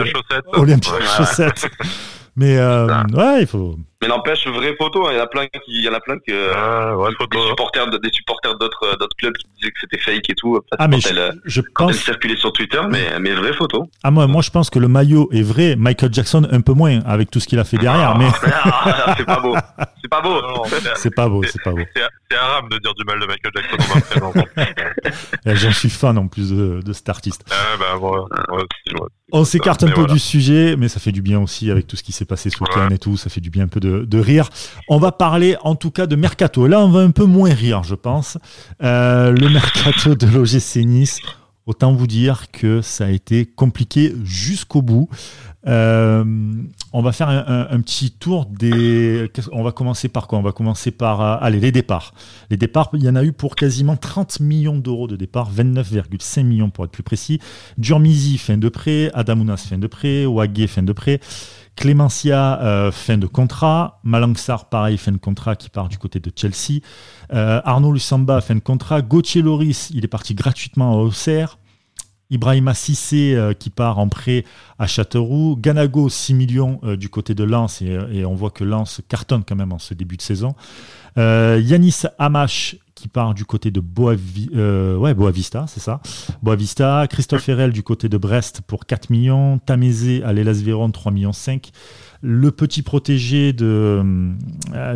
Olympia 0.55 0.92
Chaussette. 1.16 1.68
Mais 2.37 2.59
euh, 2.59 2.88
ouais, 3.12 3.42
il 3.42 3.46
faut. 3.46 3.77
Mais 4.04 4.08
n'empêche, 4.08 4.46
vraie 4.46 4.76
photo, 4.76 5.06
hein. 5.06 5.12
il 5.12 5.16
y 5.16 5.20
en 5.20 5.24
a 5.24 5.26
plein 5.26 5.46
qui, 5.46 5.60
il 5.68 5.82
y 5.82 5.88
en 5.88 5.94
a 5.94 6.00
plein 6.00 6.18
que 6.18 6.52
ah, 6.54 6.94
ouais, 6.94 7.08
des 7.08 7.48
supporters, 7.48 7.86
des 7.88 8.10
supporters 8.12 8.58
d'autres, 8.58 8.84
euh, 8.84 8.96
d'autres 8.96 9.16
clubs 9.16 9.34
qui 9.34 9.46
disaient 9.56 9.70
que 9.70 9.80
c'était 9.80 9.98
fake 9.98 10.28
et 10.28 10.34
tout. 10.34 10.60
Ah 10.78 10.88
mais 10.88 11.00
je, 11.00 11.08
je 11.46 11.62
quand 11.62 11.86
pense. 11.86 11.96
Elle 11.96 12.02
circulait 12.02 12.36
sur 12.36 12.52
Twitter, 12.52 12.82
mais 12.90 13.18
mais 13.18 13.32
vraie 13.32 13.54
photo. 13.54 13.88
Ah 14.02 14.10
moi, 14.10 14.26
moi 14.26 14.42
je 14.42 14.50
pense 14.50 14.68
que 14.68 14.78
le 14.78 14.88
maillot 14.88 15.30
est 15.32 15.42
vrai. 15.42 15.74
Michael 15.76 16.12
Jackson 16.12 16.46
un 16.50 16.60
peu 16.60 16.74
moins 16.74 17.00
avec 17.06 17.30
tout 17.30 17.40
ce 17.40 17.48
qu'il 17.48 17.58
a 17.58 17.64
fait 17.64 17.78
derrière, 17.78 18.14
ah, 18.14 18.18
mais. 18.18 18.28
c'est 19.16 19.24
pas 19.24 19.40
beau. 19.40 19.56
C'est 20.02 20.08
pas 20.08 20.20
beau. 20.20 20.42
C'est 20.96 21.14
pas 21.14 21.28
beau. 21.28 21.42
C'est 21.44 21.62
pas 21.62 21.70
beau. 21.70 21.80
C'est 22.30 22.36
arabe 22.36 22.70
de 22.70 22.78
dire 22.78 22.94
du 22.94 23.04
mal 23.04 23.20
de 23.20 23.26
Michael 23.26 23.52
Jackson 23.54 24.32
en 25.46 25.54
J'en 25.54 25.72
suis 25.72 25.90
fan 25.90 26.18
en 26.18 26.26
plus 26.26 26.50
de, 26.50 26.80
de 26.82 26.92
cet 26.92 27.08
artiste. 27.08 27.44
Ah 27.50 27.76
bah 27.78 27.98
On 29.32 29.44
s'écarte 29.44 29.82
un 29.82 29.90
peu 29.90 30.06
du 30.06 30.18
sujet, 30.18 30.76
mais 30.76 30.88
ça 30.88 31.00
fait 31.00 31.12
du 31.12 31.22
bien 31.22 31.40
aussi 31.40 31.70
avec 31.70 31.86
tout 31.86 31.96
ce 31.96 32.02
qui 32.02 32.12
s'est 32.12 32.24
passé 32.24 32.50
ce 32.50 32.58
week-end 32.62 32.88
et 32.90 32.98
tout. 32.98 33.16
Ça 33.16 33.30
fait 33.30 33.40
du 33.40 33.50
bien 33.50 33.64
un 33.64 33.68
peu 33.68 33.80
de, 33.80 33.93
rire. 34.12 34.50
On 34.88 34.98
va 34.98 35.12
parler 35.12 35.57
en 35.62 35.74
tout 35.74 35.90
cas 35.90 36.07
de 36.07 36.16
Mercato. 36.16 36.66
Là, 36.66 36.80
on 36.80 36.88
va 36.88 37.00
un 37.00 37.11
peu 37.11 37.24
moins 37.24 37.52
rire, 37.52 37.83
je 37.83 37.94
pense. 37.94 38.38
Euh, 38.83 39.33
le 39.33 39.48
Mercato 39.48 40.14
de 40.14 40.26
l'OGC 40.26 40.85
Nice. 40.85 41.20
Autant 41.66 41.94
vous 41.94 42.07
dire 42.07 42.50
que 42.52 42.83
ça 42.83 43.07
a 43.07 43.11
été 43.11 43.46
compliqué 43.46 44.14
jusqu'au 44.22 44.83
bout. 44.83 45.09
Euh, 45.66 46.22
on 46.92 47.00
va 47.00 47.12
faire 47.12 47.28
un, 47.28 47.80
petit 47.80 48.11
tour 48.11 48.46
des. 48.46 49.30
On 49.50 49.62
va 49.62 49.72
commencer 49.72 50.09
par 50.09 50.26
quoi? 50.26 50.38
On 50.38 50.42
va 50.42 50.52
commencer 50.52 50.90
par 50.90 51.22
euh, 51.22 51.37
allez 51.40 51.61
les 51.61 51.72
départs. 51.72 52.12
Les 52.50 52.59
départs, 52.59 52.90
il 52.92 53.02
y 53.02 53.09
en 53.09 53.16
a 53.16 53.24
eu 53.24 53.33
pour 53.33 53.57
quasiment 53.57 53.96
30 53.96 54.40
millions 54.40 54.76
d'euros 54.76 55.07
de 55.07 55.16
départ, 55.16 55.50
29,5 55.50 56.44
millions 56.44 56.68
pour 56.68 56.85
être 56.85 56.90
plus 56.90 57.02
précis. 57.02 57.40
Durmizi 57.78 58.37
fin 58.37 58.59
de 58.59 58.68
prêt, 58.68 59.11
Adamounas 59.14 59.57
fin 59.68 59.78
de 59.78 59.87
prêt, 59.87 60.26
Wagé 60.26 60.66
fin 60.66 60.83
de 60.83 60.92
prêt. 60.92 61.20
Clémencia, 61.76 62.60
euh, 62.62 62.92
fin 62.92 63.18
de 63.18 63.26
contrat. 63.26 64.00
Malangsar, 64.04 64.68
pareil, 64.68 64.96
fin 64.96 65.12
de 65.12 65.18
contrat 65.18 65.56
qui 65.56 65.70
part 65.70 65.88
du 65.88 65.98
côté 65.98 66.20
de 66.20 66.30
Chelsea. 66.34 66.80
Euh, 67.32 67.60
Arnaud 67.64 67.92
Lussamba, 67.92 68.40
fin 68.40 68.54
de 68.54 68.60
contrat. 68.60 69.02
Gauthier 69.02 69.42
Loris, 69.42 69.90
il 69.92 70.04
est 70.04 70.08
parti 70.08 70.34
gratuitement 70.34 70.92
à 70.92 70.96
Auxerre. 70.96 71.58
Ibrahima 72.35 72.75
Sissé 72.75 73.35
euh, 73.35 73.53
qui 73.55 73.70
part 73.70 73.99
en 73.99 74.09
prêt 74.09 74.44
à 74.79 74.87
Châteauroux. 74.87 75.57
Ganago, 75.57 76.09
6 76.09 76.35
millions 76.35 76.81
du 76.99 77.09
côté 77.09 77.35
de 77.35 77.44
Lens 77.44 77.81
et, 77.83 78.25
on 78.25 78.35
voit 78.35 78.51
que 78.51 78.64
Lens 78.64 79.01
cartonne 79.09 79.44
quand 79.47 79.57
même 79.57 79.73
en 79.73 79.79
ce 79.79 79.94
début 79.94 80.16
de 80.16 80.23
saison. 80.23 80.55
Yanis 81.16 82.03
Amash 82.18 82.77
qui 82.94 83.09
part 83.09 83.35
du 83.35 83.44
côté 83.44 83.70
de 83.70 83.81
Boavista, 83.81 85.66
c'est 85.68 85.81
ça. 85.81 86.01
Boavista. 86.42 87.07
Christophe 87.09 87.49
Herel 87.49 87.73
du 87.73 87.83
côté 87.83 88.09
de 88.09 88.16
Brest 88.16 88.62
pour 88.66 88.87
4 88.87 89.11
millions. 89.11 89.59
Tamézé 89.59 90.23
à 90.25 90.33
l'Elas 90.33 90.62
Véron, 90.64 90.90
3 90.90 91.12
millions 91.12 91.33
5. 91.33 91.70
Le 92.23 92.51
petit 92.51 92.83
protégé 92.83 93.53
de, 93.53 94.03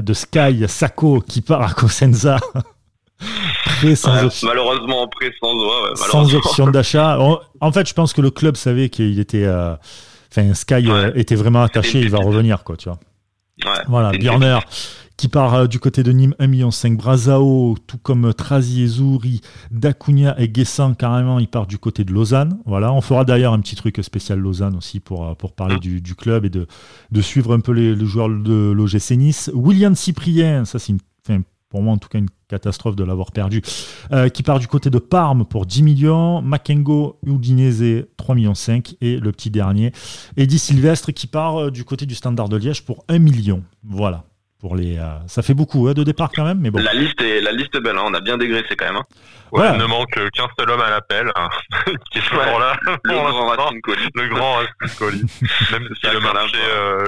de 0.01 0.13
Sky, 0.13 0.65
Sako, 0.67 1.21
qui 1.21 1.41
part 1.41 1.63
à 1.63 1.73
Cosenza. 1.73 2.39
prêt, 3.19 3.97
sans 3.97 4.25
option. 4.25 4.49
Malheureusement 4.49 5.03
en 5.03 5.09
prêt, 5.09 5.33
sans, 5.41 5.53
sans 5.97 6.35
option 6.35 6.67
d'achat. 6.71 7.19
En 7.61 7.73
fait, 7.73 7.89
je 7.89 7.95
pense 7.95 8.13
que 8.13 8.21
le 8.21 8.31
club 8.31 8.57
savait 8.57 8.89
qu'il 8.89 9.19
était. 9.19 9.45
Euh, 9.45 9.75
enfin, 10.31 10.55
Sky 10.55 10.89
euh, 10.89 11.13
était 11.15 11.37
vraiment 11.37 11.63
attaché, 11.63 12.01
il 12.01 12.11
va 12.11 12.19
revenir, 12.19 12.65
quoi, 12.65 12.77
tu 12.77 12.89
vois. 12.89 12.99
voilà, 13.89 14.11
Björner 14.13 14.59
qui 15.17 15.27
part 15.27 15.53
euh, 15.55 15.67
du 15.67 15.81
côté 15.81 16.05
de 16.05 16.13
Nîmes 16.13 16.35
1,5 16.39 16.47
million. 16.47 16.71
Brazao, 16.97 17.77
tout 17.89 17.99
comme 17.99 18.33
Trazi 18.33 18.85
et 18.85 18.87
Zouri, 18.87 19.41
Dacunia 19.73 20.41
et 20.41 20.49
Guessant, 20.49 20.95
carrément, 20.95 21.41
il 21.41 21.49
part 21.49 21.67
du 21.67 21.77
côté 21.77 22.05
de 22.05 22.13
Lausanne. 22.13 22.61
Voilà, 22.67 22.93
on 22.93 23.01
fera 23.01 23.25
d'ailleurs 23.25 23.53
un 23.53 23.59
petit 23.59 23.75
truc 23.75 23.99
spécial 24.03 24.39
Lausanne 24.39 24.77
aussi 24.77 25.01
pour, 25.01 25.37
pour 25.37 25.55
parler 25.55 25.75
ah. 25.77 25.81
du, 25.81 26.15
club 26.15 26.45
et 26.45 26.51
de, 26.51 26.69
de 27.11 27.21
suivre 27.21 27.53
un 27.53 27.59
peu 27.59 27.73
les, 27.73 27.97
joueurs 28.07 28.29
de 28.29 28.71
l'OGC 28.71 29.11
Nice. 29.17 29.51
William 29.53 29.97
Cyprien, 29.97 30.65
ça 30.65 30.79
c'est 30.79 30.93
une, 30.93 31.43
pour 31.71 31.83
moi 31.83 31.93
en 31.93 31.99
tout 31.99 32.09
cas 32.09 32.19
une 32.19 32.29
catastrophe 32.49 32.97
de 32.97 33.05
l'avoir 33.05 33.31
perdu, 33.31 33.63
euh, 34.13 34.29
qui 34.29 34.43
part 34.43 34.59
du 34.59 34.67
côté 34.67 34.91
de 34.91 34.99
Parme 34.99 35.45
pour 35.45 35.67
10 35.67 35.83
millions, 35.83 36.43
Makengo 36.43 37.19
Udinese 37.27 38.07
3 38.17 38.35
millions 38.35 38.55
5 38.55 38.95
et 39.01 39.19
le 39.19 39.33
petit 39.33 39.51
dernier, 39.51 39.93
Eddie 40.37 40.59
Sylvestre 40.59 41.13
qui 41.13 41.27
part 41.27 41.61
euh, 41.61 41.71
du 41.71 41.85
côté 41.85 42.07
du 42.07 42.15
Standard 42.15 42.49
de 42.49 42.57
Liège 42.57 42.85
pour 42.85 43.05
1 43.09 43.19
million. 43.19 43.63
Voilà. 43.85 44.25
Pour 44.61 44.75
les, 44.75 44.99
euh, 44.99 45.15
ça 45.29 45.43
fait 45.43 45.55
beaucoup 45.55 45.87
hein, 45.87 45.93
de 45.93 46.03
départ 46.03 46.33
quand 46.35 46.45
même, 46.45 46.59
mais 46.59 46.73
bon. 46.73 46.81
La 46.81 46.93
liste 46.93 47.23
est, 47.23 47.41
la 47.41 47.53
liste 47.53 47.81
belle, 47.81 47.97
hein. 47.97 48.03
on 48.07 48.15
a 48.15 48.21
bien 48.21 48.37
dégraissé 48.37 48.75
quand 48.75 48.87
même. 48.87 48.97
Hein. 48.97 49.05
Ouais, 49.53 49.69
Il 49.73 49.79
ne 49.79 49.87
manque 49.87 50.11
qu'un 50.11 50.49
seul 50.59 50.69
homme 50.69 50.81
à 50.81 50.91
l'appel, 50.91 51.31
qui 52.11 52.19
est 52.19 52.23
toujours 52.23 52.59
là. 52.59 52.77
Le 52.83 52.99
grand 53.05 53.47
Racine 53.47 53.81
Le 54.15 54.29
grand 54.29 54.55
Racine 54.55 55.29
Même 55.71 55.89
si 56.01 56.11
le 56.13 56.19
marché, 56.19 56.59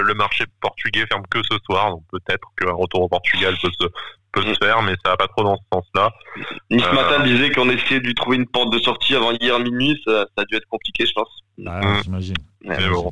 le 0.01 0.13
marché 0.13 0.45
portugais 0.61 1.05
ferme 1.07 1.23
que 1.29 1.41
ce 1.43 1.57
soir, 1.65 1.89
donc 1.89 2.03
peut-être 2.09 2.47
qu'un 2.57 2.71
retour 2.71 3.01
au 3.01 3.09
Portugal 3.09 3.53
peut 3.61 3.69
se, 3.77 3.85
peut 4.31 4.41
se 4.41 4.53
faire, 4.63 4.81
mais 4.81 4.93
ça 5.03 5.11
va 5.11 5.17
pas 5.17 5.27
trop 5.27 5.43
dans 5.43 5.57
ce 5.57 5.63
sens-là. 5.73 6.11
Nice 6.69 6.83
euh, 6.83 6.93
Matin 6.93 7.23
disait 7.23 7.51
qu'on 7.51 7.69
essayait 7.69 7.99
de 7.99 8.07
lui 8.07 8.15
trouver 8.15 8.37
une 8.37 8.47
porte 8.47 8.71
de 8.71 8.79
sortie 8.79 9.15
avant 9.15 9.31
hier 9.31 9.59
minuit, 9.59 10.01
ça, 10.05 10.25
a 10.37 10.43
dû 10.45 10.55
être 10.55 10.67
compliqué, 10.67 11.05
je 11.05 11.13
pense. 11.13 11.29
Ah, 11.65 11.79
mmh. 11.79 12.03
J'imagine. 12.03 12.35
Mais, 12.63 12.87
bon. 12.87 13.11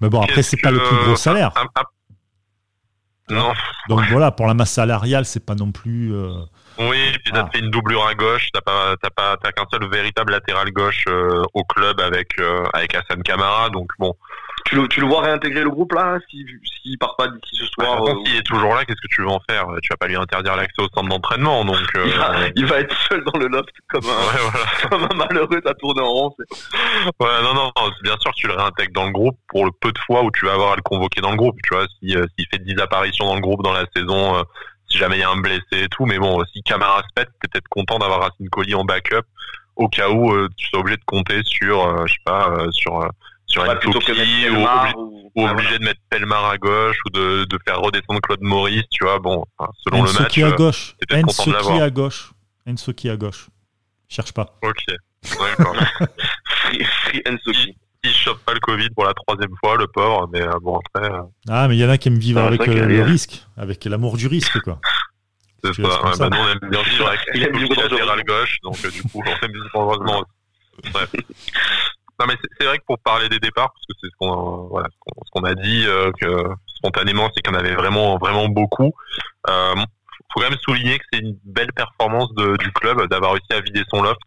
mais 0.00 0.08
bon, 0.08 0.20
après, 0.20 0.42
c'est 0.42 0.60
pas 0.60 0.70
le 0.70 0.78
plus 0.78 0.96
gros 1.04 1.16
salaire. 1.16 1.52
non. 3.30 3.52
Donc 3.88 4.00
voilà, 4.10 4.30
pour 4.30 4.46
la 4.46 4.54
masse 4.54 4.72
salariale, 4.72 5.24
c'est 5.24 5.44
pas 5.44 5.54
non 5.54 5.72
plus. 5.72 6.14
Euh... 6.14 6.32
Oui, 6.78 7.12
puis 7.22 7.32
t'as 7.32 7.44
ah. 7.44 7.50
fait 7.52 7.58
une 7.58 7.70
doublure 7.70 8.06
à 8.06 8.14
gauche, 8.14 8.48
t'as 8.52 8.62
pas, 8.62 8.94
t'as 9.00 9.10
pas, 9.10 9.36
t'as 9.36 9.52
qu'un 9.52 9.66
seul 9.70 9.88
véritable 9.90 10.32
latéral 10.32 10.70
gauche 10.72 11.04
euh, 11.06 11.42
au 11.52 11.64
club 11.64 12.00
avec 12.00 12.38
euh, 12.40 12.64
avec 12.72 12.94
Hassan 12.94 13.22
Kamara, 13.22 13.68
donc 13.68 13.90
bon, 13.98 14.14
tu 14.64 14.76
le, 14.76 14.88
tu 14.88 15.00
le 15.00 15.06
vois 15.06 15.22
réintégrer 15.22 15.62
le 15.62 15.70
groupe 15.70 15.92
là 15.92 16.18
S'il 16.28 16.46
si, 16.82 16.96
part 16.96 17.16
pas 17.16 17.28
d'ici 17.28 17.56
ce 17.56 17.66
soir 17.66 18.02
bah, 18.02 18.12
S'il 18.24 18.36
est 18.36 18.42
toujours 18.42 18.74
là, 18.74 18.84
qu'est-ce 18.84 19.00
que 19.00 19.14
tu 19.14 19.22
veux 19.22 19.28
en 19.28 19.40
faire? 19.48 19.66
Tu 19.82 19.88
vas 19.90 19.96
pas 19.96 20.06
lui 20.06 20.16
interdire 20.16 20.56
l'accès 20.56 20.80
au 20.80 20.88
centre 20.94 21.08
d'entraînement. 21.08 21.64
donc. 21.64 21.78
Euh, 21.96 22.50
il, 22.56 22.66
va, 22.66 22.80
être 22.80 22.94
seul 23.08 23.24
dans 23.24 23.38
le 23.38 23.48
loft 23.48 23.74
comme 23.88 24.04
un, 24.04 24.88
comme 24.88 25.04
un 25.10 25.14
malheureux 25.14 25.60
à 25.64 25.74
tourner 25.74 26.02
en 26.02 26.12
rond. 26.12 26.36
Ouais, 27.20 27.42
non, 27.42 27.54
non, 27.54 27.72
bien 28.02 28.16
sûr, 28.20 28.32
tu 28.34 28.46
le 28.46 28.54
réintègres 28.54 28.92
dans 28.92 29.06
le 29.06 29.12
groupe 29.12 29.38
pour 29.48 29.64
le 29.64 29.72
peu 29.80 29.92
de 29.92 29.98
fois 30.06 30.22
où 30.22 30.30
tu 30.30 30.46
vas 30.46 30.52
avoir 30.52 30.72
à 30.72 30.76
le 30.76 30.82
convoquer 30.82 31.20
dans 31.20 31.30
le 31.30 31.36
groupe. 31.36 31.56
Tu 31.64 31.74
vois, 31.74 31.86
s'il 31.98 32.16
euh, 32.16 32.26
fait 32.52 32.62
10 32.62 32.80
apparitions 32.80 33.26
dans 33.26 33.34
le 33.34 33.40
groupe 33.40 33.62
dans 33.62 33.72
la 33.72 33.84
saison, 33.96 34.36
euh, 34.36 34.42
si 34.88 34.98
jamais 34.98 35.16
il 35.16 35.20
y 35.20 35.24
a 35.24 35.30
un 35.30 35.40
blessé 35.40 35.62
et 35.72 35.88
tout. 35.88 36.06
Mais 36.06 36.18
bon, 36.18 36.42
si 36.52 36.62
Camara 36.62 37.02
se 37.02 37.12
pète, 37.14 37.28
t'es 37.40 37.48
peut-être 37.48 37.68
content 37.68 37.98
d'avoir 37.98 38.20
Racine 38.20 38.48
Colli 38.48 38.74
en 38.74 38.84
backup 38.84 39.26
au 39.74 39.88
cas 39.88 40.10
où 40.10 40.48
tu 40.56 40.68
sois 40.68 40.80
obligé 40.80 40.98
de 40.98 41.04
compter 41.06 41.40
sur, 41.44 42.06
je 42.06 42.12
sais 42.12 42.20
pas, 42.26 42.66
sur 42.72 43.08
sur 43.52 43.64
une 43.64 43.78
plutôt 43.78 43.98
ou, 45.34 45.46
obligé, 45.46 45.78
de 45.78 45.84
mettre 45.84 46.00
Pelmar 46.10 46.44
à 46.46 46.58
gauche 46.58 46.96
ou 47.06 47.10
de, 47.10 47.44
de 47.44 47.58
faire 47.66 47.80
redescendre 47.80 48.20
Claude 48.20 48.42
Maurice, 48.42 48.84
tu 48.90 49.04
vois, 49.04 49.18
bon, 49.18 49.44
selon 49.84 50.02
le 50.04 50.12
match. 50.12 50.38
à 50.38 50.46
euh, 50.46 50.56
gauche. 50.56 50.96
Ensoki 51.12 51.80
à 51.80 51.90
gauche. 51.90 52.32
Ensoki 52.68 53.08
à 53.08 53.16
gauche. 53.16 53.48
Cherche 54.08 54.32
pas. 54.32 54.58
Ok. 54.62 54.84
D'accord. 55.38 55.76
Ensoki. 57.28 57.76
Il 58.04 58.12
chope 58.12 58.40
pas 58.44 58.52
le 58.52 58.58
Covid 58.58 58.90
pour 58.90 59.04
la 59.04 59.14
troisième 59.14 59.54
fois, 59.60 59.76
le 59.76 59.86
pauvre, 59.86 60.28
mais 60.32 60.42
euh, 60.42 60.58
bon 60.60 60.80
après. 60.80 61.08
Euh, 61.08 61.22
ah, 61.48 61.68
mais 61.68 61.76
il 61.76 61.80
y 61.80 61.84
en 61.84 61.88
a 61.88 61.98
qui 61.98 62.08
aiment 62.08 62.18
vivre 62.18 62.40
avec 62.40 62.66
le 62.66 63.02
risque, 63.04 63.46
avec 63.56 63.84
l'amour 63.84 64.16
du 64.16 64.26
risque, 64.26 64.60
quoi. 64.60 64.80
C'est 65.64 65.74
ça, 65.74 65.82
ouais, 65.82 66.12
bah, 66.18 66.28
nous 66.28 66.36
on 66.36 66.48
aime 66.48 66.70
bien 66.70 66.82
vivre 66.82 67.06
avec 67.06 67.20
le 67.32 67.80
latéral 67.80 68.24
gauche, 68.24 68.58
donc 68.64 68.84
du 68.90 69.02
coup, 69.04 69.22
on 69.24 69.46
aime 69.46 69.52
bien 69.52 69.62
heureusement. 69.72 70.24
Ouais. 70.92 71.20
Non, 72.20 72.26
mais 72.28 72.34
c'est 72.58 72.66
vrai 72.66 72.78
que 72.78 72.84
pour 72.84 72.98
parler 72.98 73.28
des 73.28 73.40
départs, 73.40 73.72
parce 73.72 73.86
que 73.86 73.94
c'est 74.00 74.08
ce 74.08 74.16
qu'on 74.18 74.68
voilà, 74.68 74.88
ce 74.92 75.30
qu'on 75.32 75.44
a 75.44 75.54
dit 75.54 75.84
euh, 75.86 76.10
que 76.20 76.44
spontanément, 76.66 77.30
c'est 77.34 77.48
en 77.48 77.54
avait 77.54 77.74
vraiment 77.74 78.18
vraiment 78.18 78.48
beaucoup. 78.48 78.92
Euh, 79.48 79.74
faut 80.32 80.40
quand 80.40 80.50
même 80.50 80.58
souligner 80.60 80.98
que 80.98 81.04
c'est 81.12 81.20
une 81.20 81.36
belle 81.44 81.72
performance 81.72 82.32
de, 82.34 82.56
du 82.56 82.72
club 82.72 83.06
d'avoir 83.08 83.32
réussi 83.32 83.52
à 83.52 83.60
vider 83.60 83.82
son 83.90 84.02
loft. 84.02 84.20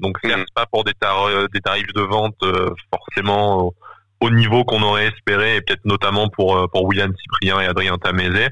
Donc 0.00 0.18
c'est 0.22 0.36
mmh. 0.36 0.44
pas 0.54 0.66
pour 0.66 0.84
des, 0.84 0.92
des, 1.52 1.60
tarifs 1.60 1.92
de 1.94 2.00
vente 2.00 2.36
euh, 2.42 2.70
forcément 2.92 3.72
au 4.20 4.30
niveau 4.30 4.64
qu'on 4.64 4.82
aurait 4.82 5.08
espéré, 5.08 5.56
et 5.56 5.60
peut-être 5.60 5.84
notamment 5.84 6.28
pour 6.28 6.56
euh, 6.56 6.66
pour 6.68 6.84
William 6.84 7.12
Cyprien 7.16 7.60
et 7.60 7.66
Adrien 7.66 7.98
Tamézé. 7.98 8.48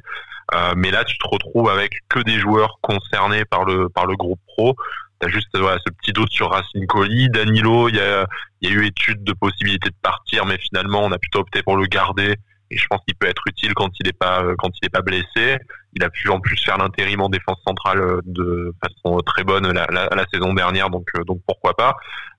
Euh, 0.54 0.74
mais 0.76 0.90
là, 0.90 1.04
tu 1.04 1.16
te 1.16 1.28
retrouves 1.28 1.70
avec 1.70 1.92
que 2.08 2.20
des 2.20 2.38
joueurs 2.38 2.78
concernés 2.82 3.44
par 3.44 3.64
le 3.64 3.88
par 3.88 4.06
le 4.06 4.16
groupe 4.16 4.40
pro. 4.46 4.74
T'as 5.20 5.28
juste 5.28 5.56
voilà, 5.56 5.78
ce 5.86 5.92
petit 5.92 6.12
doute 6.12 6.32
sur 6.32 6.50
Racine 6.50 6.86
Colli. 6.86 7.28
Danilo, 7.28 7.90
il 7.90 7.96
y 7.96 8.00
a, 8.00 8.26
eu 8.62 8.86
étude 8.86 9.22
de 9.22 9.34
possibilité 9.34 9.90
de 9.90 9.94
partir, 10.02 10.46
mais 10.46 10.56
finalement, 10.58 11.04
on 11.04 11.12
a 11.12 11.18
plutôt 11.18 11.40
opté 11.40 11.62
pour 11.62 11.76
le 11.76 11.86
garder. 11.86 12.36
Et 12.70 12.78
je 12.78 12.86
pense 12.86 13.00
qu'il 13.06 13.16
peut 13.16 13.26
être 13.26 13.42
utile 13.46 13.74
quand 13.74 13.90
il 14.00 14.06
n'est 14.06 14.12
pas 14.12 14.42
est 14.82 14.88
pas 14.88 15.02
blessé. 15.02 15.58
Il 15.94 16.04
a 16.04 16.08
pu 16.08 16.30
en 16.30 16.40
plus 16.40 16.56
faire 16.64 16.78
l'intérim 16.78 17.20
en 17.20 17.28
défense 17.28 17.58
centrale 17.66 18.00
euh, 18.00 18.20
de 18.24 18.72
façon 18.82 19.18
très 19.18 19.44
bonne 19.44 19.70
la, 19.72 20.24
saison 20.32 20.54
dernière, 20.54 20.88
donc 20.88 21.06
euh, 21.16 21.24
pourquoi 21.46 21.76
pas. 21.76 21.96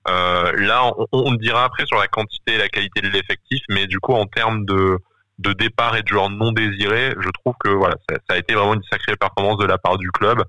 Euh, 0.08 0.52
là, 0.56 0.90
on, 1.12 1.34
dira 1.34 1.64
après 1.64 1.86
sur 1.86 1.98
la 1.98 2.08
quantité 2.08 2.54
et 2.54 2.58
la 2.58 2.68
qualité 2.68 3.00
de 3.00 3.08
l'effectif, 3.08 3.60
mais 3.68 3.86
du 3.86 4.00
coup 4.00 4.14
en 4.14 4.26
termes 4.26 4.64
de 4.64 4.98
départ 5.38 5.96
et 5.96 6.02
de 6.02 6.08
joueurs 6.08 6.30
non 6.30 6.50
désirés, 6.50 7.14
je 7.20 7.28
trouve 7.30 7.54
que 7.62 7.68
ça, 8.08 8.34
a 8.34 8.38
été 8.38 8.54
vraiment 8.54 8.74
une 8.74 8.82
sacrée 8.90 9.16
performance 9.16 9.58
de 9.58 9.66
la 9.66 9.78
part 9.78 9.98
du 9.98 10.10
club. 10.10 10.42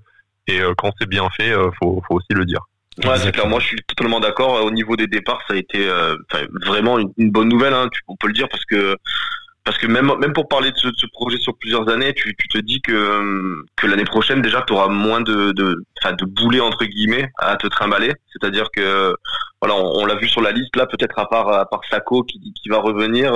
Et 0.46 0.60
euh, 0.60 0.74
quand 0.76 0.92
c'est 0.98 1.08
bien 1.08 1.28
fait, 1.30 1.50
euh, 1.50 1.70
faut, 1.80 2.02
faut 2.06 2.16
aussi 2.16 2.32
le 2.32 2.44
dire. 2.44 2.60
Ouais, 3.04 3.18
c'est 3.18 3.32
clair. 3.32 3.48
Moi, 3.48 3.60
je 3.60 3.66
suis 3.66 3.82
totalement 3.88 4.20
d'accord. 4.20 4.64
Au 4.64 4.70
niveau 4.70 4.96
des 4.96 5.06
départs, 5.06 5.40
ça 5.48 5.54
a 5.54 5.56
été 5.56 5.88
euh, 5.88 6.16
vraiment 6.64 6.98
une, 6.98 7.30
bonne 7.30 7.48
nouvelle. 7.48 7.74
Hein, 7.74 7.88
on 8.06 8.16
peut 8.16 8.28
le 8.28 8.34
dire 8.34 8.48
parce 8.48 8.64
que 8.64 8.96
parce 9.64 9.78
que 9.78 9.86
même 9.86 10.12
même 10.18 10.34
pour 10.34 10.46
parler 10.46 10.70
de 10.70 10.76
ce, 10.76 11.06
projet 11.12 11.38
sur 11.38 11.56
plusieurs 11.56 11.88
années, 11.88 12.12
tu, 12.12 12.36
tu 12.36 12.48
te 12.48 12.58
dis 12.58 12.82
que 12.82 13.64
que 13.76 13.86
l'année 13.86 14.04
prochaine 14.04 14.42
déjà 14.42 14.60
tu 14.60 14.74
auras 14.74 14.88
moins 14.88 15.22
de 15.22 15.52
de 15.52 15.82
de 16.04 16.24
boulets 16.26 16.60
entre 16.60 16.84
guillemets 16.84 17.32
à 17.38 17.56
te 17.56 17.66
trimballer. 17.66 18.12
C'est-à-dire 18.30 18.66
que 18.70 19.16
voilà, 19.62 19.74
on, 19.74 20.04
l'a 20.04 20.16
vu 20.16 20.28
sur 20.28 20.42
la 20.42 20.52
liste 20.52 20.76
là, 20.76 20.84
peut-être 20.84 21.18
à 21.18 21.26
part 21.26 21.48
à 21.48 21.64
part 21.64 21.80
Sako 21.90 22.24
qui, 22.24 22.52
qui 22.52 22.68
va 22.68 22.76
revenir 22.76 23.32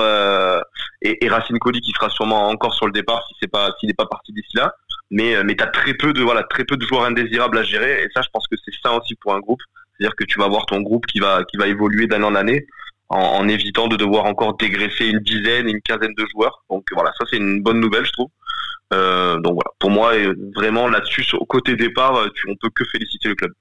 et, 1.00 1.28
Racine 1.30 1.58
Colli 1.58 1.80
qui 1.80 1.92
sera 1.92 2.10
sûrement 2.10 2.48
encore 2.48 2.74
sur 2.74 2.84
le 2.84 2.92
départ 2.92 3.24
si 3.26 3.34
c'est 3.40 3.50
pas 3.50 3.70
s'il 3.80 3.88
n'est 3.88 3.94
pas 3.94 4.06
parti 4.06 4.30
d'ici 4.32 4.54
là 4.54 4.74
mais 5.10 5.36
euh, 5.36 5.42
mais 5.44 5.54
t'as 5.56 5.66
très 5.66 5.94
peu 5.94 6.12
de 6.12 6.22
voilà 6.22 6.42
très 6.44 6.64
peu 6.64 6.76
de 6.76 6.84
joueurs 6.84 7.04
indésirables 7.04 7.58
à 7.58 7.62
gérer. 7.62 8.02
Et 8.02 8.08
ça 8.14 8.22
je 8.22 8.28
pense 8.32 8.46
que 8.48 8.56
c'est 8.62 8.74
ça 8.82 8.92
aussi 8.96 9.14
pour 9.16 9.34
un 9.34 9.40
groupe. 9.40 9.60
C'est-à-dire 9.92 10.16
que 10.16 10.24
tu 10.24 10.38
vas 10.38 10.48
voir 10.48 10.66
ton 10.66 10.80
groupe 10.80 11.06
qui 11.06 11.18
va 11.20 11.44
qui 11.44 11.56
va 11.56 11.66
évoluer 11.66 12.06
d'année 12.06 12.24
en 12.24 12.34
année 12.34 12.66
en, 13.10 13.48
évitant 13.48 13.88
de 13.88 13.96
devoir 13.96 14.26
encore 14.26 14.56
dégraisser 14.58 15.06
une 15.06 15.20
dizaine 15.20 15.68
une 15.68 15.80
quinzaine 15.80 16.14
de 16.14 16.26
joueurs. 16.32 16.64
Donc 16.70 16.84
voilà 16.92 17.12
ça 17.18 17.24
c'est 17.30 17.38
une 17.38 17.62
bonne 17.62 17.80
nouvelle 17.80 18.04
je 18.04 18.12
trouve. 18.12 18.30
Euh, 18.94 19.38
donc 19.40 19.54
voilà. 19.54 19.70
Pour 19.78 19.90
moi 19.90 20.12
vraiment 20.54 20.88
là-dessus 20.88 21.24
au 21.34 21.46
côté 21.46 21.76
départ 21.76 22.26
tu, 22.34 22.48
on 22.50 22.56
peut 22.56 22.70
que 22.74 22.84
féliciter 22.84 23.28
le 23.28 23.34
club 23.34 23.52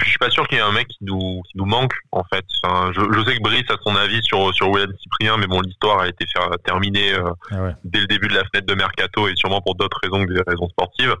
je 0.00 0.08
suis 0.08 0.18
pas 0.18 0.30
sûr 0.30 0.46
qu'il 0.48 0.58
y 0.58 0.60
ait 0.60 0.64
un 0.64 0.72
mec 0.72 0.88
qui 0.88 0.98
nous, 1.02 1.42
qui 1.42 1.56
nous 1.56 1.66
manque 1.66 1.94
en 2.10 2.24
fait. 2.24 2.44
Enfin, 2.62 2.92
je, 2.92 3.00
je, 3.00 3.24
sais 3.24 3.36
que 3.36 3.42
Brice 3.42 3.70
a 3.70 3.76
son 3.82 3.94
avis 3.96 4.22
sur 4.22 4.52
sur 4.54 4.70
William 4.70 4.92
Cyprien, 4.98 5.36
mais 5.36 5.46
bon, 5.46 5.60
l'histoire 5.60 6.00
a 6.00 6.08
été 6.08 6.24
faire, 6.26 6.48
terminée 6.64 7.14
euh, 7.14 7.30
ah 7.50 7.72
dès 7.84 8.00
le 8.00 8.06
début 8.06 8.28
de 8.28 8.34
la 8.34 8.44
fenêtre 8.44 8.66
de 8.66 8.74
mercato 8.74 9.28
et 9.28 9.36
sûrement 9.36 9.60
pour 9.60 9.74
d'autres 9.74 9.98
raisons 10.02 10.24
que 10.26 10.32
des 10.32 10.42
raisons 10.46 10.68
sportives. 10.68 11.14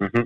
Mm-hmm. 0.00 0.24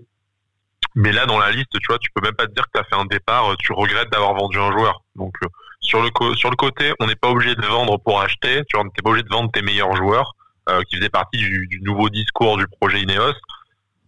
Mais 0.96 1.12
là, 1.12 1.26
dans 1.26 1.38
la 1.38 1.50
liste, 1.50 1.70
tu 1.72 1.86
vois, 1.88 1.98
tu 1.98 2.10
peux 2.14 2.22
même 2.22 2.34
pas 2.34 2.46
te 2.46 2.52
dire 2.52 2.64
que 2.64 2.70
tu 2.74 2.80
as 2.80 2.84
fait 2.84 3.00
un 3.00 3.06
départ, 3.06 3.54
tu 3.58 3.72
regrettes 3.72 4.10
d'avoir 4.10 4.34
vendu 4.34 4.58
un 4.58 4.72
joueur. 4.72 5.02
Donc 5.14 5.34
euh, 5.42 5.48
sur 5.80 6.02
le 6.02 6.10
sur 6.36 6.50
le 6.50 6.56
côté, 6.56 6.92
on 7.00 7.06
n'est 7.06 7.16
pas 7.16 7.28
obligé 7.28 7.54
de 7.54 7.66
vendre 7.66 7.98
pour 7.98 8.20
acheter. 8.20 8.62
Tu 8.68 8.76
vois, 8.76 8.86
t'es 8.94 9.02
pas 9.02 9.10
obligé 9.10 9.24
de 9.24 9.32
vendre 9.32 9.50
tes 9.52 9.62
meilleurs 9.62 9.94
joueurs 9.96 10.34
euh, 10.68 10.82
qui 10.88 10.96
faisaient 10.96 11.10
partie 11.10 11.38
du, 11.38 11.66
du 11.68 11.80
nouveau 11.82 12.08
discours 12.08 12.56
du 12.56 12.66
projet 12.66 13.00
Ineos 13.00 13.34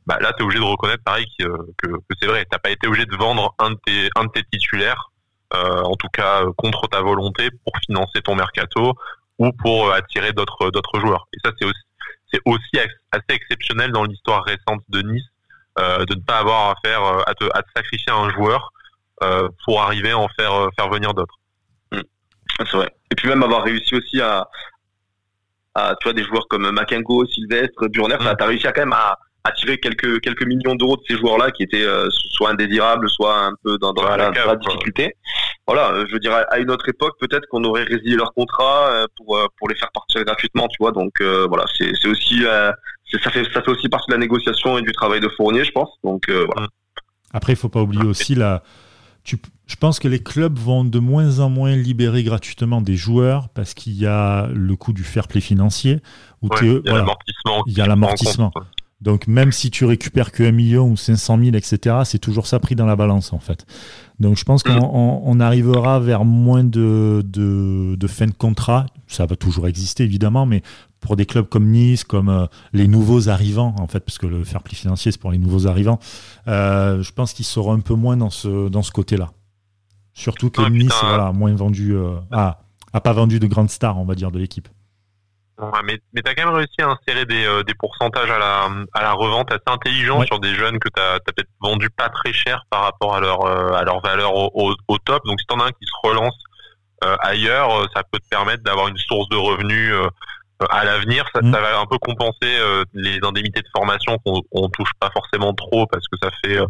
bah 0.07 0.19
là, 0.21 0.33
tu 0.33 0.43
es 0.43 0.45
obligé 0.45 0.61
de 0.61 0.65
reconnaître 0.65 1.05
pareil 1.05 1.27
que, 1.39 1.47
que, 1.79 1.87
que 1.87 2.15
c'est 2.21 2.27
vrai. 2.27 2.45
T'as 2.51 2.59
pas 2.59 2.71
été 2.71 2.89
obligé 2.89 3.07
de 3.07 3.17
vendre 3.17 3.55
un 3.59 3.71
de 3.71 3.79
tes, 3.87 4.11
un 4.17 4.25
de 4.25 4.31
tes 4.31 4.43
titulaires, 4.53 5.13
euh, 5.55 5.83
en 5.83 5.95
tout 5.95 6.09
cas 6.13 6.43
euh, 6.43 6.53
contre 6.57 6.89
ta 6.89 7.01
volonté, 7.01 7.51
pour 7.65 7.73
financer 7.87 8.21
ton 8.23 8.35
mercato 8.35 8.95
ou 9.39 9.53
pour 9.53 9.89
euh, 9.89 9.93
attirer 9.93 10.33
d'autres 10.33 10.71
d'autres 10.71 10.99
joueurs. 10.99 11.29
Et 11.33 11.39
ça, 11.45 11.53
c'est 11.59 11.67
aussi 11.67 11.81
c'est 12.33 12.41
aussi 12.47 12.79
assez 13.13 13.25
exceptionnel 13.29 13.93
dans 13.93 14.05
l'histoire 14.05 14.43
récente 14.45 14.83
de 14.89 15.03
Nice 15.03 15.23
euh, 15.79 16.05
de 16.05 16.15
ne 16.15 16.21
pas 16.21 16.39
avoir 16.39 16.71
à 16.71 16.75
faire 16.85 17.03
à 17.29 17.35
te, 17.35 17.45
à 17.55 17.63
te 17.63 17.69
sacrifier 17.77 18.13
un 18.13 18.31
joueur 18.31 18.73
euh, 19.23 19.49
pour 19.65 19.83
arriver 19.83 20.11
à 20.11 20.19
en 20.19 20.29
faire 20.29 20.69
faire 20.77 20.89
venir 20.89 21.15
d'autres. 21.15 21.39
Mmh. 21.93 22.01
C'est 22.59 22.73
vrai. 22.73 22.91
Et 23.11 23.15
puis 23.15 23.29
même 23.29 23.43
avoir 23.43 23.63
réussi 23.63 23.95
aussi 23.95 24.21
à, 24.21 24.49
à 25.75 25.95
tu 26.01 26.05
vois 26.09 26.15
des 26.15 26.25
joueurs 26.25 26.49
comme 26.49 26.71
Makengo, 26.71 27.27
Sylvestre, 27.27 27.87
Burner, 27.89 28.17
mmh. 28.19 28.37
tu 28.37 28.43
as 28.43 28.47
réussi 28.47 28.67
à 28.67 28.73
quand 28.73 28.83
même 28.83 28.95
à 28.95 29.19
attirer 29.45 29.79
quelques 29.79 30.21
quelques 30.21 30.47
millions 30.47 30.75
d'euros 30.75 30.97
de 30.97 31.03
ces 31.09 31.17
joueurs-là 31.17 31.51
qui 31.51 31.63
étaient 31.65 31.85
soit 32.11 32.51
indésirables, 32.51 33.09
soit 33.11 33.47
un 33.47 33.53
peu 33.63 33.79
dans, 33.79 33.93
dans, 33.93 34.05
la, 34.05 34.57
difficulté. 34.57 35.17
Voilà, 35.67 36.05
je 36.07 36.13
veux 36.13 36.21
dire 36.21 36.33
à 36.33 36.59
une 36.59 36.71
autre 36.71 36.89
époque 36.89 37.17
peut-être 37.21 37.47
qu'on 37.51 37.65
aurait 37.65 37.85
résilié 37.85 38.17
leur 38.17 38.33
contrat 38.35 39.07
pour 39.17 39.39
pour 39.59 39.69
les 39.69 39.75
faire 39.75 39.91
partir 39.93 40.25
gratuitement, 40.25 40.69
tu 40.69 40.77
vois. 40.81 40.93
Donc 40.93 41.21
voilà, 41.21 41.65
c'est 41.77 41.91
c'est 42.01 42.09
aussi 42.09 42.43
ça 42.43 43.31
fait 43.31 43.45
ça 43.53 43.63
fait 43.63 43.71
aussi 43.71 43.89
partie 43.89 44.09
de 44.09 44.15
la 44.15 44.21
négociation 44.21 44.79
et 44.79 44.83
du 44.83 44.93
travail 44.93 45.21
de 45.21 45.29
Fournier, 45.29 45.65
je 45.65 45.73
pense. 45.73 45.91
Donc 46.05 46.29
voilà. 46.29 46.69
Après, 47.33 47.55
il 47.55 47.57
faut 47.57 47.69
pas 47.69 47.83
oublier 47.83 48.05
aussi 48.05 48.35
la 48.35 48.63
je 49.25 49.77
pense 49.77 49.99
que 49.99 50.09
les 50.09 50.23
clubs 50.23 50.59
vont 50.59 50.85
de 50.85 50.99
moins 50.99 51.39
en 51.39 51.49
moins 51.49 51.75
libérer 51.75 52.23
gratuitement 52.23 52.81
des 52.81 52.97
joueurs 52.97 53.49
parce 53.51 53.75
qu'il 53.75 53.95
y 53.95 54.07
a 54.07 54.49
le 54.49 54.77
coût 54.77 54.93
du 54.93 55.05
fair 55.05 55.29
play 55.29 55.41
financier. 55.41 56.01
il 56.43 56.83
y 56.85 56.89
a 56.89 56.95
l'amortissement. 56.95 57.63
Il 57.67 57.79
y 57.79 57.81
a 57.81 57.87
l'amortissement. 57.87 58.53
Donc 59.03 59.27
même 59.27 59.51
si 59.51 59.71
tu 59.71 59.85
récupères 59.85 60.31
que 60.31 60.45
1 60.45 60.53
million 60.53 60.89
ou 60.89 60.97
500 60.97 61.39
000, 61.39 61.57
etc., 61.57 61.97
c'est 62.05 62.21
toujours 62.21 62.47
ça 62.47 62.61
pris 62.61 62.77
dans 62.77 62.87
la 62.87 62.97
balance 62.97 63.33
en 63.33 63.41
fait. 63.41 63.67
Donc 64.21 64.37
je 64.37 64.45
pense 64.45 64.63
qu'on 64.63 65.35
mm. 65.35 65.41
arrivera 65.41 65.99
vers 65.99 66.25
moins 66.25 66.63
de, 66.63 67.23
de, 67.27 67.97
de 67.97 68.07
fin 68.07 68.27
de 68.27 68.33
contrat. 68.33 68.87
Ça 69.09 69.27
va 69.27 69.35
toujours 69.35 69.67
exister 69.67 70.05
évidemment, 70.05 70.47
mais 70.47 70.63
pour 71.01 71.17
des 71.17 71.27
clubs 71.27 71.49
comme 71.49 71.67
Nice, 71.67 72.05
comme 72.05 72.29
euh, 72.29 72.47
les 72.73 72.87
nouveaux 72.87 73.29
arrivants, 73.29 73.75
en 73.79 73.89
fait, 73.89 74.01
parce 74.01 74.19
que 74.19 74.27
le 74.27 74.45
fair 74.45 74.63
play 74.63 74.77
financier, 74.77 75.11
c'est 75.11 75.21
pour 75.21 75.33
les 75.33 75.39
nouveaux 75.39 75.67
arrivants, 75.67 75.99
euh, 76.47 77.03
je 77.03 77.13
pense 77.13 77.33
qu'ils 77.33 77.45
seront 77.45 77.73
un 77.73 77.81
peu 77.81 77.95
moins 77.95 78.17
dans 78.17 78.31
ce, 78.31 78.69
dans 78.69 78.83
ce 78.83 78.93
côté-là. 78.93 79.33
Surtout 80.15 80.49
que 80.49 80.63
Nice, 80.71 80.93
voilà, 81.03 81.33
moins 81.33 81.55
vendu, 81.55 81.95
euh, 81.97 82.15
a, 82.31 82.61
pas 83.01 83.13
vendu 83.13 83.41
de 83.41 83.47
grandes 83.47 83.71
stars, 83.71 83.99
on 83.99 84.05
va 84.05 84.15
dire, 84.15 84.31
de 84.31 84.39
l'équipe. 84.39 84.69
Mais, 85.85 86.01
mais 86.13 86.23
tu 86.23 86.31
as 86.31 86.35
quand 86.35 86.47
même 86.47 86.55
réussi 86.55 86.81
à 86.81 86.89
insérer 86.89 87.25
des, 87.27 87.63
des, 87.67 87.75
pourcentages 87.75 88.31
à 88.31 88.39
la, 88.39 88.69
à 88.95 89.03
la 89.03 89.13
revente 89.13 89.53
assez 89.53 89.63
intelligents 89.67 90.23
sur 90.27 90.41
des 90.41 90.55
jeunes 90.55 90.79
que 90.79 90.89
tu 90.89 91.01
as, 91.01 91.21
peut-être 91.21 91.49
vendu 91.61 91.89
pas 91.91 92.09
très 92.09 92.33
cher 92.33 92.65
par 92.71 92.83
rapport 92.83 93.15
à 93.15 93.21
leur, 93.21 93.47
à 93.47 93.83
leur 93.85 94.01
valeur 94.01 94.35
au, 94.35 94.75
au, 94.89 94.99
top. 94.99 95.23
Donc 95.25 95.41
si 95.41 95.47
tu 95.47 95.55
en 95.55 95.61
as 95.61 95.67
un 95.67 95.71
qui 95.71 95.85
se 95.85 96.09
relance 96.09 96.37
ailleurs, 97.21 97.87
ça 97.95 98.03
peut 98.11 98.19
te 98.19 98.29
permettre 98.29 98.63
d'avoir 98.63 98.89
une 98.89 98.97
source 98.97 99.29
de 99.29 99.37
revenus 99.37 99.95
à 100.71 100.85
l'avenir, 100.85 101.25
ça, 101.35 101.41
mm. 101.43 101.53
ça, 101.53 101.61
va 101.61 101.79
un 101.79 101.87
peu 101.87 101.99
compenser 101.99 102.37
euh, 102.45 102.85
les 102.95 103.19
indemnités 103.23 103.61
de 103.61 103.69
formation 103.75 104.19
qu'on 104.25 104.43
on 104.53 104.69
touche 104.69 104.91
pas 105.01 105.11
forcément 105.11 105.55
trop 105.55 105.87
parce 105.87 106.07
que 106.09 106.17
ça 106.23 106.31
fait 106.45 106.59
euh, 106.59 106.67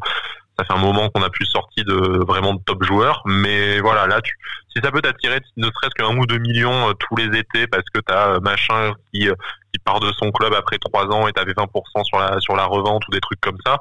ça 0.59 0.65
fait 0.65 0.73
un 0.73 0.83
moment 0.83 1.09
qu'on 1.09 1.23
a 1.23 1.31
plus 1.31 1.47
sorti 1.47 1.83
de 1.85 2.25
vraiment 2.25 2.55
de 2.55 2.61
top 2.65 2.83
joueurs. 2.85 3.23
Mais 3.27 3.81
voilà, 3.81 4.07
là, 4.07 4.21
tu, 4.21 4.37
si 4.69 4.81
ça 4.83 4.91
peut 4.91 5.01
t'attirer 5.01 5.41
ne 5.57 5.67
serait-ce 5.67 5.95
qu'un 5.95 6.17
ou 6.17 6.27
deux 6.27 6.39
millions 6.39 6.91
euh, 6.91 6.93
tous 6.95 7.17
les 7.17 7.39
étés 7.39 7.67
parce 7.67 7.85
que 7.93 8.01
t'as 8.01 8.41
machin 8.41 8.95
qui 9.13 9.29
qui 9.73 9.79
part 9.85 10.01
de 10.01 10.13
son 10.13 10.31
club 10.31 10.53
après 10.55 10.79
trois 10.79 11.07
ans 11.07 11.27
et 11.29 11.33
t'avais 11.33 11.53
20% 11.53 12.05
sur 12.05 12.19
la 12.19 12.39
sur 12.41 12.57
la 12.57 12.67
revente 12.67 13.03
ou 13.09 13.11
des 13.13 13.21
trucs 13.21 13.41
comme 13.41 13.59
ça, 13.65 13.79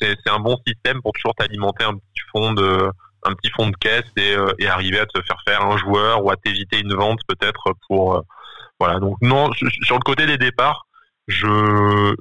c'est 0.00 0.16
c'est 0.24 0.32
un 0.32 0.38
bon 0.38 0.56
système 0.66 1.02
pour 1.02 1.12
toujours 1.12 1.34
t'alimenter 1.34 1.84
un 1.84 1.94
petit 1.94 2.22
fond 2.32 2.52
de 2.52 2.90
un 3.26 3.34
petit 3.34 3.50
fond 3.50 3.68
de 3.68 3.76
caisse 3.76 4.10
et, 4.16 4.36
et 4.58 4.68
arriver 4.68 4.98
à 5.00 5.06
te 5.06 5.20
faire 5.22 5.38
faire 5.46 5.62
un 5.62 5.78
joueur 5.78 6.24
ou 6.24 6.30
à 6.30 6.36
t'éviter 6.36 6.78
une 6.80 6.94
vente 6.94 7.20
peut-être 7.26 7.72
pour 7.88 8.22
voilà, 8.80 8.98
donc 8.98 9.16
non, 9.22 9.52
sur 9.52 9.96
le 9.96 10.02
côté 10.02 10.26
des 10.26 10.38
départs, 10.38 10.86
je 11.28 12.14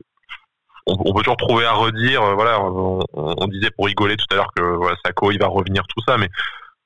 on, 0.85 1.13
peut 1.13 1.21
toujours 1.21 1.37
trouver 1.37 1.65
à 1.65 1.73
redire. 1.73 2.21
Euh, 2.23 2.33
voilà, 2.33 2.59
on, 2.61 3.47
disait 3.47 3.71
pour 3.71 3.85
rigoler 3.85 4.17
tout 4.17 4.25
à 4.31 4.35
l'heure 4.35 4.51
que 4.55 4.61
voilà, 4.61 4.95
Sako 5.05 5.31
il 5.31 5.39
va 5.39 5.47
revenir 5.47 5.83
tout 5.87 6.01
ça, 6.07 6.17
mais 6.17 6.29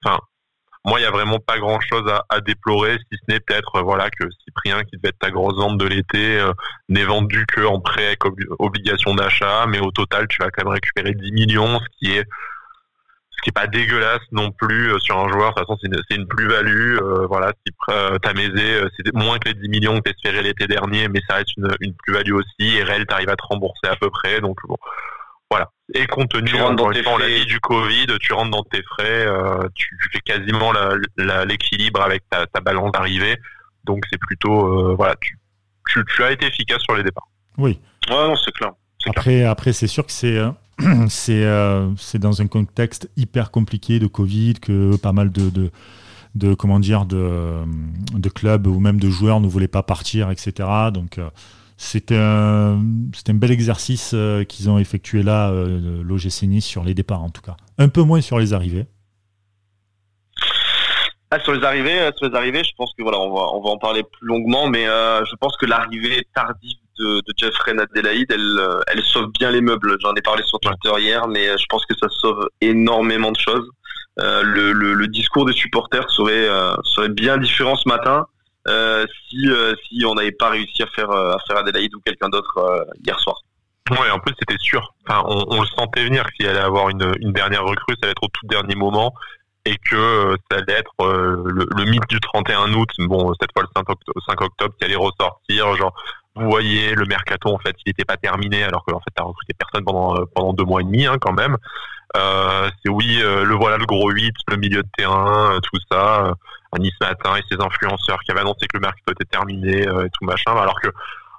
enfin 0.04 0.20
moi 0.86 1.00
il 1.00 1.04
y 1.04 1.06
a 1.06 1.12
vraiment 1.12 1.40
pas 1.40 1.60
grand 1.60 1.80
chose 1.82 2.10
à, 2.30 2.40
déplorer, 2.42 2.98
si 3.12 3.18
ce 3.18 3.32
n'est 3.32 3.40
peut-être 3.40 3.82
voilà 3.82 4.10
que 4.10 4.26
Cyprien 4.44 4.84
qui 4.84 4.98
devait 4.98 5.10
être 5.10 5.20
ta 5.20 5.32
grosse 5.32 5.58
vente 5.58 5.78
de 5.78 5.86
l'été 5.86 6.40
euh, 6.40 6.54
n'est 6.90 7.04
vendu 7.04 7.46
que 7.46 7.62
en 7.66 7.80
prêt 7.80 8.06
avec 8.06 8.20
obligation 8.60 9.14
d'achat, 9.14 9.66
mais 9.68 9.80
au 9.80 9.92
total 9.92 10.28
tu 10.28 10.38
vas 10.42 10.50
quand 10.50 10.66
même 10.66 10.74
récupérer 10.74 11.14
10 11.14 11.32
millions, 11.32 11.80
ce 11.80 11.86
qui 12.00 12.14
est 12.14 12.26
ce 13.38 13.44
qui 13.44 13.50
est 13.50 13.52
pas 13.52 13.68
dégueulasse 13.68 14.22
non 14.32 14.52
plus 14.52 14.94
euh, 14.94 15.00
sur 15.00 15.18
un 15.18 15.30
joueur. 15.30 15.54
De 15.54 15.60
toute 15.60 15.68
façon, 15.68 15.78
c'est 16.10 16.16
une, 16.16 16.28
plus-value. 16.28 16.98
Euh, 16.98 17.28
voilà, 17.28 17.54
si 17.66 17.74
euh, 17.90 18.18
Tamézé, 18.18 18.82
c'était 18.98 19.12
moins 19.14 19.38
que 19.38 19.50
les 19.50 19.54
10 19.54 19.70
millions 19.70 20.02
que 20.02 20.10
espéré 20.10 20.42
l'été 20.42 20.68
dernier, 20.68 21.08
mais 21.08 21.22
ça 21.30 21.36
reste 21.36 21.56
une, 21.58 21.70
une 21.82 21.94
plus-value 21.94 22.34
aussi. 22.34 22.78
Et 22.78 22.84
REL, 22.84 23.06
t'arrives 23.06 23.30
à 23.30 23.36
te 23.36 23.46
rembourser 23.46 23.88
à 23.88 23.96
peu 23.96 24.10
près. 24.10 24.42
Donc 24.42 24.58
bon, 24.68 24.78
voilà. 25.52 25.70
Et 25.94 26.08
compte 26.08 26.30
tenu, 26.30 26.52
on 26.56 27.18
l'a 27.18 27.28
dit, 27.28 27.46
du 27.46 27.60
Covid, 27.60 28.08
tu 28.20 28.34
rentres 28.34 28.52
dans 28.52 28.64
tes 28.64 28.82
frais, 28.84 29.26
euh, 29.28 29.70
tu, 29.76 29.96
fais 30.12 30.20
quasiment 30.20 30.74
l'équilibre 31.46 32.02
avec 32.02 32.24
ta, 32.30 32.48
ta 32.48 32.60
balance 32.60 32.92
d'arrivée. 32.92 33.38
Donc 33.86 34.04
c'est 34.12 34.20
plutôt, 34.20 34.96
voilà, 34.96 35.16
tu, 35.22 35.38
tu, 35.90 36.04
tu, 36.14 36.24
as 36.24 36.32
été 36.32 36.48
efficace 36.48 36.82
sur 36.82 36.96
les 36.96 37.04
départs. 37.04 37.30
Oui. 37.58 37.80
Ouais, 38.10 38.16
non, 38.16 38.36
c'est 38.36 38.52
clair. 38.52 38.72
Après, 39.06 39.44
après 39.44 39.72
c'est 39.72 39.88
sûr 39.88 40.06
que 40.06 40.12
c'est 40.12 40.38
c'est 41.10 41.44
euh, 41.44 41.90
dans 42.16 42.42
un 42.42 42.48
contexte 42.48 43.10
hyper 43.18 43.50
compliqué 43.50 44.00
de 44.00 44.08
Covid 44.08 44.56
que 44.56 44.96
pas 44.98 45.12
mal 45.12 45.32
de, 45.32 45.72
de, 46.36 46.54
comment 46.54 46.80
dire 46.80 47.06
de, 47.06 47.64
de, 48.14 48.30
clubs 48.30 48.68
ou 48.68 48.80
même 48.80 49.00
de 49.00 49.10
joueurs 49.10 49.40
ne 49.40 49.48
voulaient 49.48 49.68
pas 49.68 49.82
partir, 49.82 50.30
etc. 50.30 50.70
Donc 50.94 51.18
euh, 51.18 51.30
c'était 51.78 52.18
un, 52.18 52.80
bel 53.34 53.52
exercice 53.52 54.12
euh, 54.14 54.44
qu'ils 54.44 54.70
ont 54.70 54.78
effectué 54.78 55.24
là, 55.24 55.52
l'OGC 55.52 56.44
Nice, 56.44 56.66
sur 56.66 56.84
les 56.84 56.94
départs 56.94 57.24
en 57.24 57.30
tout 57.30 57.42
cas. 57.42 57.58
Un 57.80 57.90
peu 57.90 58.04
moins 58.04 58.22
sur 58.22 58.38
les 58.38 58.54
arrivées. 58.54 58.86
Ah, 61.32 61.40
sur 61.40 61.54
les 61.54 61.64
arrivées, 61.66 62.10
sur 62.16 62.30
les 62.30 62.36
arrivées, 62.36 62.64
je 62.64 62.72
pense 62.78 62.94
que 62.98 63.04
voilà, 63.04 63.20
on 63.20 63.34
va, 63.34 63.48
on 63.54 63.62
va 63.62 63.72
en 63.72 63.78
parler 63.78 64.04
plus 64.04 64.28
longuement, 64.28 64.70
mais 64.70 64.86
je 64.86 65.36
pense 65.38 65.58
que 65.58 65.66
l'arrivée 65.66 66.26
tardive 66.36 66.78
de, 67.00 67.22
de 67.26 67.34
elle, 68.30 68.40
euh, 68.60 68.80
elle 68.88 69.04
sauve 69.04 69.32
bien 69.40 69.52
les 69.52 69.62
meubles. 69.62 69.98
J'en 70.02 70.14
ai 70.16 70.22
parlé 70.22 70.44
sur 70.44 70.60
Twitter 70.60 70.92
hier, 71.00 71.28
mais 71.28 71.50
euh, 71.50 71.58
je 71.58 71.66
pense 71.70 71.86
que 71.86 71.96
ça 72.00 72.08
sauve 72.10 72.50
énormément 72.62 73.32
de 73.32 73.38
choses. 73.38 73.70
Euh, 74.20 74.42
le, 74.42 74.72
le, 74.72 74.94
le, 74.94 75.08
discours 75.08 75.46
des 75.46 75.54
supporters 75.54 76.10
serait, 76.10 76.50
euh, 76.50 76.76
serait 76.84 77.10
bien 77.10 77.38
différent 77.38 77.76
ce 77.76 77.88
matin 77.88 78.26
euh, 78.68 79.06
si, 79.30 79.48
si 79.88 80.04
on 80.06 80.16
n'avait 80.16 80.32
pas 80.32 80.50
réussi 80.50 80.82
à 80.82 80.88
faire, 80.88 81.12
à 81.12 81.38
faire 81.48 81.64
ou 81.64 82.00
quelqu'un 82.04 82.30
d'autre 82.30 82.86
hier 83.06 83.18
soir. 83.20 83.38
Ouais, 83.92 84.10
en 84.10 84.20
plus 84.20 84.34
c'était 84.40 84.58
sûr. 84.60 84.94
Enfin, 85.08 85.24
on, 85.28 85.46
on, 85.50 85.62
le 85.62 85.68
sentait 85.68 86.04
venir 86.04 86.26
qu'il 86.34 86.48
allait 86.48 86.60
avoir 86.60 86.90
une, 86.90 87.14
une 87.22 87.32
dernière 87.32 87.64
recrue, 87.64 87.94
ça 87.94 88.00
allait 88.04 88.12
être 88.12 88.24
au 88.24 88.28
tout 88.28 88.48
dernier 88.48 88.76
moment 88.76 89.14
et 89.66 89.76
que 89.90 90.36
ça 90.50 90.58
allait 90.58 90.80
être 90.80 90.94
le, 91.00 91.66
le, 91.78 91.86
mythe 91.86 92.08
du 92.10 92.20
31 92.20 92.74
août, 92.74 92.90
bon 93.00 93.34
cette 93.40 93.52
fois 93.54 93.64
le 93.64 93.70
5 93.76 93.90
octobre, 93.90 94.22
5 94.28 94.42
octobre 94.42 94.74
qui 94.78 94.86
allait 94.86 94.96
ressortir, 94.96 95.76
genre 95.76 95.94
vous 96.38 96.50
voyez, 96.50 96.94
le 96.96 97.06
mercato 97.06 97.54
en 97.54 97.58
fait, 97.60 97.76
il 97.86 97.90
n'était 97.90 98.06
pas 98.06 98.18
terminé 98.18 98.64
alors 98.64 98.86
que 98.86 98.94
en 98.94 99.00
fait, 99.00 99.12
t'as 99.16 99.24
recruté 99.24 99.54
personne 99.54 99.84
pendant 99.84 100.16
euh, 100.16 100.26
pendant 100.34 100.54
deux 100.54 100.64
mois 100.64 100.82
et 100.82 100.84
demi 100.84 101.06
hein, 101.06 101.18
quand 101.20 101.34
même. 101.34 101.58
Euh, 102.16 102.70
c'est 102.82 102.90
oui, 102.90 103.20
euh, 103.22 103.44
le 103.44 103.56
voilà 103.56 103.78
le 103.78 103.86
gros 103.86 104.10
8, 104.10 104.34
le 104.50 104.58
milieu 104.58 104.84
de 104.84 104.90
terrain, 104.98 105.60
tout 105.62 105.80
ça. 105.92 106.34
à 106.72 106.80
Nice 106.80 106.94
matin 107.02 107.36
et 107.38 107.42
ses 107.50 107.62
influenceurs 107.62 108.20
qui 108.20 108.32
avaient 108.32 108.42
annoncé 108.42 108.68
que 108.68 108.78
le 108.78 108.82
mercato 108.82 109.12
était 109.12 109.26
terminé 109.26 109.82
et 109.82 110.10
tout 110.14 110.26
machin. 110.26 110.56
Alors 110.56 110.80
que 110.82 110.90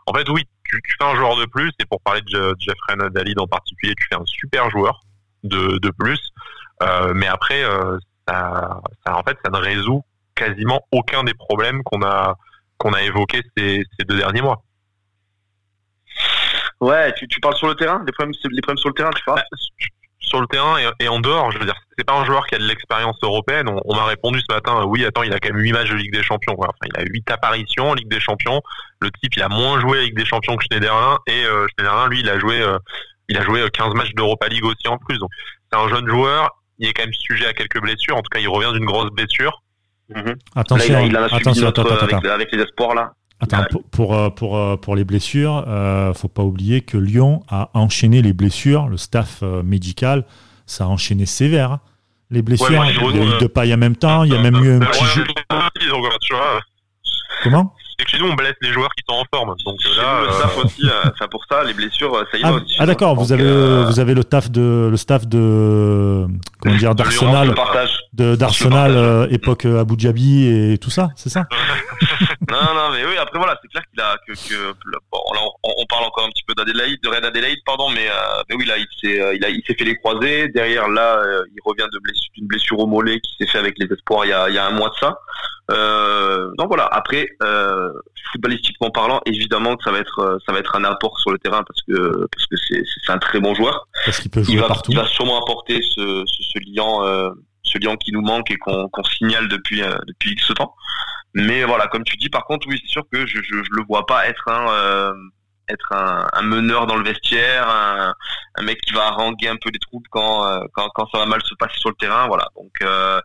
en 0.06 0.14
fait, 0.14 0.28
oui, 0.30 0.44
tu, 0.64 0.80
fais 0.98 1.06
un 1.06 1.14
joueur 1.14 1.36
de 1.36 1.44
plus 1.46 1.70
et 1.80 1.84
pour 1.84 2.00
parler 2.00 2.22
de 2.22 2.54
Jeffrey 2.58 2.96
Dalid 3.10 3.38
en 3.38 3.46
particulier, 3.46 3.94
tu 3.96 4.06
fais 4.10 4.16
un 4.16 4.24
super 4.24 4.70
joueur 4.70 5.00
de 5.44 5.78
de 5.78 5.90
plus. 5.90 6.20
mais 7.14 7.26
après, 7.26 7.62
ça 8.26 8.80
en 9.06 9.22
fait, 9.22 9.38
ça 9.44 9.50
ne 9.50 9.58
résout 9.58 10.02
quasiment 10.34 10.80
aucun 10.92 11.24
des 11.24 11.34
problèmes 11.34 11.82
qu'on 11.82 12.02
a 12.02 12.36
qu'on 12.78 12.92
a 12.92 13.02
évoqués 13.02 13.42
ces, 13.56 13.84
ces 13.98 14.04
deux 14.04 14.16
derniers 14.16 14.42
mois. 14.42 14.62
Ouais, 16.80 17.12
tu, 17.14 17.26
tu 17.26 17.40
parles 17.40 17.56
sur 17.56 17.68
le 17.68 17.74
terrain, 17.74 18.02
les 18.06 18.12
problèmes, 18.12 18.34
les 18.50 18.60
problèmes 18.60 18.78
sur 18.78 18.88
le 18.88 18.94
terrain, 18.94 19.10
tu 19.10 19.24
parles 19.24 19.42
bah, 19.50 19.56
sur 20.28 20.40
le 20.40 20.46
terrain 20.46 20.76
et, 21.00 21.08
en 21.08 21.20
dehors, 21.20 21.50
je 21.50 21.58
veux 21.58 21.64
dire, 21.64 21.74
c'est 21.96 22.04
pas 22.04 22.14
un 22.14 22.24
joueur 22.24 22.46
qui 22.46 22.54
a 22.54 22.58
de 22.58 22.64
l'expérience 22.64 23.16
européenne. 23.22 23.68
On, 23.84 23.94
m'a 23.94 24.04
répondu 24.04 24.40
ce 24.40 24.54
matin, 24.54 24.84
oui, 24.84 25.04
attends, 25.04 25.22
il 25.22 25.32
a 25.32 25.40
quand 25.40 25.52
même 25.52 25.62
8 25.62 25.72
matchs 25.72 25.90
de 25.90 25.96
Ligue 25.96 26.12
des 26.12 26.22
Champions. 26.22 26.54
Enfin, 26.58 26.72
il 26.86 27.00
a 27.00 27.04
8 27.04 27.30
apparitions 27.30 27.90
en 27.90 27.94
Ligue 27.94 28.08
des 28.08 28.20
Champions. 28.20 28.60
Le 29.00 29.10
type, 29.10 29.34
il 29.36 29.42
a 29.42 29.48
moins 29.48 29.80
joué 29.80 29.98
avec 29.98 30.08
Ligue 30.10 30.18
des 30.18 30.24
Champions 30.24 30.56
que 30.56 30.64
Schneiderlin 30.64 31.18
et 31.26 31.44
euh, 31.44 31.66
Schneiderlin, 31.74 32.08
lui, 32.08 32.20
il 32.20 32.28
a 32.28 32.38
joué, 32.38 32.60
euh, 32.60 32.78
il 33.28 33.38
a 33.38 33.42
joué 33.42 33.68
15 33.72 33.94
matchs 33.94 34.14
d'Europa 34.14 34.48
League 34.48 34.64
aussi 34.64 34.86
en 34.86 34.98
plus. 34.98 35.18
Donc, 35.18 35.30
c'est 35.72 35.78
un 35.78 35.88
jeune 35.88 36.08
joueur. 36.08 36.50
Il 36.78 36.88
est 36.88 36.92
quand 36.92 37.04
même 37.04 37.14
sujet 37.14 37.46
à 37.46 37.54
quelques 37.54 37.80
blessures. 37.80 38.16
En 38.16 38.22
tout 38.22 38.30
cas, 38.30 38.38
il 38.38 38.48
revient 38.48 38.72
d'une 38.72 38.84
grosse 38.84 39.10
blessure. 39.10 39.62
Attention, 40.54 41.00
il, 41.00 41.14
a 41.16 41.24
attention, 41.24 41.66
avec, 41.66 42.24
avec, 42.24 42.52
les 42.52 42.62
espoirs 42.62 42.94
là. 42.94 43.12
Attends, 43.40 43.64
pour, 43.92 44.16
euh, 44.16 44.30
pour, 44.30 44.56
euh, 44.56 44.76
pour, 44.76 44.96
les 44.96 45.04
blessures, 45.04 45.64
euh, 45.68 46.12
faut 46.12 46.28
pas 46.28 46.42
oublier 46.42 46.80
que 46.80 46.98
Lyon 46.98 47.44
a 47.48 47.70
enchaîné 47.74 48.20
les 48.20 48.32
blessures, 48.32 48.88
le 48.88 48.96
staff 48.96 49.40
euh, 49.42 49.62
médical, 49.62 50.24
ça 50.66 50.84
a 50.84 50.86
enchaîné 50.88 51.24
sévère. 51.24 51.72
Hein. 51.72 51.80
Les 52.30 52.42
blessures, 52.42 52.84
il 52.84 53.16
y 53.16 53.20
a 53.20 53.36
eu 53.36 53.40
de 53.40 53.46
paille 53.46 53.72
en 53.72 53.78
même 53.78 53.96
temps, 53.96 54.24
il 54.24 54.32
y 54.32 54.36
a 54.36 54.42
même 54.42 54.56
eu 54.56 54.72
un 54.72 54.80
petit 54.80 55.04
jeu. 55.04 55.24
Comment? 57.44 57.74
C'est 57.98 58.04
que 58.04 58.10
chez 58.10 58.18
nous 58.18 58.28
on 58.28 58.34
blesse 58.34 58.54
les 58.60 58.72
joueurs 58.72 58.90
qui 58.94 59.04
sont 59.08 59.16
en 59.16 59.24
forme. 59.32 59.56
Donc 59.64 59.76
là, 59.96 60.22
le 60.24 60.32
staff 60.32 60.58
aussi, 60.58 60.88
ça 61.18 61.28
pour 61.28 61.44
ça, 61.50 61.64
les 61.64 61.74
blessures, 61.74 62.24
ça 62.30 62.38
y 62.38 62.42
ah, 62.44 62.52
va 62.52 62.56
aussi. 62.58 62.76
Ah 62.78 62.86
d'accord, 62.86 63.14
vous 63.16 63.32
avez 63.32 63.84
vous 63.84 64.00
avez 64.00 64.14
le 64.14 64.22
staff 64.22 64.50
de 64.50 64.88
le 64.90 64.96
staff 64.96 65.26
de 65.26 66.26
comment 66.60 66.76
dire 66.76 66.94
d'Arsenal, 66.94 67.54
de 68.12 68.36
d'Arsenal 68.36 69.28
époque 69.30 69.64
Abu 69.64 69.96
Dhabi 69.96 70.46
et 70.46 70.78
tout 70.78 70.90
ça, 70.90 71.10
c'est 71.16 71.30
ça? 71.30 71.46
Non 72.50 72.74
non 72.74 72.90
mais 72.92 73.04
oui 73.04 73.16
après 73.18 73.38
voilà 73.38 73.58
c'est 73.60 73.68
clair 73.68 73.82
qu'il 73.90 74.00
a 74.00 74.16
que, 74.26 74.32
que 74.32 74.72
bon, 75.12 75.18
là, 75.34 75.40
on, 75.62 75.70
on, 75.76 75.84
parle 75.84 76.04
encore 76.04 76.24
un 76.24 76.30
petit 76.30 76.44
peu 76.46 76.54
d'Adélaïde 76.54 76.98
de 77.02 77.08
Red 77.10 77.22
Adélaïde 77.22 77.58
pardon 77.66 77.90
mais, 77.90 78.08
mais 78.48 78.56
oui 78.56 78.64
là 78.64 78.76
il 78.78 78.86
s'est 78.98 79.36
il 79.36 79.44
a 79.44 79.50
il 79.50 79.62
s'est 79.66 79.74
fait 79.74 79.84
les 79.84 79.96
croisés 79.96 80.48
derrière 80.48 80.88
là 80.88 81.22
il 81.54 81.60
revient 81.62 81.86
de 81.92 81.98
blessure 81.98 82.30
d'une 82.36 82.46
blessure 82.46 82.78
au 82.78 82.86
mollet 82.86 83.20
qui 83.20 83.34
s'est 83.38 83.46
fait 83.46 83.58
avec 83.58 83.74
les 83.78 83.86
espoirs 83.92 84.24
il 84.24 84.30
y 84.30 84.32
a 84.32 84.48
il 84.48 84.54
y 84.54 84.58
a 84.58 84.66
un 84.66 84.70
mois 84.70 84.88
de 84.88 84.94
ça. 84.98 85.18
Euh, 85.70 86.50
donc 86.56 86.68
voilà. 86.68 86.86
Après, 86.86 87.28
euh, 87.42 87.92
footballistiquement 88.32 88.90
parlant, 88.90 89.20
évidemment 89.26 89.76
que 89.76 89.84
ça 89.84 89.90
va 89.90 89.98
être 89.98 90.18
euh, 90.20 90.38
ça 90.46 90.52
va 90.52 90.60
être 90.60 90.74
un 90.76 90.84
apport 90.84 91.18
sur 91.20 91.30
le 91.30 91.38
terrain 91.38 91.62
parce 91.62 91.82
que 91.82 92.26
parce 92.32 92.46
que 92.46 92.56
c'est 92.56 92.82
c'est 93.04 93.12
un 93.12 93.18
très 93.18 93.40
bon 93.40 93.54
joueur. 93.54 93.86
Parce 94.04 94.20
qu'il 94.20 94.30
peut 94.30 94.42
jouer 94.42 94.54
il 94.54 94.60
va, 94.60 94.68
partout. 94.68 94.92
Il 94.92 94.96
va 94.96 95.06
sûrement 95.06 95.42
apporter 95.42 95.80
ce 95.82 96.24
ce, 96.26 96.58
euh, 96.58 97.30
ce 97.62 97.78
lien 97.78 97.96
qui 97.96 98.12
nous 98.12 98.22
manque 98.22 98.50
et 98.50 98.56
qu'on 98.56 98.88
qu'on 98.88 99.04
signale 99.04 99.48
depuis 99.48 99.82
euh, 99.82 99.98
depuis 100.06 100.32
X 100.32 100.52
temps. 100.54 100.74
Mais 101.34 101.64
voilà, 101.64 101.86
comme 101.88 102.04
tu 102.04 102.16
dis, 102.16 102.30
par 102.30 102.44
contre, 102.46 102.66
oui, 102.68 102.80
c'est 102.82 102.90
sûr 102.90 103.04
que 103.12 103.26
je, 103.26 103.36
je 103.42 103.62
je 103.62 103.70
le 103.72 103.84
vois 103.86 104.06
pas 104.06 104.26
être 104.26 104.48
un 104.48 104.70
euh, 104.70 105.12
être 105.68 105.92
un, 105.92 106.26
un, 106.32 106.42
meneur 106.42 106.86
dans 106.86 106.96
le 106.96 107.04
vestiaire, 107.04 107.68
un, 107.68 108.14
un, 108.54 108.62
mec 108.62 108.80
qui 108.80 108.94
va 108.94 109.08
haranguer 109.08 109.48
un 109.48 109.56
peu 109.56 109.68
les 109.70 109.78
troupes 109.78 110.06
quand, 110.10 110.48
quand, 110.72 110.88
quand 110.94 111.06
ça 111.12 111.18
va 111.18 111.26
mal 111.26 111.42
se 111.44 111.54
passer 111.56 111.76
sur 111.78 111.90
le 111.90 111.94
terrain. 111.96 112.26
Voilà. 112.26 112.48
Donc, 112.56 112.72
euh, 112.80 113.20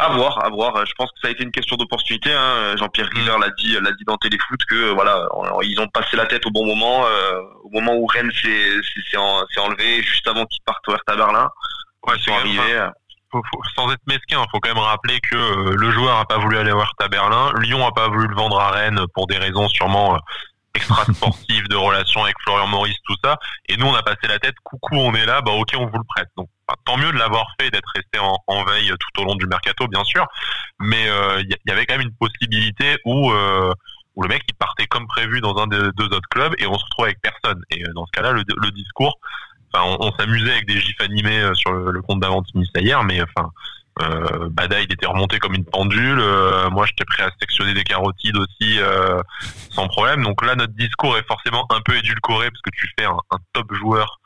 à 0.00 0.08
voir, 0.10 0.44
à 0.44 0.48
voir. 0.48 0.84
Je 0.86 0.92
pense 0.96 1.10
que 1.10 1.20
ça 1.22 1.28
a 1.28 1.30
été 1.30 1.44
une 1.44 1.50
question 1.50 1.76
d'opportunité. 1.76 2.32
Hein. 2.32 2.76
Jean-Pierre 2.76 3.08
River 3.12 3.36
l'a 3.40 3.50
dit, 3.50 3.72
l'a 3.80 3.92
dit 3.92 4.04
dans 4.04 4.16
Téléfoot 4.16 4.60
que 4.68 4.90
voilà, 4.90 5.26
ils 5.62 5.80
ont 5.80 5.88
passé 5.88 6.16
la 6.16 6.26
tête 6.26 6.46
au 6.46 6.50
bon 6.50 6.66
moment, 6.66 7.06
euh, 7.06 7.40
au 7.64 7.70
moment 7.70 7.94
où 7.94 8.06
Rennes 8.06 8.32
s'est 8.32 9.16
enlevé, 9.16 10.02
juste 10.02 10.26
avant 10.26 10.44
qu'ils 10.46 10.62
partent 10.64 10.88
au 10.88 10.92
Hertha 10.92 11.16
Berlin. 11.16 11.50
Ouais, 12.06 12.14
c'est 12.24 12.32
arrivé. 12.32 12.88
Faut, 13.32 13.42
faut, 13.52 13.62
sans 13.76 13.92
être 13.92 14.02
mesquin, 14.08 14.44
faut 14.50 14.58
quand 14.58 14.74
même 14.74 14.82
rappeler 14.82 15.20
que 15.20 15.36
euh, 15.36 15.76
le 15.76 15.90
joueur 15.92 16.18
a 16.18 16.24
pas 16.24 16.38
voulu 16.38 16.58
aller 16.58 16.72
au 16.72 16.80
Hertha 16.80 17.06
Berlin, 17.06 17.52
Lyon 17.60 17.86
a 17.86 17.92
pas 17.92 18.08
voulu 18.08 18.26
le 18.26 18.34
vendre 18.34 18.58
à 18.58 18.70
Rennes 18.70 19.00
pour 19.14 19.28
des 19.28 19.38
raisons 19.38 19.68
sûrement 19.68 20.16
euh, 20.16 20.18
extra 20.74 21.04
sportives 21.04 21.68
de 21.70 21.76
relations 21.76 22.24
avec 22.24 22.34
Florian 22.42 22.66
Maurice, 22.66 22.96
tout 23.04 23.14
ça. 23.22 23.36
Et 23.68 23.76
nous, 23.76 23.86
on 23.86 23.94
a 23.94 24.02
passé 24.02 24.26
la 24.26 24.40
tête, 24.40 24.56
coucou, 24.64 24.96
on 24.96 25.14
est 25.14 25.26
là, 25.26 25.42
bah 25.42 25.52
ok, 25.52 25.74
on 25.76 25.86
vous 25.86 25.98
le 25.98 26.04
prête. 26.08 26.28
Donc 26.36 26.48
tant 26.84 26.96
mieux 26.96 27.12
de 27.12 27.18
l'avoir 27.18 27.46
fait, 27.60 27.70
d'être 27.70 27.88
resté 27.94 28.18
en, 28.18 28.64
veille 28.64 28.92
tout 28.98 29.22
au 29.22 29.24
long 29.24 29.34
du 29.34 29.46
mercato, 29.46 29.86
bien 29.88 30.04
sûr. 30.04 30.26
Mais 30.80 31.04
il 31.04 31.08
euh, 31.08 31.42
y, 31.66 31.70
avait 31.70 31.86
quand 31.86 31.96
même 31.96 32.06
une 32.06 32.14
possibilité 32.14 32.98
où 33.04 33.30
euh, 33.30 33.72
où 34.16 34.22
le 34.22 34.28
mec 34.28 34.42
il 34.48 34.54
partait 34.54 34.86
comme 34.86 35.06
prévu 35.06 35.40
dans 35.40 35.56
un 35.58 35.66
des 35.66 35.78
deux 35.96 36.06
autres 36.06 36.28
clubs 36.30 36.52
et 36.58 36.66
on 36.66 36.76
se 36.76 36.84
retrouve 36.84 37.04
avec 37.06 37.18
personne. 37.20 37.62
Et 37.70 37.84
euh, 37.84 37.92
dans 37.94 38.06
ce 38.06 38.10
cas-là, 38.12 38.32
le, 38.32 38.70
discours, 38.72 39.18
enfin, 39.72 39.96
on, 40.00 40.12
s'amusait 40.18 40.52
avec 40.52 40.66
des 40.66 40.80
gifs 40.80 41.00
animés 41.00 41.50
sur 41.54 41.72
le, 41.72 41.90
le 41.90 42.02
compte 42.02 42.20
d'Avantimista 42.20 42.80
hier, 42.80 43.02
mais 43.04 43.22
enfin. 43.22 43.50
Bada 44.52 44.80
il 44.80 44.90
était 44.90 45.04
remonté 45.04 45.38
comme 45.38 45.52
une 45.52 45.66
pendule. 45.66 46.22
Moi 46.70 46.86
j'étais 46.86 47.04
prêt 47.04 47.22
à 47.22 47.30
sectionner 47.38 47.74
des 47.74 47.84
carotides 47.84 48.38
aussi 48.38 48.78
sans 49.72 49.88
problème. 49.88 50.22
Donc 50.22 50.42
là 50.42 50.54
notre 50.54 50.72
discours 50.72 51.18
est 51.18 51.26
forcément 51.26 51.66
un 51.68 51.82
peu 51.82 51.94
édulcoré 51.98 52.50
parce 52.50 52.62
que 52.62 52.70
tu 52.70 52.88
fais 52.98 53.04
un 53.04 53.38
top 53.52 53.74
joueur 53.74 54.18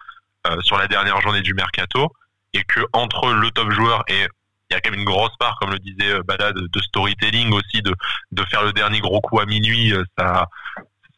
sur 0.60 0.78
la 0.78 0.86
dernière 0.86 1.20
journée 1.22 1.42
du 1.42 1.54
mercato 1.54 2.12
et 2.54 2.62
que 2.64 2.80
entre 2.92 3.32
le 3.32 3.50
top 3.50 3.70
joueur 3.70 4.04
et 4.08 4.26
il 4.70 4.74
y 4.74 4.76
a 4.76 4.80
quand 4.80 4.90
même 4.90 5.00
une 5.00 5.04
grosse 5.04 5.36
part, 5.38 5.58
comme 5.60 5.72
le 5.72 5.78
disait 5.78 6.22
Bada, 6.22 6.52
de, 6.52 6.66
de 6.66 6.80
storytelling 6.80 7.52
aussi, 7.52 7.82
de, 7.82 7.94
de 8.32 8.44
faire 8.44 8.62
le 8.62 8.72
dernier 8.72 9.00
gros 9.00 9.20
coup 9.20 9.38
à 9.38 9.44
minuit, 9.44 9.92
ça, 10.16 10.48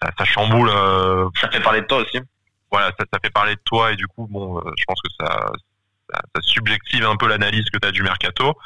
ça, 0.03 0.11
ça 0.19 0.25
chamboule. 0.25 0.69
Euh, 0.69 1.29
ça 1.41 1.49
fait 1.49 1.61
parler 1.61 1.83
de 1.83 1.87
toi 1.87 1.99
aussi. 1.99 2.21
Voilà, 2.73 2.89
ça, 2.99 3.05
ça 3.13 3.21
fait 3.23 3.31
parler 3.31 3.55
de 3.55 3.61
toi 3.65 3.93
et 3.93 3.97
du 3.97 4.09
coup, 4.09 4.27
bon, 4.29 4.61
je 4.77 4.85
pense 4.85 5.01
que 5.01 5.09
ça, 5.21 5.53
ça, 6.11 6.21
ça 6.35 6.41
subjective 6.43 7.07
un 7.07 7.17
peu 7.17 7.29
l'analyse 7.29 7.71
que 7.71 7.79
tu 7.79 7.87
as 7.87 7.93
du 7.93 8.03
mercato. 8.03 8.57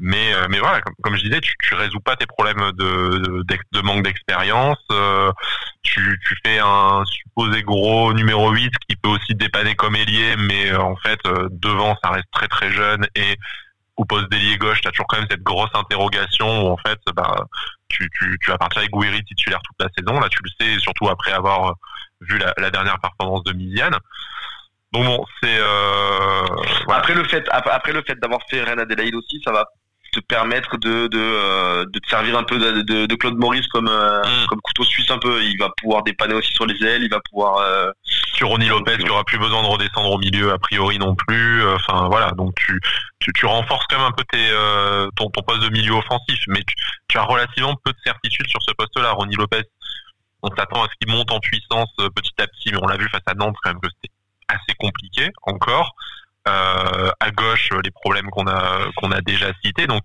Mais, 0.00 0.32
mais 0.48 0.58
voilà, 0.58 0.80
comme, 0.80 0.94
comme 1.02 1.16
je 1.16 1.24
disais, 1.24 1.40
tu, 1.40 1.52
tu 1.62 1.74
résous 1.74 2.00
pas 2.00 2.16
tes 2.16 2.26
problèmes 2.26 2.72
de, 2.72 3.42
de, 3.42 3.58
de 3.72 3.80
manque 3.82 4.02
d'expérience. 4.02 4.78
Euh, 4.90 5.30
tu, 5.82 6.18
tu 6.26 6.36
fais 6.44 6.58
un 6.58 7.04
supposé 7.04 7.62
gros 7.62 8.12
numéro 8.12 8.50
8 8.50 8.72
qui 8.88 8.96
peut 8.96 9.10
aussi 9.10 9.34
dépanner 9.34 9.74
comme 9.74 9.96
ailier, 9.96 10.36
mais 10.38 10.72
euh, 10.72 10.80
en 10.80 10.96
fait, 10.96 11.20
euh, 11.26 11.48
devant, 11.50 11.96
ça 12.02 12.10
reste 12.10 12.30
très 12.32 12.48
très 12.48 12.70
jeune. 12.70 13.06
Et 13.14 13.36
au 13.96 14.04
poste 14.04 14.30
d'ailier 14.30 14.56
gauche, 14.56 14.80
tu 14.80 14.88
as 14.88 14.90
toujours 14.90 15.06
quand 15.06 15.18
même 15.18 15.28
cette 15.30 15.42
grosse 15.42 15.70
interrogation 15.74 16.64
où 16.64 16.70
en 16.70 16.76
fait, 16.78 16.98
bah, 17.14 17.46
tu, 17.88 18.08
tu, 18.18 18.38
tu 18.40 18.50
vas 18.50 18.58
partir 18.58 18.78
avec 18.78 18.90
Gouiri 18.90 19.22
titulaire 19.24 19.60
toute 19.62 19.76
la 19.80 19.88
saison. 19.96 20.20
Là, 20.20 20.28
tu 20.28 20.38
le 20.42 20.50
sais, 20.58 20.80
surtout 20.80 21.08
après 21.08 21.32
avoir 21.32 21.74
vu 22.22 22.38
la, 22.38 22.52
la 22.56 22.70
dernière 22.70 22.98
performance 23.00 23.44
de 23.44 23.52
Miziane. 23.52 23.96
Donc 24.92 25.04
bon, 25.04 25.24
c'est 25.40 25.58
euh, 25.60 26.44
après 26.88 27.14
le 27.14 27.22
fait 27.24 27.44
après 27.50 27.92
le 27.92 28.02
fait 28.02 28.16
d'avoir 28.16 28.40
fait 28.50 28.62
Rennes 28.62 28.80
Adélaïde 28.80 29.14
aussi, 29.14 29.40
ça 29.44 29.52
va 29.52 29.64
te 30.10 30.20
permettre 30.20 30.76
de 30.76 31.06
de, 31.08 31.18
euh, 31.18 31.84
de 31.86 31.98
te 31.98 32.08
servir 32.08 32.36
un 32.36 32.42
peu 32.42 32.58
de, 32.58 32.82
de, 32.82 33.06
de 33.06 33.14
Claude 33.14 33.36
Maurice 33.36 33.66
comme 33.68 33.88
euh, 33.88 34.22
mm. 34.22 34.46
comme 34.48 34.60
couteau 34.60 34.84
suisse 34.84 35.10
un 35.10 35.18
peu. 35.18 35.42
Il 35.42 35.56
va 35.58 35.70
pouvoir 35.80 36.02
dépanner 36.02 36.34
aussi 36.34 36.52
sur 36.52 36.66
les 36.66 36.82
ailes, 36.84 37.02
il 37.02 37.10
va 37.10 37.20
pouvoir. 37.30 37.58
Euh, 37.58 37.90
sur 38.34 38.48
Ronny 38.48 38.68
Lopez 38.68 38.96
qui 38.98 39.10
aura 39.10 39.24
plus 39.24 39.38
besoin 39.38 39.62
de 39.62 39.66
redescendre 39.66 40.10
au 40.10 40.18
milieu 40.18 40.52
a 40.52 40.58
priori 40.58 40.98
non 40.98 41.14
plus. 41.14 41.66
Enfin 41.68 42.08
voilà, 42.08 42.30
donc 42.30 42.54
tu, 42.54 42.80
tu, 43.18 43.32
tu 43.34 43.44
renforces 43.44 43.86
quand 43.88 43.98
même 43.98 44.06
un 44.06 44.12
peu 44.12 44.24
tes 44.30 44.48
ton 45.16 45.28
ton 45.30 45.42
poste 45.42 45.62
de 45.62 45.68
milieu 45.68 45.92
offensif, 45.92 46.40
mais 46.48 46.62
tu, 46.62 46.74
tu 47.08 47.18
as 47.18 47.22
relativement 47.22 47.74
peu 47.84 47.92
de 47.92 47.98
certitude 48.04 48.46
sur 48.48 48.62
ce 48.62 48.72
poste-là. 48.72 49.12
Ronny 49.12 49.36
Lopez, 49.36 49.62
on 50.42 50.48
s'attend 50.56 50.82
à 50.84 50.88
ce 50.88 50.94
qu'il 51.00 51.14
monte 51.14 51.30
en 51.30 51.40
puissance 51.40 51.90
petit 52.14 52.32
à 52.38 52.46
petit, 52.46 52.72
mais 52.72 52.78
on 52.82 52.86
l'a 52.86 52.96
vu 52.96 53.08
face 53.10 53.22
à 53.26 53.34
Nantes 53.34 53.56
quand 53.62 53.70
même 53.70 53.80
que 53.80 53.88
c'était 53.94 54.14
assez 54.48 54.74
compliqué 54.78 55.28
encore. 55.42 55.94
Euh, 56.48 57.10
à 57.20 57.30
gauche, 57.32 57.68
les 57.84 57.90
problèmes 57.90 58.30
qu'on 58.30 58.46
a 58.46 58.90
qu'on 58.96 59.12
a 59.12 59.20
déjà 59.20 59.48
cités. 59.62 59.86
Donc 59.86 60.02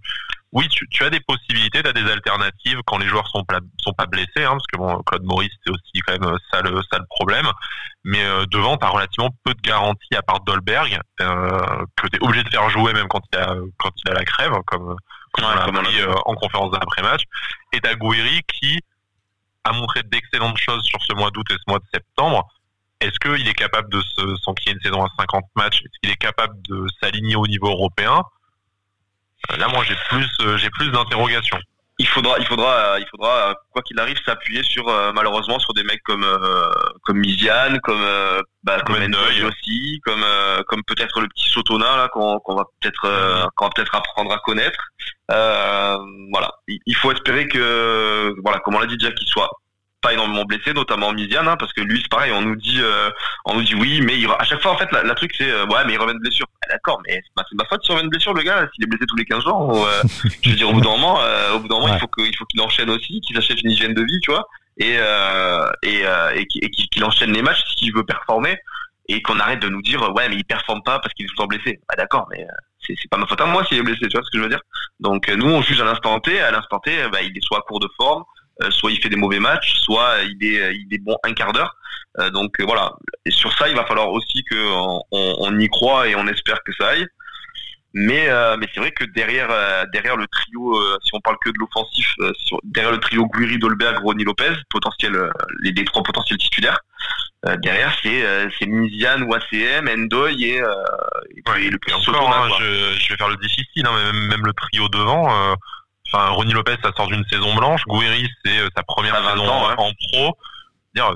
oui, 0.51 0.67
tu, 0.69 0.87
tu 0.89 1.03
as 1.03 1.09
des 1.09 1.21
possibilités, 1.21 1.81
tu 1.81 1.89
as 1.89 1.93
des 1.93 2.09
alternatives 2.11 2.79
quand 2.85 2.97
les 2.97 3.07
joueurs 3.07 3.27
sont 3.29 3.43
pas, 3.45 3.59
sont 3.81 3.93
pas 3.93 4.05
blessés, 4.05 4.43
hein, 4.43 4.51
parce 4.51 4.67
que 4.71 4.77
bon, 4.77 5.01
Claude 5.05 5.23
Maurice 5.23 5.51
c'est 5.65 5.71
aussi 5.71 5.99
quand 6.05 6.19
même 6.19 6.37
ça 6.51 6.61
le 6.61 6.81
ça 6.91 6.97
le 6.97 7.05
problème. 7.09 7.49
Mais 8.03 8.23
euh, 8.23 8.45
devant, 8.47 8.77
tu 8.77 8.85
as 8.85 8.89
relativement 8.89 9.29
peu 9.45 9.53
de 9.53 9.61
garanties 9.61 10.15
à 10.15 10.21
part 10.21 10.41
Dolberg 10.41 10.99
euh, 11.21 11.85
que 11.95 12.07
tu 12.07 12.17
es 12.17 12.23
obligé 12.23 12.43
de 12.43 12.49
faire 12.49 12.69
jouer 12.69 12.93
même 12.93 13.07
quand 13.07 13.21
il 13.31 13.39
a 13.39 13.55
quand 13.77 13.91
il 14.05 14.11
a 14.11 14.13
la 14.15 14.25
crève, 14.25 14.53
comme, 14.65 14.95
comme 15.31 15.45
ouais, 15.45 15.51
on 15.51 15.55
l'a 15.55 15.63
appris 15.63 16.01
euh, 16.01 16.13
en 16.25 16.35
conférence 16.35 16.71
d'après 16.71 17.01
match. 17.01 17.23
Et 17.71 17.79
t'as 17.79 17.95
Gouiri 17.95 18.41
qui 18.43 18.79
a 19.63 19.71
montré 19.71 20.03
d'excellentes 20.03 20.57
choses 20.57 20.83
sur 20.83 21.01
ce 21.01 21.13
mois 21.13 21.31
d'août 21.31 21.47
et 21.49 21.55
ce 21.55 21.63
mois 21.67 21.79
de 21.79 21.85
septembre 21.93 22.45
est-ce 23.05 23.19
qu'il 23.19 23.47
est 23.47 23.53
capable 23.53 23.89
de 23.89 24.01
s'enquiller 24.43 24.73
une 24.73 24.81
saison 24.81 25.03
à 25.03 25.09
50 25.19 25.43
matchs? 25.55 25.81
Est-ce 25.83 25.99
qu'il 26.01 26.11
est 26.11 26.17
capable 26.17 26.55
de 26.63 26.85
s'aligner 27.01 27.35
au 27.35 27.47
niveau 27.47 27.67
européen? 27.67 28.23
Là, 29.57 29.67
moi, 29.67 29.83
j'ai 29.87 29.95
plus, 30.09 30.27
euh, 30.41 30.57
j'ai 30.57 30.69
plus 30.71 30.89
d'interrogations. 30.91 31.59
Il 31.97 32.07
faudra, 32.07 32.37
il 32.39 32.45
faudra, 32.45 32.99
il 32.99 33.05
faudra, 33.09 33.55
quoi 33.71 33.81
qu'il 33.81 33.97
arrive, 33.99 34.17
s'appuyer 34.25 34.63
sur 34.63 34.89
euh, 34.89 35.13
malheureusement 35.13 35.59
sur 35.59 35.73
des 35.73 35.83
mecs 35.83 36.03
comme 36.03 36.25
euh, 36.25 36.69
comme 37.03 37.19
Miziane, 37.19 37.79
comme 37.79 38.03
bah, 38.63 38.81
comme 38.81 38.97
aussi, 38.97 40.01
comme 40.03 40.25
comme 40.67 40.83
peut-être 40.87 41.21
le 41.21 41.29
petit 41.29 41.49
Sotona 41.49 41.95
là 41.95 42.09
qu'on 42.09 42.33
va 42.53 42.63
peut-être 42.81 43.49
qu'on 43.55 43.65
va 43.65 43.71
peut-être 43.73 43.95
apprendre 43.95 44.33
à 44.33 44.39
connaître. 44.39 44.91
voilà, 45.29 46.51
il, 46.67 46.95
faut 46.95 47.13
espérer 47.13 47.47
que 47.47 48.35
voilà, 48.43 48.59
comme 48.59 48.75
on 48.75 48.79
l'a 48.79 48.87
dit 48.87 48.97
déjà, 48.97 49.13
qu'il 49.13 49.27
soit 49.29 49.49
pas 50.05 50.13
énormément 50.13 50.45
blessé, 50.45 50.71
notamment 50.73 51.11
Miziane, 51.13 51.47
hein, 51.47 51.57
parce 51.57 51.73
que 51.73 51.81
lui 51.81 51.99
c'est 51.99 52.09
pareil, 52.09 52.31
on 52.31 52.41
nous 52.41 52.55
dit, 52.55 52.79
euh, 52.79 53.09
on 53.45 53.55
nous 53.55 53.63
dit 53.63 53.73
oui, 53.73 54.01
mais 54.01 54.17
il, 54.17 54.27
à 54.27 54.43
chaque 54.43 54.61
fois 54.61 54.73
en 54.73 54.77
fait, 54.77 54.91
la, 54.91 55.01
la 55.01 55.15
truc 55.15 55.33
c'est 55.35 55.49
euh, 55.49 55.65
ouais, 55.65 55.83
mais 55.87 55.93
il 55.93 55.99
revient 55.99 56.13
de 56.13 56.19
blessure. 56.19 56.45
Ah, 56.63 56.73
D'accord, 56.73 57.01
mais 57.07 57.21
c'est 57.35 57.55
ma 57.55 57.65
faute 57.65 57.83
s'il 57.83 57.93
revient 57.93 58.05
de 58.05 58.09
blessure 58.09 58.33
le 58.33 58.43
gars, 58.43 58.67
s'il 58.73 58.83
est 58.83 58.87
blessé 58.87 59.05
tous 59.07 59.15
les 59.15 59.25
15 59.25 59.43
jours. 59.43 59.69
Ou, 59.69 59.85
euh, 59.85 60.03
je 60.43 60.49
veux 60.51 60.55
dire 60.55 60.69
au 60.69 60.73
bout 60.73 60.81
d'un 60.81 60.91
moment, 60.91 61.19
au 61.55 61.59
bout 61.59 61.67
d'un 61.67 61.75
moment, 61.75 61.87
ouais. 61.87 61.97
il 61.97 61.99
faut 61.99 62.07
qu'il 62.07 62.35
faut 62.37 62.45
qu'il 62.45 62.61
enchaîne 62.61 62.89
aussi, 62.91 63.19
qu'il 63.21 63.35
s'achète 63.35 63.61
une 63.63 63.71
hygiène 63.71 63.95
de 63.95 64.03
vie, 64.03 64.19
tu 64.21 64.29
vois, 64.29 64.47
et 64.77 64.97
et 65.83 66.05
et, 66.35 66.69
qu'il 66.69 67.03
enchaîne 67.03 67.31
les 67.31 67.41
matchs 67.41 67.63
s'il 67.75 67.93
veut 67.95 68.05
performer 68.05 68.57
et 69.07 69.21
qu'on 69.21 69.39
arrête 69.39 69.59
de 69.59 69.69
nous 69.69 69.81
dire 69.83 70.01
ouais 70.15 70.29
mais 70.29 70.35
il 70.35 70.45
performe 70.45 70.81
pas 70.83 70.99
parce 70.99 71.13
qu'il 71.15 71.25
est 71.25 71.29
toujours 71.29 71.47
blessé. 71.47 71.79
Bah 71.89 71.95
d'accord, 71.97 72.27
mais 72.29 72.45
c'est 72.85 73.09
pas 73.09 73.17
ma 73.17 73.25
faute 73.25 73.41
à 73.41 73.45
moi 73.45 73.65
s'il 73.65 73.77
est 73.77 73.83
blessé, 73.83 74.01
tu 74.01 74.15
vois 74.15 74.23
ce 74.23 74.29
que 74.29 74.37
je 74.37 74.43
veux 74.43 74.49
dire. 74.49 74.61
Donc 74.99 75.29
nous 75.29 75.47
on 75.47 75.63
juge 75.63 75.81
à 75.81 75.85
l'instant 75.85 76.19
T, 76.19 76.39
à 76.39 76.51
l'instant 76.51 76.77
T, 76.79 76.91
bah, 77.11 77.23
il 77.23 77.35
est 77.35 77.43
soit 77.43 77.57
à 77.57 77.61
court 77.61 77.79
de 77.79 77.89
forme 77.97 78.23
soit 78.69 78.91
il 78.91 79.01
fait 79.01 79.09
des 79.09 79.15
mauvais 79.15 79.39
matchs, 79.39 79.75
soit 79.79 80.17
il 80.23 80.43
est, 80.43 80.75
il 80.75 80.93
est 80.93 80.99
bon 80.99 81.17
un 81.23 81.33
quart 81.33 81.53
d'heure. 81.53 81.75
Euh, 82.19 82.29
donc 82.29 82.59
euh, 82.59 82.65
voilà. 82.65 82.93
Et 83.25 83.31
sur 83.31 83.53
ça, 83.57 83.67
il 83.67 83.75
va 83.75 83.85
falloir 83.85 84.09
aussi 84.09 84.43
que 84.43 84.55
on, 84.55 85.01
on, 85.11 85.59
y 85.59 85.67
croit 85.67 86.07
et 86.07 86.15
on 86.15 86.27
espère 86.27 86.63
que 86.63 86.71
ça 86.73 86.89
aille. 86.89 87.05
Mais 87.97 88.27
mais 88.57 88.67
c'est 88.73 88.81
vrai 88.81 88.91
que 88.91 89.05
derrière 89.05 89.47
derrière 89.93 90.17
le 90.17 90.27
trio, 90.27 90.77
si 91.01 91.11
on 91.13 91.21
parle 91.21 91.37
que 91.41 91.49
de 91.49 91.55
l'offensif, 91.57 92.13
derrière 92.65 92.91
le 92.91 92.99
trio 92.99 93.25
Guiri, 93.25 93.57
Dolberg, 93.57 94.03
Ronny 94.03 94.25
Lopez, 94.25 94.51
potentiel 94.69 95.17
les, 95.61 95.71
les 95.71 95.85
trois 95.85 96.03
potentiels 96.03 96.37
titulaires. 96.37 96.77
derrière 97.59 97.97
c'est 98.03 98.49
c'est 98.59 98.65
Miziane 98.65 99.23
ou 99.23 99.33
ACM, 99.33 99.87
Endoy 99.87 100.43
et, 100.43 100.55
et, 100.57 100.61
ouais, 100.61 101.63
et 101.63 101.69
le 101.69 101.77
plus 101.79 101.93
encore. 101.93 102.35
Hein, 102.35 102.49
je, 102.59 102.99
je, 102.99 103.09
vais 103.11 103.15
faire 103.15 103.29
le 103.29 103.37
difficile, 103.37 103.87
hein, 103.87 104.11
même, 104.11 104.27
même 104.27 104.45
le 104.45 104.51
trio 104.51 104.89
devant 104.89 105.55
enfin, 106.15 106.29
Ronnie 106.29 106.53
Lopez, 106.53 106.77
ça 106.83 106.91
sort 106.93 107.07
d'une 107.07 107.25
saison 107.25 107.53
blanche. 107.55 107.81
Gouiri, 107.87 108.29
c'est 108.43 108.57
sa 108.75 108.83
première 108.83 109.15
saison 109.17 109.47
en 109.47 109.91
pro. 110.11 110.37
Dire, 110.95 111.11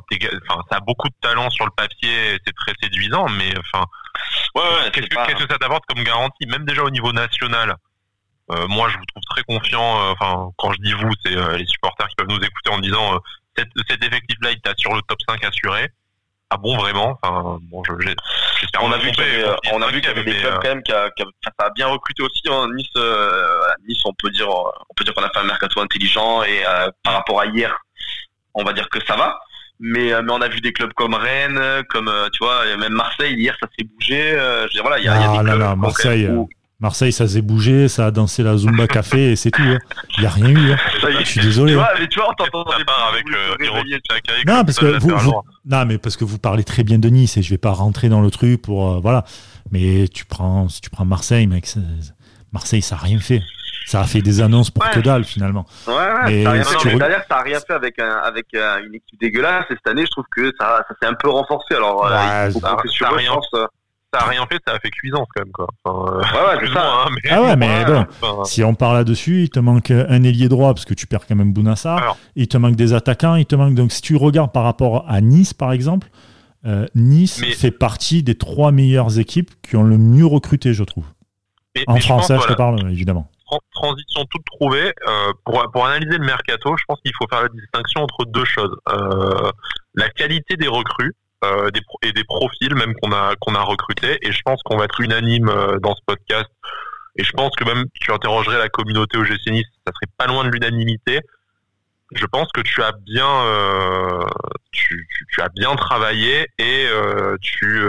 enfin, 0.49 0.61
ça 0.69 0.77
a 0.77 0.79
beaucoup 0.81 1.07
de 1.07 1.15
talent 1.21 1.49
sur 1.49 1.65
le 1.65 1.71
papier, 1.71 2.37
c'est 2.45 2.53
très 2.53 2.73
séduisant, 2.81 3.29
mais 3.29 3.53
enfin, 3.59 3.85
ouais, 4.55 4.91
qu'est-ce 4.91 5.07
que, 5.07 5.47
ça 5.49 5.57
t'apporte 5.57 5.85
comme 5.85 6.03
garantie, 6.03 6.45
même 6.47 6.65
déjà 6.65 6.83
au 6.83 6.89
niveau 6.89 7.13
national? 7.13 7.75
Moi, 8.67 8.89
je 8.89 8.97
vous 8.97 9.05
trouve 9.05 9.23
très 9.29 9.43
confiant. 9.43 10.11
Enfin, 10.11 10.49
quand 10.57 10.73
je 10.73 10.79
dis 10.81 10.93
vous, 10.93 11.11
c'est 11.23 11.35
les 11.57 11.65
supporters 11.65 12.07
qui 12.07 12.15
peuvent 12.15 12.27
nous 12.27 12.43
écouter 12.43 12.71
en 12.71 12.79
disant 12.79 13.19
cet, 13.55 13.69
cet 13.87 14.03
effectif-là, 14.03 14.51
il 14.51 14.59
sur 14.77 14.93
le 14.95 15.01
top 15.03 15.19
5 15.29 15.43
assuré. 15.45 15.89
Ah 16.51 16.57
bon, 16.57 16.75
vraiment? 16.77 17.19
Enfin, 17.21 17.59
bon, 17.69 17.83
j'espère 17.83 18.83
On 18.83 18.91
a 18.91 18.97
vu 18.97 19.11
qu'il 19.11 19.23
y 19.23 19.27
avait, 19.27 19.55
on 19.71 19.81
a 19.83 19.87
vu 19.91 20.01
qu'il 20.01 20.09
y 20.09 20.11
avait 20.11 20.23
des 20.23 20.35
clubs 20.35 20.53
euh, 20.53 20.59
quand 20.61 20.69
même 20.69 20.81
qui 20.81 20.91
a, 20.91 21.11
qui 21.11 21.21
a, 21.21 21.25
ça 21.43 21.67
a 21.67 21.69
bien 21.69 21.87
recruté 21.87 22.23
aussi. 22.23 22.41
Hein. 22.49 22.69
Nice, 22.75 22.87
euh, 22.97 23.61
Nice, 23.87 24.01
on 24.05 24.13
peut 24.13 24.31
dire, 24.31 24.49
on 24.49 24.93
peut 24.95 25.03
dire 25.03 25.13
qu'on 25.13 25.23
a 25.23 25.29
fait 25.29 25.39
un 25.39 25.43
mercato 25.43 25.79
intelligent 25.79 26.41
et 26.41 26.65
euh, 26.65 26.89
par 27.03 27.13
rapport 27.13 27.39
à 27.39 27.45
hier, 27.45 27.77
on 28.55 28.63
va 28.63 28.73
dire 28.73 28.89
que 28.89 28.99
ça 29.05 29.15
va. 29.15 29.39
Mais, 29.79 30.11
mais 30.23 30.31
on 30.31 30.41
a 30.41 30.47
vu 30.47 30.59
des 30.59 30.73
clubs 30.73 30.91
comme 30.93 31.13
Rennes, 31.13 31.83
comme 31.89 32.11
tu 32.33 32.43
vois, 32.43 32.65
même 32.77 32.93
Marseille 32.93 33.35
hier, 33.35 33.55
ça 33.61 33.67
s'est 33.77 33.85
bougé. 33.85 34.31
je 34.31 34.75
veux 34.75 34.81
voilà, 34.81 34.97
il 34.99 35.05
y 35.05 35.07
a, 35.07 35.13
ah, 35.13 35.19
y 35.19 35.23
a 35.23 35.29
des 35.29 35.35
là, 35.37 35.43
clubs 35.43 35.59
là, 35.59 35.75
Marseille. 35.75 36.29
Marseille, 36.81 37.11
ça 37.11 37.27
s'est 37.27 37.41
bougé, 37.41 37.89
ça 37.89 38.05
a 38.05 38.11
dansé 38.11 38.41
la 38.41 38.55
Zumba 38.55 38.87
Café 38.87 39.31
et 39.31 39.35
c'est 39.35 39.51
tout. 39.51 39.61
Hein. 39.61 39.79
Il 40.17 40.21
n'y 40.21 40.25
a 40.25 40.29
rien 40.29 40.49
eu. 40.49 40.71
Hein. 40.71 40.77
Je 41.19 41.25
suis 41.25 41.41
désolé. 41.41 41.73
Tu 41.73 41.77
vois, 41.77 41.87
hein. 41.87 41.97
mais 41.99 42.07
tu 42.07 42.19
vois, 42.19 42.29
on 42.29 42.33
t'entend 42.33 42.63
avec 42.71 43.25
euh, 43.27 44.41
Non, 44.47 44.63
parce 44.63 44.79
que 44.79 44.97
vous, 44.97 45.33
non, 45.65 45.85
mais 45.85 45.97
parce 45.97 46.15
que 46.15 46.23
vous 46.23 46.37
parlez 46.37 46.63
très 46.63 46.83
bien 46.83 46.97
de 46.97 47.09
Nice 47.09 47.35
et 47.35 47.41
je 47.41 47.49
vais 47.49 47.57
pas 47.57 47.71
rentrer 47.71 48.07
dans 48.07 48.21
le 48.21 48.31
truc 48.31 48.61
pour 48.61 48.93
euh, 48.93 48.99
voilà. 49.01 49.25
Mais 49.71 50.07
tu 50.07 50.25
prends, 50.25 50.69
si 50.69 50.79
tu 50.79 50.89
prends 50.89 51.03
Marseille, 51.03 51.47
mec, 51.47 51.67
Marseille, 52.53 52.81
ça 52.81 52.95
a 52.95 52.99
rien 52.99 53.19
fait. 53.19 53.41
Ça 53.85 54.01
a 54.01 54.03
fait 54.05 54.21
des 54.21 54.39
annonces 54.39 54.69
pour 54.69 54.87
que 54.89 54.99
dalle 54.99 55.25
finalement. 55.25 55.65
Ouais, 55.87 55.93
ouais. 55.93 56.43
Mais 56.45 56.63
ça 56.63 56.77
a 57.29 57.41
rien 57.41 57.59
fait 57.59 57.73
avec 57.73 57.99
un, 57.99 58.21
avec 58.23 58.45
euh, 58.55 58.85
une 58.85 58.95
équipe 58.95 59.19
dégueulasse. 59.19 59.65
Et 59.69 59.73
cette 59.73 59.87
année, 59.87 60.05
je 60.05 60.11
trouve 60.11 60.25
que 60.31 60.53
ça, 60.59 60.85
ça 60.87 60.95
s'est 61.01 61.07
un 61.09 61.15
peu 61.15 61.29
renforcé. 61.29 61.75
Alors, 61.75 62.03
ouais, 62.03 62.47
il 62.47 62.53
faut 62.53 62.59
ça, 62.59 62.77
ça, 62.99 63.09
rien, 63.09 63.31
ça 64.13 64.21
a 64.21 64.29
rien 64.29 64.45
fait, 64.47 64.59
ça 64.65 64.73
a 64.73 64.79
fait 64.79 64.89
cuisance 64.89 65.27
quand 65.33 65.43
même 65.43 65.51
quoi. 65.51 65.67
Enfin, 65.83 66.11
euh, 66.11 66.19
ouais, 66.19 66.57
ouais, 66.57 66.65
c'est 66.67 66.73
ça. 66.73 66.93
Hein, 66.93 67.09
mais 67.11 67.29
ah 67.31 67.41
ouais, 67.41 67.55
mais 67.55 67.85
bon, 67.85 68.43
si 68.43 68.63
on 68.63 68.73
parle 68.73 68.97
là-dessus, 68.97 69.43
il 69.43 69.49
te 69.49 69.59
manque 69.59 69.91
un 69.91 70.23
ailier 70.23 70.49
droit 70.49 70.73
parce 70.73 70.85
que 70.85 70.93
tu 70.93 71.07
perds 71.07 71.27
quand 71.27 71.35
même 71.35 71.53
Bounassar. 71.53 72.17
Il 72.35 72.47
te 72.47 72.57
manque 72.57 72.75
des 72.75 72.93
attaquants, 72.93 73.35
il 73.35 73.45
te 73.45 73.55
manque 73.55 73.75
donc 73.75 73.91
si 73.91 74.01
tu 74.01 74.15
regardes 74.15 74.51
par 74.51 74.63
rapport 74.63 75.05
à 75.07 75.21
Nice 75.21 75.53
par 75.53 75.71
exemple, 75.71 76.09
euh, 76.65 76.87
Nice 76.95 77.41
fait 77.55 77.71
partie 77.71 78.23
des 78.23 78.35
trois 78.35 78.71
meilleures 78.71 79.19
équipes 79.19 79.51
qui 79.61 79.75
ont 79.75 79.83
le 79.83 79.97
mieux 79.97 80.25
recruté, 80.25 80.73
je 80.73 80.83
trouve. 80.83 81.05
en 81.87 81.97
français, 81.97 82.37
je, 82.41 82.47
te 82.47 82.53
parle 82.53 82.91
évidemment. 82.91 83.29
Transition 83.73 84.25
toute 84.29 84.45
trouvée. 84.45 84.93
Euh, 85.07 85.33
pour, 85.45 85.63
pour 85.71 85.85
analyser 85.85 86.17
le 86.17 86.25
mercato, 86.25 86.75
je 86.77 86.83
pense 86.87 86.99
qu'il 87.01 87.13
faut 87.17 87.27
faire 87.29 87.43
la 87.43 87.49
distinction 87.49 88.01
entre 88.01 88.25
deux 88.25 88.45
choses. 88.45 88.75
Euh, 88.89 89.51
la 89.95 90.09
qualité 90.09 90.55
des 90.55 90.67
recrues 90.67 91.15
euh, 91.45 91.69
des, 91.71 91.81
et 92.01 92.11
des 92.11 92.23
profils 92.23 92.75
même 92.75 92.93
qu'on 92.95 93.11
a 93.11 93.35
qu'on 93.39 93.55
a 93.55 93.61
recrutés. 93.61 94.17
Et 94.21 94.31
je 94.31 94.41
pense 94.43 94.61
qu'on 94.63 94.77
va 94.77 94.85
être 94.85 94.99
unanime 95.01 95.49
euh, 95.49 95.79
dans 95.79 95.95
ce 95.95 96.01
podcast. 96.05 96.49
Et 97.15 97.23
je 97.23 97.31
pense 97.31 97.51
que 97.55 97.63
même 97.63 97.85
tu 97.99 98.11
interrogerais 98.11 98.57
la 98.57 98.69
communauté 98.69 99.17
au 99.17 99.23
GC 99.23 99.51
Nice, 99.51 99.67
ça 99.85 99.93
serait 99.93 100.11
pas 100.17 100.27
loin 100.27 100.43
de 100.43 100.49
l'unanimité. 100.49 101.21
Je 102.11 102.25
pense 102.25 102.51
que 102.51 102.61
tu 102.61 102.81
as 102.81 102.91
bien 102.91 103.27
euh, 103.27 104.25
tu, 104.71 105.07
tu, 105.31 105.41
as 105.41 105.49
bien 105.49 105.75
travaillé 105.75 106.47
et 106.57 106.87
euh, 106.87 107.35
tu 107.39 107.81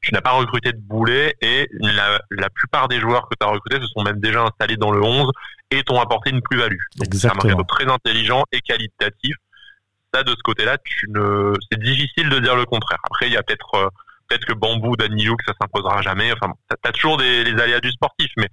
tu 0.00 0.14
n'as 0.14 0.22
pas 0.22 0.32
recruté 0.32 0.72
de 0.72 0.80
boulet 0.80 1.34
et 1.42 1.68
la, 1.72 2.22
la 2.30 2.48
plupart 2.48 2.88
des 2.88 2.98
joueurs 2.98 3.28
que 3.28 3.34
tu 3.38 3.46
as 3.46 3.50
recrutés 3.50 3.80
se 3.80 3.86
sont 3.88 4.02
même 4.02 4.18
déjà 4.18 4.42
installés 4.42 4.76
dans 4.76 4.90
le 4.90 5.02
11 5.02 5.30
et 5.70 5.82
t'ont 5.82 6.00
apporté 6.00 6.30
une 6.30 6.40
plus-value. 6.40 6.80
Donc 6.96 7.08
c'est 7.12 7.28
un 7.28 7.64
très 7.64 7.86
intelligent 7.86 8.44
et 8.50 8.60
qualitatif 8.60 9.36
ça, 10.12 10.22
de 10.22 10.30
ce 10.30 10.42
côté-là, 10.42 10.78
c'est 10.84 11.80
difficile 11.80 12.28
de 12.28 12.38
dire 12.38 12.56
le 12.56 12.64
contraire. 12.64 12.98
Après, 13.04 13.26
il 13.26 13.32
y 13.32 13.36
a 13.36 13.42
peut-être, 13.42 13.74
euh, 13.74 13.88
peut-être 14.28 14.44
que 14.44 14.52
Bambou, 14.52 14.96
Danilou, 14.96 15.36
que 15.36 15.44
ça 15.46 15.54
s'imposera 15.60 16.02
jamais. 16.02 16.32
Enfin, 16.32 16.52
t'as 16.82 16.92
toujours 16.92 17.16
des, 17.16 17.44
les 17.44 17.60
aléas 17.60 17.80
du 17.80 17.90
sportif, 17.90 18.30
mais 18.36 18.48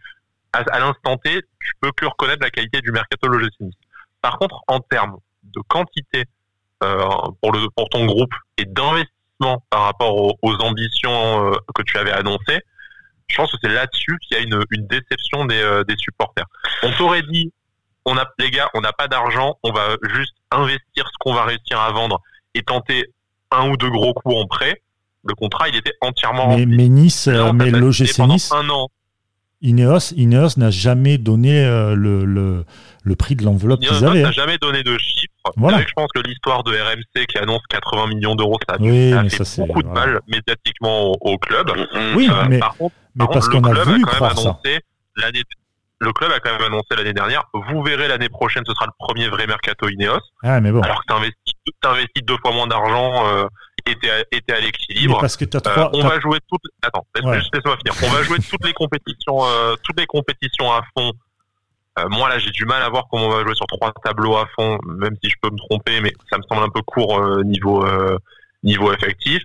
à, 0.54 0.80
l'instant 0.80 1.18
T, 1.18 1.42
tu 1.60 1.74
peux 1.82 1.92
que 1.92 2.06
reconnaître 2.06 2.42
la 2.42 2.50
qualité 2.50 2.82
du 2.82 2.92
mercato 2.92 3.28
logistique. 3.28 3.78
Par 4.22 4.40
contre, 4.40 4.62
en 4.68 4.80
termes 4.80 5.18
de 5.44 5.62
quantité 5.68 6.26
euh, 6.84 7.08
pour 7.42 7.90
ton 7.90 8.06
groupe 8.06 8.34
et 8.58 8.66
d'investissement 8.66 9.64
par 9.70 9.84
rapport 9.84 10.16
aux, 10.42 10.56
ambitions 10.62 11.52
euh, 11.52 11.56
que 11.76 11.84
tu 11.84 11.98
avais 11.98 12.12
annoncées, 12.12 12.62
je 13.28 13.36
pense 13.36 13.52
que 13.52 13.58
c'est 13.62 13.70
là-dessus 13.70 14.18
qu'il 14.22 14.38
y 14.38 14.40
a 14.40 14.44
une, 14.44 14.88
déception 14.88 15.46
des 15.46 15.96
supporters. 15.98 16.46
On 16.82 16.92
t'aurait 16.94 17.24
dit 17.24 17.52
on 18.08 18.18
a, 18.18 18.26
les 18.40 18.50
gars, 18.50 18.70
on 18.74 18.82
n'a 18.82 18.94
pas 18.94 19.08
d'argent, 19.08 19.58
on 19.64 19.72
va 19.72 19.98
juste 20.16 20.34
investir 20.50 21.06
ce 21.06 21.18
qu'on 21.20 21.34
va 21.34 21.44
réussir 21.44 21.80
à 21.80 21.92
vendre 21.92 22.22
et 22.56 22.64
tenter 22.64 23.12
un 23.52 23.70
ou 23.70 23.78
deux 23.78 23.90
gros 23.90 24.14
coups 24.14 24.36
en 24.36 24.48
prêt. 24.48 24.82
Le 25.26 25.36
contrat, 25.36 25.68
il 25.68 25.76
était 25.76 25.94
entièrement 26.00 26.56
mais, 26.56 26.66
mais 26.66 26.88
Nice, 26.88 27.28
euh, 27.28 27.52
mais 27.52 27.70
l'OGC 27.70 28.20
Nice, 28.20 28.52
un 28.54 28.70
an. 28.70 28.88
Ineos, 29.62 30.14
Ineos 30.16 30.52
n'a 30.58 30.70
jamais 30.70 31.18
donné 31.18 31.66
euh, 31.66 31.96
le, 31.96 32.24
le, 32.26 32.64
le, 33.04 33.16
prix 33.16 33.36
de 33.36 33.44
l'enveloppe 33.44 33.82
qu'ils 33.82 34.06
avaient. 34.06 34.22
n'a 34.22 34.30
hein. 34.30 34.32
jamais 34.32 34.58
donné 34.60 34.84
de 34.84 34.98
chiffres. 35.00 35.34
Voilà. 35.58 35.82
je 35.82 35.92
pense 35.96 36.10
que 36.14 36.22
l'histoire 36.22 36.64
de 36.64 36.72
RMC 36.72 37.26
qui 37.26 37.38
annonce 37.40 37.62
80 37.70 38.08
millions 38.08 38.36
d'euros, 38.36 38.58
ça 38.70 38.76
a, 38.76 38.78
oui, 38.80 39.12
fait 39.30 39.62
beaucoup 39.62 39.82
de 39.82 39.88
mal 39.88 40.22
médiatiquement 40.28 41.12
au, 41.20 41.38
club. 41.40 41.72
Oui, 42.16 42.30
euh, 42.30 42.46
mais, 42.48 42.60
par 42.60 42.78
contre, 42.78 42.96
mais 43.16 43.26
parce 43.34 43.50
qu'on 43.50 43.64
a 43.64 43.84
voulu 43.84 44.04
croire 44.04 44.38
ça. 44.38 44.60
L'année 45.16 45.42
le 46.00 46.14
club 46.14 46.32
a 46.32 46.40
quand 46.40 46.52
même 46.52 46.62
annoncé 46.62 46.96
l'année 46.96 47.14
dernière, 47.14 47.44
vous 47.54 47.82
verrez 47.82 48.08
l'année 48.08 48.30
prochaine, 48.30 48.64
ce 48.68 48.74
sera 48.74 48.86
le 48.86 48.92
premier 49.00 49.30
vrai 49.30 49.48
mercato 49.48 49.90
Ineos. 49.90 50.20
Ah, 50.44 50.62
mais 50.62 50.72
bon. 50.72 50.82
Alors 50.82 51.04
que 51.04 51.14
tu 51.82 51.88
investis, 51.88 52.24
deux 52.24 52.38
fois 52.38 52.52
moins 52.52 52.68
d'argent 52.68 53.26
euh, 53.28 53.48
et 53.86 53.96
t'es 54.42 54.54
à, 54.54 54.60
l'équilibre. 54.60 55.20
Parce 55.20 55.38
que 55.38 55.46
as 55.46 55.62
trois, 55.62 55.86
euh, 55.86 55.90
on 55.94 56.08
va 56.08 56.20
jouer 56.20 56.40
toutes. 56.50 56.62
Attends, 56.84 57.06
juste 57.34 57.54
laisse-moi 57.54 57.78
finir. 57.78 57.94
On 58.04 58.14
va 58.14 58.24
jouer 58.24 58.38
toutes 58.40 58.66
les 58.66 58.74
compétitions, 58.74 59.46
euh, 59.46 59.76
toutes 59.84 60.00
les 60.00 60.06
compétitions 60.06 60.72
à 60.72 60.82
fond. 60.96 61.12
Euh, 62.00 62.10
moi 62.10 62.30
là, 62.30 62.38
j'ai 62.38 62.52
du 62.52 62.66
mal 62.66 62.84
à 62.84 62.90
voir 62.90 63.06
comment 63.10 63.26
on 63.26 63.30
va 63.30 63.44
jouer 63.44 63.56
sur 63.56 63.66
trois 63.66 63.92
tableaux 64.04 64.38
à 64.38 64.46
fond, 64.56 64.78
même 64.86 65.16
si 65.24 65.30
je 65.30 65.36
peux 65.42 65.50
me 65.50 65.58
tromper, 65.58 66.02
mais 66.02 66.14
ça 66.30 66.38
me 66.38 66.44
semble 66.50 66.64
un 66.64 66.70
peu 66.70 66.82
court 66.82 67.44
niveau 67.44 67.86
niveau 68.64 68.92
effectif 68.92 69.44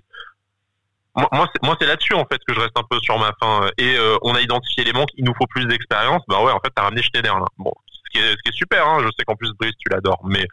moi, 1.14 1.48
moi 1.62 1.76
c'est 1.80 1.86
là-dessus 1.86 2.14
en 2.14 2.24
fait 2.24 2.40
que 2.46 2.54
je 2.54 2.60
reste 2.60 2.76
un 2.76 2.84
peu 2.88 2.98
sur 3.02 3.18
ma 3.18 3.32
fin. 3.40 3.68
Et 3.78 3.96
euh, 3.96 4.16
on 4.22 4.34
a 4.34 4.40
identifié 4.40 4.84
les 4.84 4.92
manques, 4.92 5.10
il 5.16 5.24
nous 5.24 5.34
faut 5.34 5.46
plus 5.46 5.66
d'expérience. 5.66 6.22
Bah 6.28 6.42
ouais, 6.42 6.52
en 6.52 6.60
fait, 6.60 6.70
t'as 6.74 6.82
ramené 6.82 7.02
Schneider 7.02 7.38
là. 7.38 7.46
Bon, 7.58 7.72
ce 7.86 8.10
qui 8.12 8.24
est, 8.24 8.30
ce 8.30 8.36
qui 8.36 8.48
est 8.48 8.56
super. 8.56 8.86
Hein, 8.86 8.98
je 9.02 9.08
sais 9.18 9.24
qu'en 9.24 9.36
plus 9.36 9.52
Brice, 9.58 9.74
tu 9.78 9.88
l'adores, 9.90 10.22
mais 10.24 10.46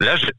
là, 0.00 0.16
j'ai, 0.16 0.30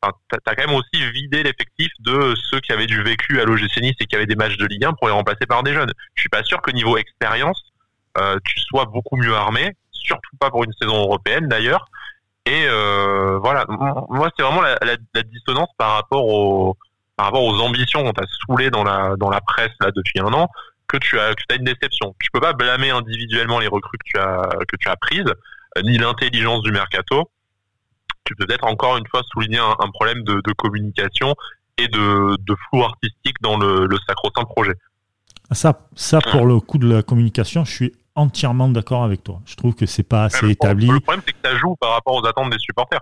t'as 0.00 0.54
quand 0.54 0.66
même 0.66 0.76
aussi 0.76 1.10
vidé 1.12 1.42
l'effectif 1.42 1.90
de 2.00 2.34
ceux 2.50 2.60
qui 2.60 2.72
avaient 2.72 2.86
du 2.86 3.02
vécu 3.02 3.40
à 3.40 3.44
l'OGC 3.44 3.80
Nice 3.80 3.96
et 4.00 4.06
qui 4.06 4.16
avaient 4.16 4.26
des 4.26 4.36
matchs 4.36 4.56
de 4.56 4.66
Ligue 4.66 4.84
1 4.84 4.92
pour 4.94 5.08
les 5.08 5.14
remplacer 5.14 5.46
par 5.46 5.62
des 5.62 5.74
jeunes. 5.74 5.92
Je 6.14 6.22
suis 6.22 6.28
pas 6.28 6.42
sûr 6.42 6.60
que 6.62 6.70
niveau 6.70 6.96
expérience, 6.96 7.72
euh, 8.18 8.38
tu 8.44 8.60
sois 8.60 8.84
beaucoup 8.86 9.16
mieux 9.16 9.34
armé, 9.34 9.76
surtout 9.90 10.36
pas 10.38 10.50
pour 10.50 10.64
une 10.64 10.72
saison 10.80 10.96
européenne 10.96 11.48
d'ailleurs. 11.48 11.86
Et 12.46 12.66
euh, 12.66 13.38
voilà, 13.38 13.64
moi 13.68 14.30
c'est 14.36 14.42
vraiment 14.42 14.60
la, 14.60 14.76
la, 14.82 15.22
dissonance 15.22 15.70
par 15.78 15.92
rapport 15.92 16.26
au 16.26 16.76
par 17.16 17.26
rapport 17.26 17.44
aux 17.44 17.60
ambitions 17.60 18.02
qu'on 18.02 18.12
t'a 18.12 18.26
saoulé 18.46 18.70
dans 18.70 18.84
la 18.84 19.16
dans 19.16 19.30
la 19.30 19.40
presse 19.40 19.72
là 19.80 19.90
depuis 19.94 20.20
un 20.20 20.32
an 20.32 20.48
que 20.88 20.96
tu 20.96 21.18
as 21.18 21.34
que 21.34 21.42
as 21.50 21.56
une 21.56 21.64
déception. 21.64 22.14
Tu 22.20 22.30
peux 22.32 22.40
pas 22.40 22.52
blâmer 22.52 22.90
individuellement 22.90 23.58
les 23.58 23.68
recrues 23.68 23.98
que 23.98 24.10
tu 24.10 24.18
as 24.18 24.48
que 24.68 24.76
tu 24.76 24.88
as 24.88 24.96
prises 24.96 25.32
ni 25.82 25.98
l'intelligence 25.98 26.62
du 26.62 26.72
mercato. 26.72 27.30
Tu 28.24 28.34
peux 28.34 28.46
peut-être 28.46 28.64
encore 28.64 28.96
une 28.96 29.06
fois 29.08 29.22
souligner 29.32 29.58
un, 29.58 29.90
problème 29.92 30.22
de, 30.22 30.40
de, 30.42 30.52
communication 30.52 31.34
et 31.76 31.88
de, 31.88 32.36
de 32.40 32.54
flou 32.54 32.82
artistique 32.82 33.36
dans 33.42 33.58
le, 33.58 33.86
le 33.86 33.98
sacro-saint 34.08 34.44
projet. 34.44 34.72
Ça, 35.50 35.78
ça 35.94 36.20
pour 36.20 36.46
le 36.46 36.58
coup 36.58 36.78
de 36.78 36.88
la 36.88 37.02
communication, 37.02 37.66
je 37.66 37.72
suis 37.72 37.92
entièrement 38.14 38.68
d'accord 38.68 39.04
avec 39.04 39.22
toi. 39.24 39.40
Je 39.44 39.56
trouve 39.56 39.74
que 39.74 39.84
c'est 39.84 40.04
pas 40.04 40.24
assez 40.24 40.48
établi. 40.48 40.86
Le 40.86 41.00
problème, 41.00 41.22
c'est 41.26 41.32
que 41.32 41.48
ça 41.48 41.56
joue 41.56 41.76
par 41.76 41.92
rapport 41.92 42.14
aux 42.14 42.26
attentes 42.26 42.50
des 42.50 42.58
supporters. 42.58 43.00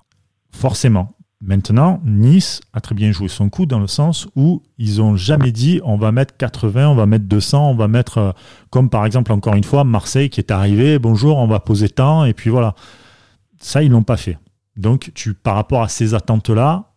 Forcément. 0.51 1.15
Maintenant, 1.45 2.01
Nice 2.05 2.61
a 2.73 2.81
très 2.81 2.95
bien 2.95 3.11
joué 3.11 3.27
son 3.27 3.49
coup 3.49 3.67
dans 3.67 3.81
le 3.81 3.89
sens 3.89 4.29
où 4.37 4.63
ils 4.79 4.99
n'ont 4.99 5.17
jamais 5.17 5.51
dit 5.51 5.81
on 5.83 5.97
va 5.97 6.13
mettre 6.13 6.37
80, 6.37 6.89
on 6.89 6.95
va 6.95 7.07
mettre 7.07 7.25
200, 7.25 7.71
on 7.71 7.75
va 7.75 7.89
mettre, 7.89 8.19
euh, 8.19 8.31
comme 8.71 8.89
par 8.89 9.05
exemple 9.05 9.33
encore 9.33 9.57
une 9.57 9.65
fois, 9.65 9.83
Marseille 9.83 10.31
qui 10.31 10.39
est 10.39 10.53
arrivé, 10.53 11.01
bonjour, 11.01 11.39
on 11.39 11.49
va 11.49 11.59
poser 11.59 11.89
tant, 11.89 12.25
et 12.25 12.33
puis 12.33 12.49
voilà. 12.49 12.77
Ça, 13.59 13.83
ils 13.83 13.91
l'ont 13.91 14.05
pas 14.05 14.17
fait. 14.17 14.39
Donc, 14.77 15.11
tu, 15.15 15.35
par 15.35 15.57
rapport 15.57 15.83
à 15.83 15.89
ces 15.89 16.15
attentes-là, 16.15 16.93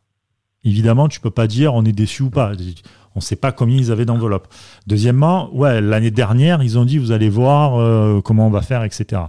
évidemment, 0.63 1.07
tu 1.07 1.19
peux 1.19 1.31
pas 1.31 1.47
dire 1.47 1.73
on 1.73 1.83
est 1.83 1.91
déçu 1.91 2.21
ou 2.21 2.29
pas. 2.29 2.51
On 3.15 3.19
ne 3.19 3.21
sait 3.21 3.35
pas 3.35 3.51
combien 3.51 3.77
ils 3.77 3.91
avaient 3.91 4.05
d'enveloppe. 4.05 4.47
Deuxièmement, 4.85 5.51
ouais, 5.55 5.81
l'année 5.81 6.11
dernière, 6.11 6.61
ils 6.61 6.77
ont 6.77 6.85
dit 6.85 6.99
vous 6.99 7.11
allez 7.11 7.29
voir 7.29 7.79
euh, 7.79 8.21
comment 8.21 8.45
on 8.45 8.51
va 8.51 8.61
faire, 8.61 8.83
etc. 8.83 9.23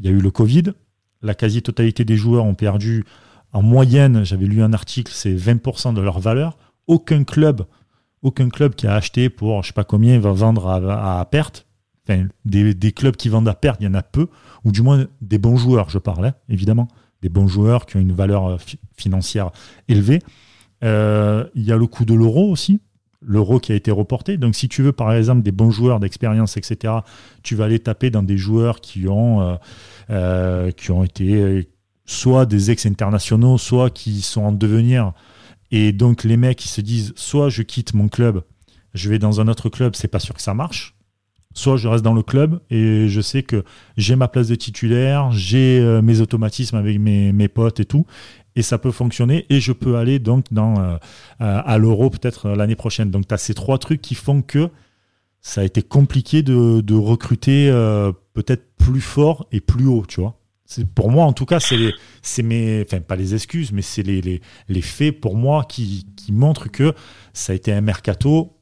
Il 0.00 0.06
y 0.06 0.08
a 0.08 0.10
eu 0.10 0.20
le 0.20 0.30
Covid. 0.32 0.72
La 1.22 1.36
quasi-totalité 1.36 2.04
des 2.04 2.16
joueurs 2.16 2.44
ont 2.44 2.54
perdu 2.54 3.04
en 3.54 3.62
moyenne, 3.62 4.24
j'avais 4.24 4.46
lu 4.46 4.62
un 4.62 4.72
article, 4.72 5.12
c'est 5.14 5.34
20% 5.34 5.94
de 5.94 6.00
leur 6.00 6.18
valeur. 6.18 6.58
Aucun 6.88 7.22
club, 7.22 7.64
aucun 8.20 8.48
club 8.48 8.74
qui 8.74 8.86
a 8.86 8.94
acheté 8.94 9.30
pour 9.30 9.62
je 9.62 9.68
sais 9.68 9.72
pas 9.72 9.84
combien 9.84 10.18
va 10.18 10.32
vendre 10.32 10.68
à, 10.68 11.24
perte. 11.30 11.66
des, 12.44 12.92
clubs 12.92 13.16
qui 13.16 13.28
vendent 13.28 13.48
à 13.48 13.54
perte, 13.54 13.80
il 13.80 13.84
y 13.84 13.86
en 13.86 13.94
a 13.94 14.02
peu, 14.02 14.26
ou 14.64 14.72
du 14.72 14.82
moins 14.82 15.06
des 15.20 15.38
bons 15.38 15.56
joueurs, 15.56 15.88
je 15.88 15.98
parlais, 15.98 16.28
hein, 16.28 16.34
évidemment, 16.48 16.88
des 17.22 17.28
bons 17.28 17.46
joueurs 17.46 17.86
qui 17.86 17.96
ont 17.96 18.00
une 18.00 18.12
valeur 18.12 18.46
euh, 18.46 18.56
financière 18.96 19.50
élevée. 19.88 20.18
Euh, 20.82 21.46
il 21.54 21.62
y 21.62 21.70
a 21.70 21.76
le 21.76 21.86
coût 21.86 22.04
de 22.04 22.12
l'euro 22.12 22.50
aussi, 22.50 22.80
l'euro 23.22 23.60
qui 23.60 23.70
a 23.70 23.76
été 23.76 23.92
reporté. 23.92 24.36
Donc 24.36 24.56
si 24.56 24.68
tu 24.68 24.82
veux 24.82 24.92
par 24.92 25.12
exemple 25.12 25.42
des 25.42 25.52
bons 25.52 25.70
joueurs 25.70 26.00
d'expérience, 26.00 26.56
etc., 26.56 26.92
tu 27.44 27.54
vas 27.54 27.66
aller 27.66 27.78
taper 27.78 28.10
dans 28.10 28.24
des 28.24 28.36
joueurs 28.36 28.80
qui 28.80 29.06
ont, 29.06 29.58
euh, 30.10 30.70
qui 30.72 30.90
ont 30.90 31.04
été 31.04 31.68
soit 32.04 32.46
des 32.46 32.70
ex-internationaux, 32.70 33.58
soit 33.58 33.90
qui 33.90 34.20
sont 34.22 34.42
en 34.42 34.52
devenir. 34.52 35.12
Et 35.70 35.92
donc 35.92 36.24
les 36.24 36.36
mecs 36.36 36.58
qui 36.58 36.68
se 36.68 36.80
disent 36.80 37.12
soit 37.16 37.48
je 37.48 37.62
quitte 37.62 37.94
mon 37.94 38.08
club, 38.08 38.42
je 38.92 39.08
vais 39.10 39.18
dans 39.18 39.40
un 39.40 39.48
autre 39.48 39.68
club, 39.68 39.94
c'est 39.96 40.08
pas 40.08 40.20
sûr 40.20 40.34
que 40.34 40.42
ça 40.42 40.54
marche. 40.54 40.94
Soit 41.56 41.76
je 41.76 41.86
reste 41.86 42.02
dans 42.02 42.14
le 42.14 42.22
club 42.22 42.60
et 42.68 43.08
je 43.08 43.20
sais 43.20 43.44
que 43.44 43.64
j'ai 43.96 44.16
ma 44.16 44.26
place 44.26 44.48
de 44.48 44.56
titulaire, 44.56 45.30
j'ai 45.30 45.78
euh, 45.78 46.02
mes 46.02 46.20
automatismes 46.20 46.76
avec 46.76 46.98
mes, 46.98 47.32
mes, 47.32 47.46
potes 47.46 47.78
et 47.78 47.84
tout, 47.84 48.06
et 48.56 48.62
ça 48.62 48.76
peut 48.76 48.90
fonctionner 48.90 49.46
et 49.50 49.60
je 49.60 49.72
peux 49.72 49.96
aller 49.96 50.18
donc 50.18 50.46
dans, 50.50 50.80
euh, 50.80 50.96
à 51.38 51.78
l'euro 51.78 52.10
peut-être 52.10 52.50
l'année 52.50 52.74
prochaine. 52.74 53.12
Donc 53.12 53.28
tu 53.28 53.34
as 53.34 53.38
ces 53.38 53.54
trois 53.54 53.78
trucs 53.78 54.02
qui 54.02 54.16
font 54.16 54.42
que 54.42 54.68
ça 55.40 55.60
a 55.60 55.64
été 55.64 55.82
compliqué 55.82 56.42
de, 56.42 56.94
recruter 56.94 57.68
euh, 57.68 58.12
peut-être 58.32 58.64
plus 58.76 59.00
fort 59.00 59.46
et 59.52 59.60
plus 59.60 59.86
haut, 59.86 60.04
tu 60.08 60.20
vois 60.20 60.36
pour 60.94 61.10
moi, 61.10 61.24
en 61.24 61.32
tout 61.32 61.46
cas, 61.46 61.60
c'est 61.60 62.42
mes, 62.42 62.82
enfin 62.86 63.00
pas 63.00 63.16
les 63.16 63.34
excuses, 63.34 63.72
mais 63.72 63.82
c'est 63.82 64.02
les, 64.02 64.20
les, 64.20 64.40
les, 64.68 64.82
faits 64.82 65.20
pour 65.20 65.36
moi 65.36 65.64
qui, 65.64 66.06
qui, 66.16 66.32
montrent 66.32 66.70
que 66.70 66.94
ça 67.32 67.52
a 67.52 67.56
été 67.56 67.72
un 67.72 67.80
mercato, 67.80 68.56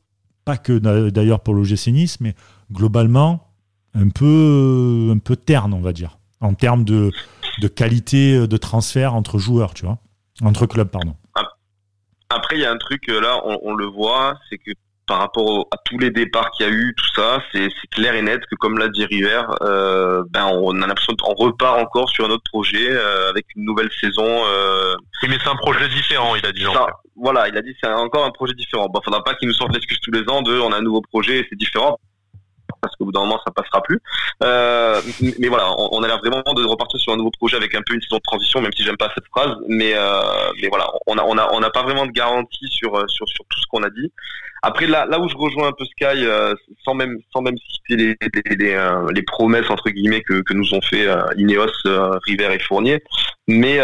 pas 0.45 0.57
que 0.57 0.79
d'ailleurs 1.09 1.41
pour 1.41 1.55
l'OGC 1.55 1.89
Nice, 1.89 2.21
mais 2.21 2.35
globalement 2.73 3.53
un 3.95 4.09
peu, 4.09 5.11
un 5.13 5.19
peu 5.19 5.37
terne, 5.37 5.73
on 5.75 5.81
va 5.81 5.93
dire, 5.93 6.19
en 6.41 6.55
termes 6.55 6.85
de, 6.85 7.13
de 7.61 7.69
qualité 7.69 8.47
de 8.47 8.57
transfert 8.57 9.15
entre 9.15 9.39
joueurs, 9.39 9.75
tu 9.75 9.85
vois, 9.85 9.99
entre 10.43 10.67
clubs, 10.67 10.89
pardon. 10.89 11.15
Après, 12.31 12.57
il 12.57 12.63
y 12.63 12.65
a 12.65 12.73
un 12.73 12.79
truc 12.79 13.07
là, 13.09 13.41
on 13.45 13.75
le 13.75 13.87
voit, 13.87 14.39
c'est 14.49 14.59
que 14.59 14.73
par 15.13 15.21
rapport 15.21 15.69
à 15.71 15.77
tous 15.85 15.99
les 15.99 16.09
départs 16.09 16.51
qu'il 16.53 16.65
y 16.65 16.71
a 16.71 16.73
eu, 16.73 16.95
tout 16.97 17.15
ça, 17.15 17.43
c'est 17.53 17.69
clair 17.91 18.15
et 18.15 18.23
net 18.23 18.41
que 18.47 18.55
comme 18.55 18.79
l'a 18.79 18.89
dit 18.89 19.05
River, 19.05 19.43
euh, 19.61 20.23
ben 20.31 20.47
on 20.47 20.81
a 20.81 20.87
l'impression 20.87 21.13
qu'on 21.21 21.35
repart 21.35 21.79
encore 21.79 22.09
sur 22.09 22.25
un 22.25 22.31
autre 22.31 22.45
projet 22.51 22.89
euh, 22.91 23.29
avec 23.29 23.45
une 23.55 23.67
nouvelle 23.67 23.91
saison. 24.01 24.25
Euh... 24.27 24.95
Oui, 25.23 25.29
mais 25.29 25.37
c'est 25.45 25.51
un 25.51 25.57
projet 25.57 25.87
différent, 25.91 26.35
il 26.35 26.47
a 26.47 26.53
dit. 26.53 26.63
Ça, 26.63 26.87
voilà, 27.15 27.47
il 27.49 27.59
a 27.59 27.61
dit 27.61 27.77
c'est 27.79 27.93
encore 27.93 28.25
un 28.25 28.31
projet 28.31 28.55
différent. 28.55 28.89
Bon, 28.89 29.03
faudra 29.05 29.23
pas 29.23 29.35
qu'il 29.35 29.49
nous 29.49 29.55
sorte 29.55 29.75
l'excuse 29.75 30.01
tous 30.01 30.13
les 30.13 30.27
ans 30.31 30.41
de 30.41 30.59
on 30.59 30.73
a 30.73 30.79
un 30.79 30.83
nouveau 30.83 31.03
projet 31.03 31.41
et 31.41 31.47
c'est 31.51 31.57
différent 31.57 31.99
parce 32.83 32.97
qu'au 32.97 33.07
bout 33.07 33.13
d'un 33.13 33.21
moment 33.21 33.41
ça 33.47 33.53
passera 33.53 33.81
plus. 33.83 34.01
Euh, 34.43 35.01
mais 35.39 35.49
voilà, 35.49 35.73
on, 35.79 36.03
a 36.03 36.07
l'air 36.07 36.19
vraiment 36.19 36.43
de 36.43 36.65
repartir 36.65 37.01
sur 37.01 37.13
un 37.13 37.17
nouveau 37.17 37.31
projet 37.31 37.57
avec 37.57 37.75
un 37.75 37.83
peu 37.87 37.95
une 37.95 38.03
saison 38.03 38.17
de 38.17 38.23
transition, 38.23 38.61
même 38.61 38.73
si 38.77 38.83
j'aime 38.83 38.97
pas 38.97 39.11
cette 39.15 39.27
phrase. 39.35 39.57
Mais 39.69 39.93
euh, 39.95 40.21
mais 40.61 40.69
voilà, 40.69 40.91
on 41.07 41.17
a 41.17 41.23
on 41.23 41.39
a 41.39 41.49
on 41.53 41.61
n'a 41.61 41.71
pas 41.71 41.83
vraiment 41.83 42.07
de 42.07 42.13
garantie 42.13 42.67
sur 42.69 42.93
sur 43.09 43.29
sur 43.29 43.45
tout 43.49 43.61
ce 43.61 43.67
qu'on 43.71 43.83
a 43.83 43.91
dit. 43.91 44.13
Après 44.65 44.87
là 44.87 45.07
là 45.07 45.19
où 45.19 45.29
je 45.29 45.37
rejoins 45.37 45.69
un 45.69 45.73
peu 45.73 45.85
Sky, 45.85 46.25
euh, 46.25 46.55
sans 46.85 46.95
même 46.95 47.19
sans 47.33 47.43
même 47.43 47.57
citer 47.59 47.97
les 47.97 48.17
les, 48.21 48.57
les, 48.57 48.75
euh, 48.75 49.11
les, 49.13 49.23
promesses 49.23 49.69
entre 49.71 49.91
guillemets 49.91 50.23
que 50.23 50.41
que 50.43 50.55
nous 50.55 50.73
ont 50.73 50.81
fait 50.81 51.07
euh, 51.07 51.25
Ineos, 51.37 51.73
River 52.27 52.55
et 52.55 52.61
Fournier. 52.61 53.03
Mais 53.49 53.81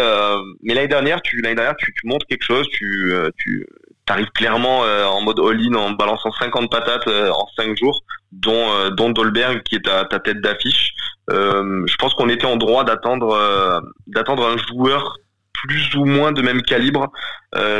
mais 0.63 0.73
l'année 0.73 0.87
dernière, 0.87 1.21
tu 1.21 1.41
l'année 1.41 1.55
dernière 1.55 1.75
tu, 1.75 1.93
tu 1.93 2.07
montres 2.07 2.25
quelque 2.27 2.45
chose, 2.45 2.65
tu 2.69 3.13
tu 3.37 3.67
t'arrives 4.09 4.31
clairement 4.31 4.79
en 4.79 5.21
mode 5.21 5.39
all-in 5.39 5.75
en 5.75 5.91
balançant 5.91 6.31
50 6.31 6.71
patates 6.71 7.07
en 7.07 7.47
5 7.55 7.77
jours 7.77 8.03
dont, 8.31 8.71
euh, 8.71 8.89
dont 8.89 9.09
Dolberg 9.09 9.63
qui 9.63 9.75
est 9.75 9.85
ta, 9.85 10.05
ta 10.05 10.19
tête 10.19 10.41
d'affiche. 10.41 10.93
Euh, 11.29 11.83
je 11.85 11.95
pense 11.97 12.13
qu'on 12.15 12.29
était 12.29 12.45
en 12.45 12.57
droit 12.57 12.83
d'attendre 12.83 13.31
euh, 13.31 13.79
d'attendre 14.07 14.47
un 14.47 14.57
joueur 14.57 15.17
plus 15.53 15.95
ou 15.95 16.05
moins 16.05 16.31
de 16.31 16.41
même 16.41 16.61
calibre 16.61 17.11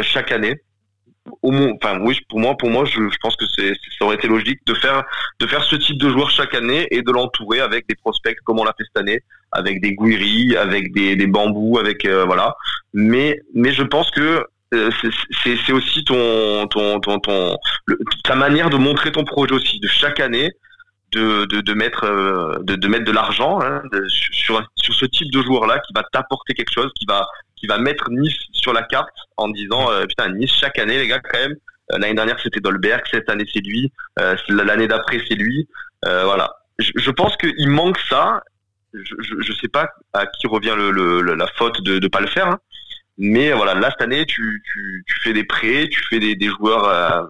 chaque 0.02 0.32
année. 0.32 0.56
Au 1.44 1.52
moins, 1.52 1.72
enfin 1.82 2.00
oui, 2.02 2.20
pour 2.28 2.40
moi, 2.40 2.58
pour 2.58 2.70
moi, 2.70 2.86
je, 2.86 3.00
pense 3.22 3.36
que 3.36 3.46
ça 3.46 4.06
aurait 4.06 4.16
été 4.16 4.28
logique 4.28 4.60
de 4.66 4.74
faire 4.74 5.04
de 5.40 5.48
faire 5.48 5.64
ce 5.64 5.76
type 5.76 5.98
de 5.98 6.10
joueur 6.10 6.30
chaque 6.30 6.54
année 6.56 6.88
et 6.92 7.02
de 7.02 7.12
l'entourer 7.12 7.62
avec 7.62 7.88
des 7.88 7.96
prospects 7.96 8.36
comme 8.44 8.60
on 8.60 8.66
l'a 8.66 8.74
fait 8.78 8.84
cette 8.84 8.98
année, 8.98 9.22
avec 9.52 9.80
des 9.82 9.94
Guiri, 9.94 10.58
avec 10.58 10.92
des, 10.92 11.16
des 11.16 11.28
bambous, 11.28 11.78
avec 11.78 12.06
voilà. 12.06 12.56
Mais 12.94 13.40
mais 13.54 13.72
je 13.72 13.84
pense 13.84 14.12
que 14.12 14.22
euh, 14.22 14.44
c'est 14.72 15.72
aussi 15.72 16.04
ton, 16.04 16.68
ta 18.24 18.36
manière 18.36 18.70
de 18.70 18.78
montrer 18.78 19.12
ton 19.12 19.24
projet 19.24 19.54
aussi, 19.54 19.80
de 19.80 19.88
chaque 19.88 20.20
année, 20.20 20.52
de, 21.12 21.46
de, 21.46 21.74
mettre 21.74 22.04
euh, 22.04 22.60
de, 22.62 22.88
mettre 22.88 23.06
de 23.06 23.12
l'argent 23.12 23.60
hein, 23.62 23.82
sur, 24.08 24.64
sur 24.76 24.94
ce 24.94 25.06
type 25.06 25.32
de 25.32 25.42
joueur 25.42 25.66
là 25.66 25.80
qui 25.80 25.92
va 25.94 26.04
t'apporter 26.12 26.54
quelque 26.54 26.72
chose, 26.72 26.92
qui 27.00 27.06
va 27.08 27.26
qui 27.56 27.68
va 27.68 27.78
mettre 27.78 28.10
Nice 28.12 28.38
sur 28.54 28.74
la 28.74 28.84
carte 28.84 29.16
en 29.36 29.50
disant 29.50 29.92
euh, 29.92 30.06
putain 30.06 30.30
Nice 30.30 30.54
chaque 30.54 30.78
année 30.78 31.00
les 31.00 31.08
gars 31.08 31.20
quand 31.20 31.40
même 31.40 31.56
l'année 31.90 32.14
dernière 32.14 32.40
c'était 32.40 32.60
Dolberg, 32.60 33.02
cette 33.10 33.28
année 33.30 33.46
c'est 33.52 33.66
lui, 33.66 33.92
l'année 34.50 34.88
d'après 34.88 35.20
c'est 35.28 35.36
lui, 35.36 35.68
voilà. 36.04 36.52
Je, 36.78 36.92
je 36.96 37.12
pense 37.12 37.36
qu'il 37.38 37.70
manque 37.70 38.00
ça. 38.10 38.42
Je, 38.94 39.16
je, 39.20 39.36
je, 39.40 39.54
sais 39.54 39.68
pas 39.68 39.88
à 40.14 40.26
qui 40.26 40.48
revient 40.48 40.74
le, 40.76 40.92
le, 40.92 41.36
la 41.36 41.46
faute 41.58 41.82
de 41.84 42.00
ne 42.00 42.08
pas 42.08 42.22
le 42.22 42.28
faire. 42.28 42.48
Hein. 42.48 42.60
Mais 43.20 43.52
voilà, 43.52 43.74
là 43.74 43.90
cette 43.92 44.02
année, 44.02 44.26
tu, 44.26 44.64
tu, 45.06 45.20
fais 45.22 45.34
des 45.34 45.44
prêts, 45.44 45.90
tu 45.92 46.02
fais 46.10 46.20
des, 46.20 46.36
des 46.36 46.48
joueurs. 46.48 46.86
Euh, 46.86 47.24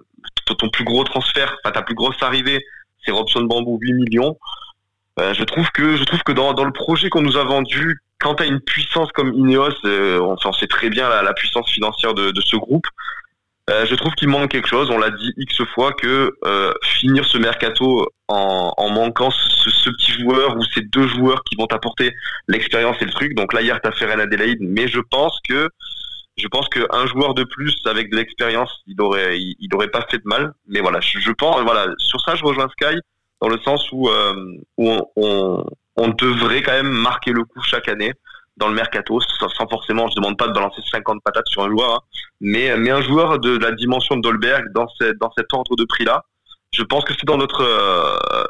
ton 0.58 0.68
plus 0.68 0.84
gros 0.84 1.04
transfert, 1.04 1.56
enfin 1.62 1.72
ta 1.72 1.82
plus 1.82 1.94
grosse 1.94 2.20
arrivée, 2.22 2.64
c'est 3.04 3.12
Robson 3.12 3.42
Bambou 3.42 3.78
8 3.80 3.92
millions. 3.92 4.36
Euh, 5.20 5.32
je 5.32 5.44
trouve 5.44 5.68
que 5.70 5.96
je 5.96 6.02
trouve 6.04 6.22
que 6.24 6.32
dans, 6.32 6.54
dans 6.54 6.64
le 6.64 6.72
projet 6.72 7.08
qu'on 7.08 7.22
nous 7.22 7.36
a 7.36 7.44
vendu, 7.44 8.00
quand 8.18 8.36
tu 8.36 8.42
as 8.42 8.46
une 8.46 8.60
puissance 8.60 9.12
comme 9.12 9.32
Ineos, 9.32 9.84
euh, 9.84 10.20
on, 10.20 10.52
sait 10.52 10.66
très 10.66 10.90
bien 10.90 11.08
la, 11.08 11.22
la 11.22 11.34
puissance 11.34 11.70
financière 11.70 12.14
de 12.14 12.40
ce 12.40 12.56
groupe. 12.56 12.86
Euh, 13.70 13.86
je 13.86 13.94
trouve 13.94 14.12
qu'il 14.14 14.28
manque 14.28 14.50
quelque 14.50 14.68
chose. 14.68 14.90
On 14.90 14.98
l'a 14.98 15.10
dit 15.10 15.32
x 15.36 15.62
fois 15.74 15.92
que 15.92 16.36
euh, 16.44 16.72
finir 16.82 17.24
ce 17.24 17.38
mercato 17.38 18.08
en, 18.28 18.72
en 18.76 18.90
manquant 18.90 19.30
ce, 19.30 19.70
ce, 19.70 19.90
petit 19.90 20.12
joueur 20.12 20.56
ou 20.56 20.64
ces 20.74 20.82
deux 20.82 21.06
joueurs 21.06 21.44
qui 21.44 21.56
vont 21.56 21.66
t'apporter 21.66 22.12
l'expérience 22.48 22.96
et 23.00 23.04
le 23.04 23.12
truc. 23.12 23.34
Donc 23.34 23.52
là 23.52 23.62
hier 23.62 23.80
t'as 23.80 23.92
fait 23.92 24.10
Adelaide, 24.10 24.58
mais 24.60 24.88
je 24.88 25.00
pense 25.00 25.38
que 25.48 25.68
je 26.36 26.48
pense 26.48 26.68
qu'un 26.68 27.06
joueur 27.06 27.34
de 27.34 27.44
plus 27.44 27.76
avec 27.84 28.10
de 28.10 28.16
l'expérience, 28.16 28.82
il 28.86 29.00
aurait 29.00 29.38
il, 29.38 29.74
aurait 29.74 29.88
pas 29.88 30.06
fait 30.10 30.18
de 30.18 30.26
mal. 30.26 30.52
Mais 30.66 30.80
voilà, 30.80 31.00
je, 31.00 31.18
je, 31.18 31.30
pense 31.30 31.60
voilà 31.62 31.86
sur 31.98 32.20
ça 32.20 32.34
je 32.34 32.44
rejoins 32.44 32.68
Sky 32.70 32.96
dans 33.40 33.48
le 33.48 33.58
sens 33.58 33.86
où 33.92 34.08
euh, 34.08 34.56
où 34.78 34.90
on, 35.16 35.64
on 35.96 36.08
devrait 36.08 36.62
quand 36.62 36.72
même 36.72 36.90
marquer 36.90 37.32
le 37.32 37.44
coup 37.44 37.60
chaque 37.62 37.88
année 37.88 38.12
dans 38.60 38.68
le 38.68 38.74
mercato, 38.74 39.18
sans 39.20 39.68
forcément, 39.68 40.08
je 40.08 40.14
demande 40.16 40.36
pas 40.38 40.46
de 40.46 40.52
balancer 40.52 40.80
50 40.90 41.22
patates 41.24 41.48
sur 41.48 41.64
un 41.64 41.70
joueur, 41.70 41.94
hein. 41.94 42.00
mais, 42.40 42.76
mais 42.76 42.90
un 42.90 43.00
joueur 43.00 43.40
de 43.40 43.58
la 43.58 43.72
dimension 43.72 44.16
de 44.16 44.20
Dolberg 44.20 44.64
dans, 44.74 44.86
dans 45.20 45.32
cet 45.36 45.52
ordre 45.52 45.74
de 45.76 45.84
prix-là, 45.84 46.24
je 46.72 46.82
pense 46.82 47.04
que 47.04 47.14
c'est 47.14 47.26
dans 47.26 47.38
notre, 47.38 47.62
euh, 47.62 48.44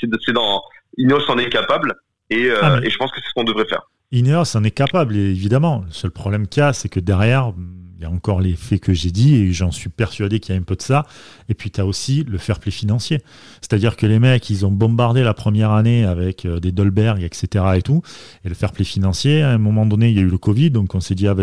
c'est 0.00 0.32
dans, 0.32 0.62
Ineos 0.96 1.28
en 1.28 1.38
est 1.38 1.50
capable, 1.50 1.94
et, 2.30 2.46
euh, 2.46 2.58
ah, 2.62 2.78
et 2.82 2.88
je 2.88 2.96
pense 2.96 3.10
que 3.10 3.20
c'est 3.20 3.28
ce 3.28 3.34
qu'on 3.34 3.44
devrait 3.44 3.66
faire. 3.68 3.82
Ineos 4.10 4.56
en 4.56 4.64
est 4.64 4.70
capable, 4.70 5.16
évidemment. 5.16 5.84
Le 5.86 5.92
seul 5.92 6.10
problème 6.10 6.46
qu'il 6.46 6.62
y 6.62 6.64
a, 6.64 6.72
c'est 6.72 6.88
que 6.88 7.00
derrière, 7.00 7.52
il 7.98 8.04
y 8.04 8.06
a 8.06 8.10
encore 8.10 8.40
les 8.40 8.54
faits 8.54 8.80
que 8.80 8.94
j'ai 8.94 9.10
dit 9.10 9.34
et 9.34 9.52
j'en 9.52 9.72
suis 9.72 9.88
persuadé 9.88 10.38
qu'il 10.38 10.54
y 10.54 10.58
a 10.58 10.60
un 10.60 10.64
peu 10.64 10.76
de 10.76 10.82
ça. 10.82 11.04
Et 11.48 11.54
puis 11.54 11.72
tu 11.72 11.80
as 11.80 11.86
aussi 11.86 12.22
le 12.22 12.38
fair 12.38 12.60
play 12.60 12.70
financier. 12.70 13.20
C'est-à-dire 13.60 13.96
que 13.96 14.06
les 14.06 14.20
mecs, 14.20 14.48
ils 14.50 14.64
ont 14.64 14.70
bombardé 14.70 15.24
la 15.24 15.34
première 15.34 15.72
année 15.72 16.04
avec 16.04 16.44
euh, 16.44 16.60
des 16.60 16.70
Dolberg, 16.70 17.24
etc. 17.24 17.64
et 17.74 17.82
tout. 17.82 18.02
Et 18.44 18.48
le 18.48 18.54
fair 18.54 18.70
play 18.70 18.84
financier, 18.84 19.42
à 19.42 19.50
un 19.50 19.58
moment 19.58 19.84
donné, 19.84 20.10
il 20.10 20.16
y 20.16 20.20
a 20.20 20.22
eu 20.22 20.28
le 20.28 20.38
Covid, 20.38 20.70
donc 20.70 20.94
on 20.94 21.00
s'est 21.00 21.16
dit, 21.16 21.26
ah 21.26 21.34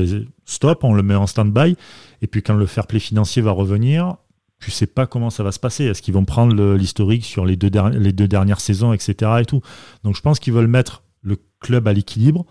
stop, 0.45 0.86
on 0.86 0.93
le 0.93 1.03
met 1.03 1.16
en 1.16 1.28
stand-by. 1.28 1.76
Et 2.22 2.28
puis 2.28 2.41
quand 2.41 2.56
le 2.56 2.66
fair 2.68 2.88
play 2.88 2.99
financier 2.99 3.41
va 3.41 3.51
revenir, 3.51 4.16
tu 4.60 4.72
sais 4.72 4.88
pas 4.88 5.08
comment 5.08 5.30
ça 5.30 5.43
va 5.43 5.51
se 5.51 5.60
passer. 5.60 5.84
Est-ce 5.84 6.01
qu'ils 6.01 6.14
vont 6.14 6.24
prendre 6.24 6.56
l'historique 6.76 7.26
sur 7.26 7.45
les 7.45 7.58
deux, 7.58 7.70
les 7.91 8.14
deux 8.14 8.30
dernières 8.30 8.62
saisons, 8.62 8.93
etc. 8.93 9.32
et 9.41 9.45
tout. 9.45 9.60
Donc 10.06 10.16
je 10.16 10.22
pense 10.22 10.39
qu'ils 10.39 10.53
veulent 10.53 10.68
mettre 10.68 11.03
le 11.22 11.38
club 11.60 11.88
à 11.89 11.93
l'équilibre 11.93 12.45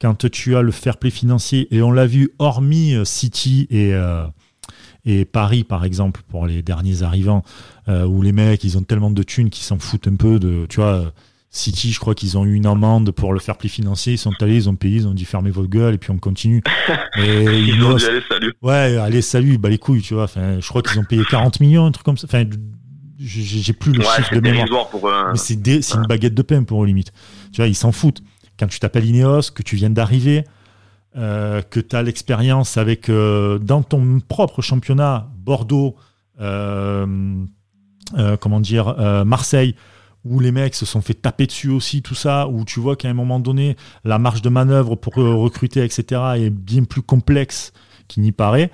quand 0.00 0.28
tu 0.30 0.56
as 0.56 0.62
le 0.62 0.72
fair 0.72 0.96
play 0.96 1.10
financier, 1.10 1.74
et 1.74 1.82
on 1.82 1.90
l'a 1.90 2.06
vu 2.06 2.30
hormis 2.38 2.94
euh, 2.94 3.04
City 3.04 3.66
et, 3.70 3.92
euh, 3.94 4.24
et 5.04 5.24
Paris, 5.24 5.64
par 5.64 5.84
exemple, 5.84 6.22
pour 6.28 6.46
les 6.46 6.62
derniers 6.62 7.02
arrivants, 7.02 7.42
euh, 7.88 8.04
où 8.04 8.22
les 8.22 8.32
mecs, 8.32 8.62
ils 8.64 8.78
ont 8.78 8.82
tellement 8.82 9.10
de 9.10 9.22
thunes 9.22 9.50
qu'ils 9.50 9.64
s'en 9.64 9.78
foutent 9.78 10.08
un 10.08 10.16
peu 10.16 10.38
de, 10.38 10.66
tu 10.68 10.76
vois, 10.76 11.12
City, 11.50 11.92
je 11.92 11.98
crois 11.98 12.14
qu'ils 12.14 12.36
ont 12.36 12.44
eu 12.44 12.54
une 12.54 12.66
amende 12.66 13.10
pour 13.10 13.32
le 13.32 13.40
fair 13.40 13.56
play 13.56 13.70
financier, 13.70 14.12
ils 14.12 14.18
sont 14.18 14.34
allés, 14.40 14.56
ils 14.56 14.68
ont 14.68 14.76
payé, 14.76 14.96
ils 14.96 15.08
ont 15.08 15.14
dit 15.14 15.24
fermez 15.24 15.50
vos 15.50 15.66
gueules 15.66 15.94
et 15.94 15.98
puis 15.98 16.10
on 16.10 16.18
continue. 16.18 16.62
Et 17.16 17.58
ils 17.60 17.82
ont 17.82 17.96
dit 17.96 18.04
allez 18.04 18.22
salut. 18.28 18.52
Ouais, 18.60 18.96
allez 18.98 19.22
salut, 19.22 19.56
bah 19.56 19.70
les 19.70 19.78
couilles, 19.78 20.02
tu 20.02 20.12
vois. 20.12 20.24
Enfin, 20.24 20.60
je 20.60 20.68
crois 20.68 20.82
qu'ils 20.82 20.98
ont 21.00 21.04
payé 21.04 21.22
40 21.28 21.60
millions, 21.60 21.86
un 21.86 21.90
truc 21.90 22.04
comme 22.04 22.18
ça. 22.18 22.26
Enfin, 22.30 22.44
j'ai 23.18 23.72
plus 23.72 23.92
le 23.92 24.02
chiffre 24.02 24.34
de 24.34 24.40
mémoire. 24.40 24.88
Pour, 24.90 25.10
Mais 25.32 25.38
c'est 25.38 25.54
une 25.94 26.06
baguette 26.06 26.34
de 26.34 26.42
pain 26.42 26.62
pour 26.64 26.84
eux 26.84 26.86
limite. 26.86 27.12
Tu 27.50 27.56
vois, 27.56 27.66
ils 27.66 27.74
s'en 27.74 27.92
foutent 27.92 28.22
quand 28.58 28.66
tu 28.66 28.80
t'appelles 28.80 29.06
Ineos, 29.06 29.50
que 29.54 29.62
tu 29.62 29.76
viens 29.76 29.90
d'arriver, 29.90 30.44
euh, 31.16 31.62
que 31.62 31.80
tu 31.80 31.96
as 31.96 32.02
l'expérience 32.02 32.76
avec, 32.76 33.08
euh, 33.08 33.58
dans 33.58 33.82
ton 33.82 34.20
propre 34.20 34.60
championnat, 34.60 35.28
Bordeaux, 35.36 35.96
euh, 36.40 37.06
comment 38.40 38.60
dire, 38.60 38.94
Marseille, 39.26 39.74
où 40.24 40.40
les 40.40 40.52
mecs 40.52 40.74
se 40.74 40.86
sont 40.86 41.00
fait 41.00 41.14
taper 41.14 41.46
dessus 41.46 41.70
aussi, 41.70 42.02
tout 42.02 42.14
ça, 42.14 42.48
où 42.48 42.64
tu 42.64 42.80
vois 42.80 42.96
qu'à 42.96 43.08
un 43.08 43.14
moment 43.14 43.40
donné, 43.40 43.76
la 44.04 44.18
marge 44.18 44.42
de 44.42 44.48
manœuvre 44.48 44.96
pour 44.96 45.14
recruter, 45.14 45.82
etc., 45.82 46.20
est 46.36 46.50
bien 46.50 46.84
plus 46.84 47.02
complexe 47.02 47.72
qu'il 48.06 48.22
n'y 48.22 48.32
paraît, 48.32 48.70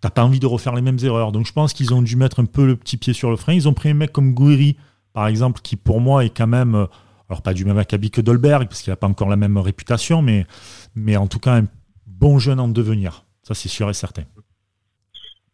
t'as 0.00 0.10
pas 0.10 0.24
envie 0.24 0.40
de 0.40 0.46
refaire 0.46 0.74
les 0.74 0.82
mêmes 0.82 0.98
erreurs. 1.02 1.32
Donc 1.32 1.46
je 1.46 1.52
pense 1.52 1.72
qu'ils 1.72 1.94
ont 1.94 2.02
dû 2.02 2.16
mettre 2.16 2.40
un 2.40 2.44
peu 2.44 2.66
le 2.66 2.76
petit 2.76 2.96
pied 2.96 3.12
sur 3.12 3.30
le 3.30 3.36
frein. 3.36 3.54
Ils 3.54 3.68
ont 3.68 3.74
pris 3.74 3.90
un 3.90 3.94
mec 3.94 4.12
comme 4.12 4.34
Gouiri, 4.34 4.76
par 5.12 5.26
exemple, 5.26 5.60
qui 5.62 5.76
pour 5.76 6.00
moi 6.00 6.24
est 6.24 6.36
quand 6.36 6.46
même, 6.46 6.86
alors 7.28 7.42
pas 7.42 7.54
du 7.54 7.64
même 7.64 7.78
acabit 7.78 8.10
que 8.10 8.20
Dolberg, 8.20 8.68
parce 8.68 8.82
qu'il 8.82 8.92
n'a 8.92 8.96
pas 8.96 9.08
encore 9.08 9.28
la 9.28 9.36
même 9.36 9.58
réputation, 9.58 10.22
mais, 10.22 10.46
mais 10.94 11.16
en 11.16 11.26
tout 11.26 11.40
cas 11.40 11.54
un 11.54 11.66
bon 12.06 12.38
jeune 12.38 12.60
en 12.60 12.68
devenir. 12.68 13.24
Ça, 13.42 13.54
c'est 13.54 13.68
sûr 13.68 13.88
et 13.90 13.94
certain. 13.94 14.24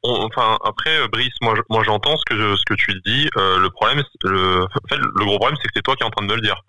Enfin 0.05 0.59
après 0.65 0.99
euh, 0.99 1.07
Brice 1.07 1.35
moi 1.43 1.55
moi 1.71 1.85
j'entends 1.85 2.17
ce 2.17 2.25
que 2.27 2.57
ce 2.57 2.63
que 2.67 2.75
tu 2.75 2.93
dis. 3.07 3.29
Euh, 3.37 3.59
le 3.59 3.71
problème 3.71 4.03
le 4.25 4.65
en 4.65 4.89
fait, 4.89 4.97
le 4.97 5.25
gros 5.25 5.39
problème 5.39 5.57
c'est 5.63 5.69
que 5.69 5.75
c'est 5.77 5.83
toi 5.83 5.95
qui 5.95 6.03
es 6.03 6.07
en 6.07 6.11
train 6.11 6.27
de 6.27 6.31
me 6.31 6.35
le 6.35 6.41
dire. 6.41 6.61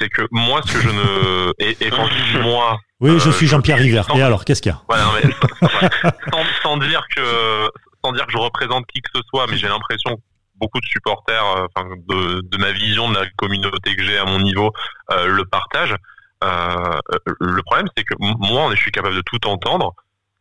C'est 0.00 0.08
que 0.08 0.22
moi 0.30 0.62
ce 0.64 0.72
que 0.72 0.80
je 0.80 0.88
ne 0.88 1.52
et, 1.58 1.76
et 1.84 1.90
quand 1.90 2.06
je 2.06 2.38
dis 2.38 2.42
moi 2.42 2.78
oui 3.00 3.18
je 3.20 3.28
euh, 3.28 3.32
suis 3.32 3.46
Jean-Pierre 3.46 3.76
River 3.76 4.02
et 4.14 4.22
alors 4.22 4.46
qu'est-ce 4.46 4.62
qu'il 4.62 4.72
y 4.72 4.74
a? 4.74 4.80
Ouais, 4.88 4.96
non, 4.98 5.10
mais, 5.22 5.68
sans, 6.32 6.44
sans, 6.62 6.76
dire 6.78 7.06
que 7.14 7.68
sans 8.02 8.12
dire 8.12 8.24
que 8.24 8.32
je 8.32 8.38
représente 8.38 8.86
qui 8.86 9.02
que 9.02 9.10
ce 9.14 9.20
soit 9.28 9.46
mais 9.48 9.58
j'ai 9.58 9.68
l'impression 9.68 10.18
beaucoup 10.58 10.80
de 10.80 10.86
supporters 10.86 11.44
enfin 11.44 11.88
de, 12.08 12.40
de 12.42 12.56
ma 12.58 12.72
vision 12.72 13.10
de 13.10 13.14
la 13.14 13.26
communauté 13.36 13.94
que 13.96 14.02
j'ai 14.02 14.18
à 14.18 14.24
mon 14.24 14.40
niveau 14.40 14.72
le 15.10 15.42
partage 15.44 15.94
le 16.42 17.62
problème 17.62 17.88
c'est 17.96 18.04
que 18.04 18.14
moi 18.18 18.74
je 18.74 18.80
suis 18.80 18.90
capable 18.90 19.16
de 19.16 19.22
tout 19.22 19.46
entendre 19.46 19.94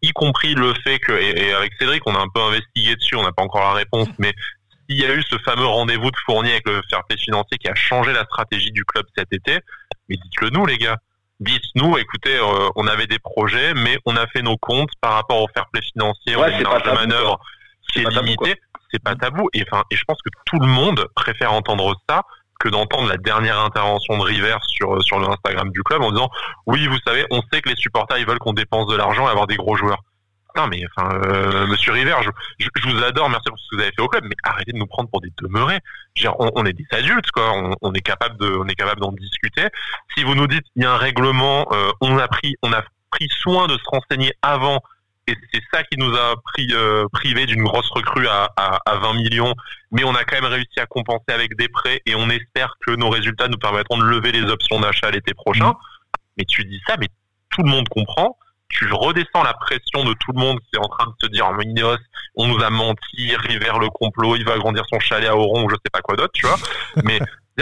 y 0.05 0.11
compris 0.11 0.53
le 0.53 0.73
fait 0.83 0.99
que, 0.99 1.11
et, 1.11 1.53
avec 1.53 1.73
Cédric, 1.79 2.03
on 2.05 2.15
a 2.15 2.19
un 2.19 2.29
peu 2.33 2.41
investigué 2.41 2.95
dessus, 2.95 3.15
on 3.15 3.23
n'a 3.23 3.31
pas 3.31 3.43
encore 3.43 3.61
la 3.61 3.73
réponse, 3.73 4.07
mais 4.19 4.33
s'il 4.87 4.99
y 4.99 5.05
a 5.05 5.13
eu 5.13 5.23
ce 5.23 5.37
fameux 5.39 5.65
rendez-vous 5.65 6.11
de 6.11 6.17
Fournier 6.25 6.51
avec 6.51 6.67
le 6.67 6.81
fair 6.89 7.03
play 7.07 7.17
financier 7.17 7.57
qui 7.57 7.67
a 7.67 7.75
changé 7.75 8.13
la 8.13 8.23
stratégie 8.23 8.71
du 8.71 8.85
club 8.85 9.05
cet 9.17 9.33
été, 9.33 9.59
mais 10.09 10.15
dites-le 10.17 10.49
nous 10.49 10.65
les 10.65 10.77
gars. 10.77 10.97
Dites-nous, 11.41 11.97
écoutez, 11.97 12.37
euh, 12.37 12.69
on 12.77 12.87
avait 12.87 13.07
des 13.07 13.19
projets, 13.19 13.73
mais 13.73 13.97
on 14.05 14.15
a 14.15 14.25
fait 14.27 14.41
nos 14.41 14.55
comptes 14.55 14.91
par 15.01 15.13
rapport 15.13 15.41
au 15.41 15.47
fair 15.53 15.65
play 15.73 15.81
financier, 15.81 16.35
ouais, 16.37 16.65
on 16.65 16.71
a 16.71 16.79
de 16.79 16.91
manœuvre 16.91 17.39
qui 17.91 17.99
est, 17.99 18.09
limité. 18.09 18.55
C'est 18.95 19.03
pas 19.03 19.15
tabou. 19.15 19.49
Et 19.53 19.65
enfin, 19.69 19.83
et 19.91 19.95
je 19.97 20.03
pense 20.05 20.21
que 20.21 20.29
tout 20.45 20.57
le 20.57 20.67
monde 20.67 21.05
préfère 21.15 21.51
entendre 21.51 21.95
ça 22.09 22.23
que 22.61 22.69
d'entendre 22.69 23.09
la 23.09 23.17
dernière 23.17 23.59
intervention 23.59 24.17
de 24.17 24.23
River 24.23 24.55
sur 24.67 25.03
sur 25.03 25.19
le 25.19 25.27
Instagram 25.27 25.69
du 25.71 25.83
club 25.83 26.01
en 26.01 26.11
disant 26.11 26.29
oui 26.65 26.87
vous 26.87 26.97
savez 27.05 27.25
on 27.29 27.41
sait 27.51 27.61
que 27.61 27.67
les 27.67 27.75
supporters 27.75 28.17
ils 28.17 28.25
veulent 28.25 28.39
qu'on 28.39 28.53
dépense 28.53 28.87
de 28.87 28.95
l'argent 28.95 29.27
et 29.27 29.31
avoir 29.31 29.47
des 29.47 29.57
gros 29.57 29.75
joueurs. 29.75 30.01
Non 30.55 30.67
mais 30.67 30.81
enfin 30.95 31.09
euh, 31.25 31.67
Monsieur 31.67 31.91
River 31.91 32.15
je, 32.23 32.29
je, 32.59 32.89
vous 32.89 33.03
adore 33.03 33.29
merci 33.29 33.49
pour 33.49 33.59
ce 33.59 33.67
que 33.69 33.75
vous 33.75 33.81
avez 33.81 33.91
fait 33.91 34.01
au 34.01 34.07
club 34.07 34.23
mais 34.23 34.35
arrêtez 34.43 34.71
de 34.71 34.77
nous 34.77 34.87
prendre 34.87 35.09
pour 35.09 35.19
des 35.19 35.33
demeurés. 35.43 35.79
On, 36.39 36.65
est 36.65 36.71
des 36.71 36.87
adultes 36.91 37.29
quoi. 37.31 37.51
On, 37.51 37.75
on, 37.81 37.93
est 37.93 37.99
capable 37.99 38.37
de 38.37 38.47
on 38.55 38.65
est 38.67 38.75
capable 38.75 39.01
d'en 39.01 39.11
discuter. 39.11 39.67
Si 40.15 40.23
vous 40.23 40.35
nous 40.35 40.47
dites 40.47 40.63
il 40.77 40.83
y 40.83 40.85
a 40.85 40.93
un 40.93 40.97
règlement 40.97 41.67
euh, 41.73 41.91
on 41.99 42.17
a 42.17 42.29
pris 42.29 42.55
on 42.61 42.71
a 42.71 42.83
pris 43.11 43.27
soin 43.41 43.67
de 43.67 43.73
se 43.73 43.83
renseigner 43.91 44.31
avant 44.41 44.81
et 45.27 45.35
c'est 45.51 45.61
ça 45.73 45.83
qui 45.83 45.97
nous 45.97 46.15
a 46.15 46.35
pris, 46.53 46.67
euh, 46.71 47.07
privé 47.11 47.45
d'une 47.45 47.63
grosse 47.63 47.89
recrue 47.89 48.27
à, 48.27 48.51
à, 48.55 48.79
à, 48.85 48.97
20 48.97 49.13
millions. 49.15 49.53
Mais 49.91 50.03
on 50.03 50.13
a 50.13 50.23
quand 50.23 50.39
même 50.39 50.51
réussi 50.51 50.79
à 50.79 50.85
compenser 50.85 51.29
avec 51.29 51.55
des 51.57 51.67
prêts 51.67 52.01
et 52.05 52.15
on 52.15 52.29
espère 52.29 52.75
que 52.85 52.91
nos 52.91 53.09
résultats 53.09 53.47
nous 53.47 53.57
permettront 53.57 53.97
de 53.97 54.03
lever 54.03 54.31
les 54.31 54.43
options 54.43 54.79
d'achat 54.79 55.09
l'été 55.09 55.33
prochain. 55.33 55.69
Mmh. 55.69 55.77
Mais 56.37 56.45
tu 56.45 56.63
dis 56.65 56.79
ça, 56.87 56.95
mais 56.99 57.07
tout 57.49 57.63
le 57.63 57.69
monde 57.69 57.89
comprend. 57.89 58.37
Tu 58.69 58.91
redescends 58.91 59.43
la 59.43 59.53
pression 59.53 60.03
de 60.03 60.13
tout 60.13 60.31
le 60.33 60.39
monde 60.39 60.59
qui 60.59 60.75
est 60.75 60.79
en 60.79 60.89
train 60.89 61.05
de 61.05 61.13
se 61.21 61.27
dire, 61.27 61.51
Minos, 61.53 61.99
on 62.35 62.47
nous 62.47 62.61
a 62.61 62.69
menti, 62.69 63.35
River 63.35 63.73
le 63.79 63.89
complot, 63.89 64.35
il 64.35 64.43
va 64.43 64.53
agrandir 64.53 64.83
son 64.91 64.99
chalet 64.99 65.29
à 65.29 65.35
Oron 65.35 65.65
ou 65.65 65.69
je 65.69 65.75
sais 65.75 65.91
pas 65.91 66.01
quoi 66.01 66.15
d'autre, 66.15 66.33
tu 66.33 66.45
vois. 66.45 66.57
Mais 67.03 67.19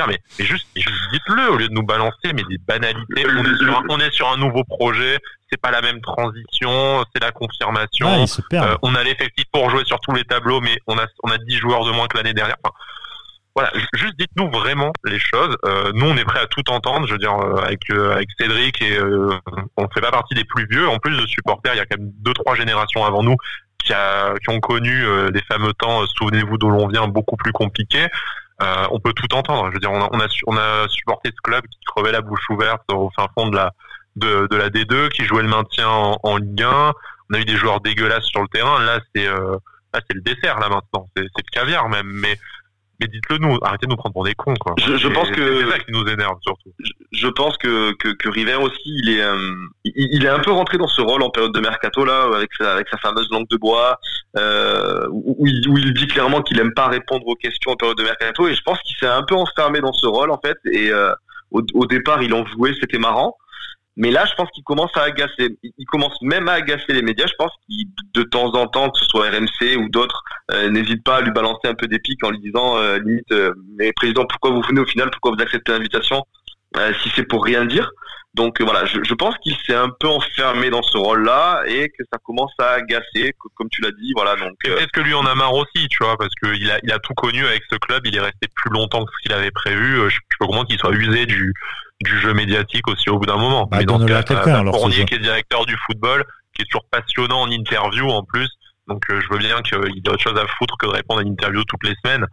mais, 0.07 0.19
mais 0.39 0.45
juste, 0.45 0.67
juste 0.75 1.09
dites-le 1.11 1.51
au 1.51 1.57
lieu 1.57 1.67
de 1.67 1.73
nous 1.73 1.83
balancer 1.83 2.33
mais 2.33 2.43
des 2.49 2.57
banalités. 2.57 3.25
On 3.27 3.43
est 3.43 3.57
sur 3.57 3.77
un, 3.77 3.83
on 3.89 3.99
est 3.99 4.11
sur 4.11 4.27
un 4.31 4.37
nouveau 4.37 4.63
projet, 4.63 5.19
c'est 5.51 5.61
pas 5.61 5.71
la 5.71 5.81
même 5.81 6.01
transition, 6.01 7.03
c'est 7.13 7.21
la 7.21 7.31
confirmation. 7.31 8.07
euh, 8.63 8.75
on 8.81 8.95
a 8.95 9.03
l'effectif 9.03 9.45
pour 9.51 9.69
jouer 9.69 9.85
sur 9.85 9.99
tous 9.99 10.13
les 10.13 10.23
tableaux, 10.23 10.61
mais 10.61 10.77
on 10.87 10.97
a 10.97 11.05
on 11.23 11.29
a 11.29 11.37
10 11.37 11.55
joueurs 11.57 11.85
de 11.85 11.91
moins 11.91 12.07
que 12.07 12.17
l'année 12.17 12.33
dernière. 12.33 12.55
Enfin, 12.63 12.73
voilà, 13.55 13.71
juste 13.93 14.15
dites-nous 14.17 14.49
vraiment 14.49 14.91
les 15.05 15.19
choses. 15.19 15.55
Euh, 15.65 15.91
nous, 15.93 16.07
on 16.07 16.17
est 16.17 16.23
prêt 16.25 16.39
à 16.39 16.47
tout 16.47 16.67
entendre. 16.71 17.05
Je 17.05 17.11
veux 17.11 17.19
dire, 17.19 17.35
euh, 17.37 17.57
avec 17.63 17.81
euh, 17.91 18.13
avec 18.15 18.27
Cédric 18.39 18.81
et 18.81 18.97
euh, 18.97 19.37
on 19.77 19.87
fait 19.89 20.01
pas 20.01 20.09
partie 20.09 20.33
des 20.33 20.43
plus 20.43 20.65
vieux. 20.67 20.89
En 20.89 20.97
plus 20.97 21.15
de 21.15 21.25
supporters, 21.27 21.75
il 21.75 21.77
y 21.77 21.79
a 21.79 21.85
quand 21.85 21.99
même 21.99 22.09
deux 22.21 22.33
trois 22.33 22.55
générations 22.55 23.05
avant 23.05 23.21
nous 23.21 23.35
qui, 23.85 23.93
a, 23.93 24.33
qui 24.39 24.49
ont 24.49 24.59
connu 24.59 25.03
les 25.31 25.41
fameux 25.41 25.73
temps. 25.73 26.03
Souvenez-vous 26.17 26.57
d'où 26.57 26.69
l'on 26.69 26.87
vient, 26.87 27.07
beaucoup 27.07 27.35
plus 27.35 27.51
compliqués. 27.51 28.07
Euh, 28.61 28.87
on 28.91 28.99
peut 28.99 29.13
tout 29.13 29.33
entendre. 29.33 29.67
Je 29.69 29.73
veux 29.73 29.79
dire, 29.79 29.91
on 29.91 30.57
a, 30.57 30.87
supporté 30.89 31.29
ce 31.35 31.41
club 31.41 31.63
qui 31.67 31.79
crevait 31.85 32.11
la 32.11 32.21
bouche 32.21 32.49
ouverte 32.49 32.83
au 32.91 33.09
fin 33.15 33.27
fond 33.33 33.47
de 33.47 33.55
la 33.55 33.71
de, 34.15 34.47
de 34.47 34.55
la 34.55 34.69
D2, 34.69 35.09
qui 35.09 35.23
jouait 35.23 35.41
le 35.41 35.49
maintien 35.49 35.87
en, 35.89 36.19
en, 36.21 36.37
Ligue 36.37 36.61
1. 36.61 36.93
On 37.31 37.33
a 37.33 37.39
eu 37.39 37.45
des 37.45 37.55
joueurs 37.55 37.81
dégueulasses 37.81 38.25
sur 38.25 38.41
le 38.41 38.47
terrain. 38.47 38.79
Là, 38.83 38.99
c'est 39.15 39.27
euh, 39.27 39.57
là, 39.93 40.01
c'est 40.07 40.13
le 40.13 40.21
dessert 40.21 40.59
là 40.59 40.69
maintenant. 40.69 41.09
C'est 41.15 41.23
le 41.23 41.51
caviar 41.51 41.89
même. 41.89 42.07
Mais 42.07 42.37
mais 42.99 43.07
dites-le 43.07 43.37
nous, 43.37 43.57
arrêtez 43.61 43.85
de 43.85 43.91
nous 43.91 43.97
prendre 43.97 44.13
pour 44.13 44.23
des 44.23 44.35
cons 44.35 44.53
quoi. 44.55 44.75
Je, 44.77 44.95
je 44.97 45.07
pense 45.07 45.29
que 45.31 45.61
c'est 45.61 45.71
ça 45.71 45.79
qui 45.79 45.91
nous 45.91 46.05
énerve 46.05 46.37
surtout. 46.41 46.71
Je, 47.11 47.27
pense 47.27 47.57
que, 47.57 47.93
que, 47.93 48.09
que 48.09 48.29
River 48.29 48.55
aussi, 48.55 48.81
il 48.85 49.09
est 49.09 49.21
euh, 49.21 49.55
il, 49.83 49.93
il, 50.11 50.25
est 50.25 50.29
un 50.29 50.39
peu 50.39 50.51
rentré 50.51 50.77
dans 50.77 50.87
ce 50.87 51.01
rôle 51.01 51.23
en 51.23 51.29
période 51.29 51.53
de 51.53 51.59
mercato 51.59 52.05
là 52.05 52.29
avec 52.35 52.51
sa 52.57 52.73
avec 52.73 52.87
sa 52.89 52.97
fameuse 52.97 53.27
langue 53.31 53.47
de 53.49 53.57
bois 53.57 53.99
euh, 54.37 55.07
où, 55.11 55.45
il, 55.47 55.67
où 55.69 55.77
il 55.77 55.93
dit 55.93 56.07
clairement 56.07 56.41
qu'il 56.41 56.59
aime 56.59 56.73
pas 56.73 56.87
répondre 56.87 57.27
aux 57.27 57.35
questions 57.35 57.71
en 57.71 57.75
période 57.75 57.97
de 57.97 58.03
mercato 58.03 58.47
et 58.47 58.53
je 58.53 58.61
pense 58.61 58.79
qu'il 58.81 58.95
s'est 58.97 59.07
un 59.07 59.23
peu 59.23 59.35
enfermé 59.35 59.79
dans 59.79 59.93
ce 59.93 60.07
rôle 60.07 60.31
en 60.31 60.39
fait 60.43 60.57
et 60.71 60.91
euh, 60.91 61.13
au, 61.51 61.61
au, 61.73 61.85
départ 61.85 62.21
il 62.23 62.33
en 62.33 62.45
jouait, 62.45 62.73
c'était 62.79 62.99
marrant 62.99 63.37
mais 63.95 64.09
là, 64.09 64.25
je 64.25 64.33
pense 64.33 64.49
qu'il 64.51 64.63
commence 64.63 64.91
à 64.95 65.03
agacer. 65.03 65.55
Il 65.61 65.85
commence 65.85 66.19
même 66.21 66.47
à 66.47 66.53
agacer 66.53 66.93
les 66.93 67.03
médias. 67.03 67.27
Je 67.27 67.35
pense 67.37 67.51
qu'il, 67.65 67.87
de 68.13 68.23
temps 68.23 68.51
en 68.55 68.67
temps, 68.67 68.89
que 68.89 68.99
ce 68.99 69.05
soit 69.05 69.29
RMC 69.29 69.77
ou 69.77 69.89
d'autres, 69.89 70.23
euh, 70.51 70.69
n'hésite 70.69 71.03
pas 71.03 71.17
à 71.17 71.21
lui 71.21 71.31
balancer 71.31 71.67
un 71.67 71.75
peu 71.75 71.87
des 71.87 71.99
pics 71.99 72.23
en 72.23 72.31
lui 72.31 72.39
disant, 72.39 72.77
euh, 72.77 72.97
limite, 72.97 73.31
euh, 73.31 73.53
mais 73.77 73.93
président, 73.93 74.25
pourquoi 74.25 74.51
vous 74.51 74.61
venez 74.61 74.81
au 74.81 74.85
final? 74.85 75.11
Pourquoi 75.11 75.33
vous 75.35 75.41
acceptez 75.41 75.71
l'invitation? 75.71 76.23
Si 77.03 77.11
c'est 77.15 77.27
pour 77.27 77.43
rien 77.45 77.65
dire. 77.65 77.91
Donc 78.33 78.59
voilà, 78.59 78.83
je, 78.85 78.97
je 79.03 79.13
pense 79.13 79.35
qu'il 79.43 79.55
s'est 79.57 79.75
un 79.75 79.91
peu 79.99 80.07
enfermé 80.07 80.71
dans 80.71 80.81
ce 80.81 80.97
rôle-là 80.97 81.61
et 81.67 81.89
que 81.89 82.03
ça 82.11 82.17
commence 82.23 82.51
à 82.57 82.71
agacer, 82.71 83.35
comme 83.53 83.69
tu 83.69 83.83
l'as 83.83 83.91
dit. 83.91 84.11
Voilà. 84.15 84.35
Donc 84.35 84.55
peut-être 84.59 84.89
que 84.89 85.01
lui 85.01 85.13
en 85.13 85.23
a 85.27 85.35
marre 85.35 85.53
aussi, 85.53 85.87
tu 85.87 86.03
vois, 86.03 86.17
parce 86.17 86.33
qu'il 86.41 86.71
a, 86.71 86.79
il 86.81 86.91
a 86.91 86.97
tout 86.97 87.13
connu 87.13 87.45
avec 87.45 87.61
ce 87.69 87.77
club. 87.77 88.01
Il 88.07 88.15
est 88.15 88.21
resté 88.21 88.47
plus 88.55 88.71
longtemps 88.71 89.05
que 89.05 89.11
ce 89.15 89.21
qu'il 89.21 89.33
avait 89.33 89.51
prévu. 89.51 90.09
Je, 90.09 90.17
peux 90.39 90.47
comprendre 90.47 90.67
qu'il 90.67 90.79
soit 90.79 90.95
usé 90.95 91.27
du 91.27 91.53
du 92.03 92.19
jeu 92.19 92.33
médiatique 92.33 92.87
aussi 92.87 93.09
au 93.09 93.17
bout 93.17 93.25
d'un 93.25 93.37
moment. 93.37 93.65
Bah, 93.65 93.77
Mais 93.79 93.85
donc, 93.85 94.09
à 94.09 94.23
quelqu'un, 94.23 94.63
Fournier 94.71 95.05
qui 95.05 95.15
est 95.15 95.19
directeur 95.19 95.65
du 95.65 95.75
football, 95.85 96.23
qui 96.53 96.61
est 96.61 96.65
toujours 96.65 96.85
passionnant 96.91 97.41
en 97.41 97.49
interview 97.49 98.09
en 98.09 98.23
plus. 98.23 98.49
Donc 98.87 99.03
euh, 99.09 99.19
je 99.21 99.27
veux 99.31 99.39
bien 99.39 99.61
qu'il 99.61 99.77
ait 99.77 100.09
autre 100.09 100.21
chose 100.21 100.37
à 100.37 100.45
foutre 100.57 100.75
que 100.77 100.85
de 100.85 100.91
répondre 100.91 101.21
à 101.21 101.23
une 101.23 101.31
interview 101.33 101.63
toutes 101.63 101.83
les 101.83 101.95
semaines. 102.03 102.25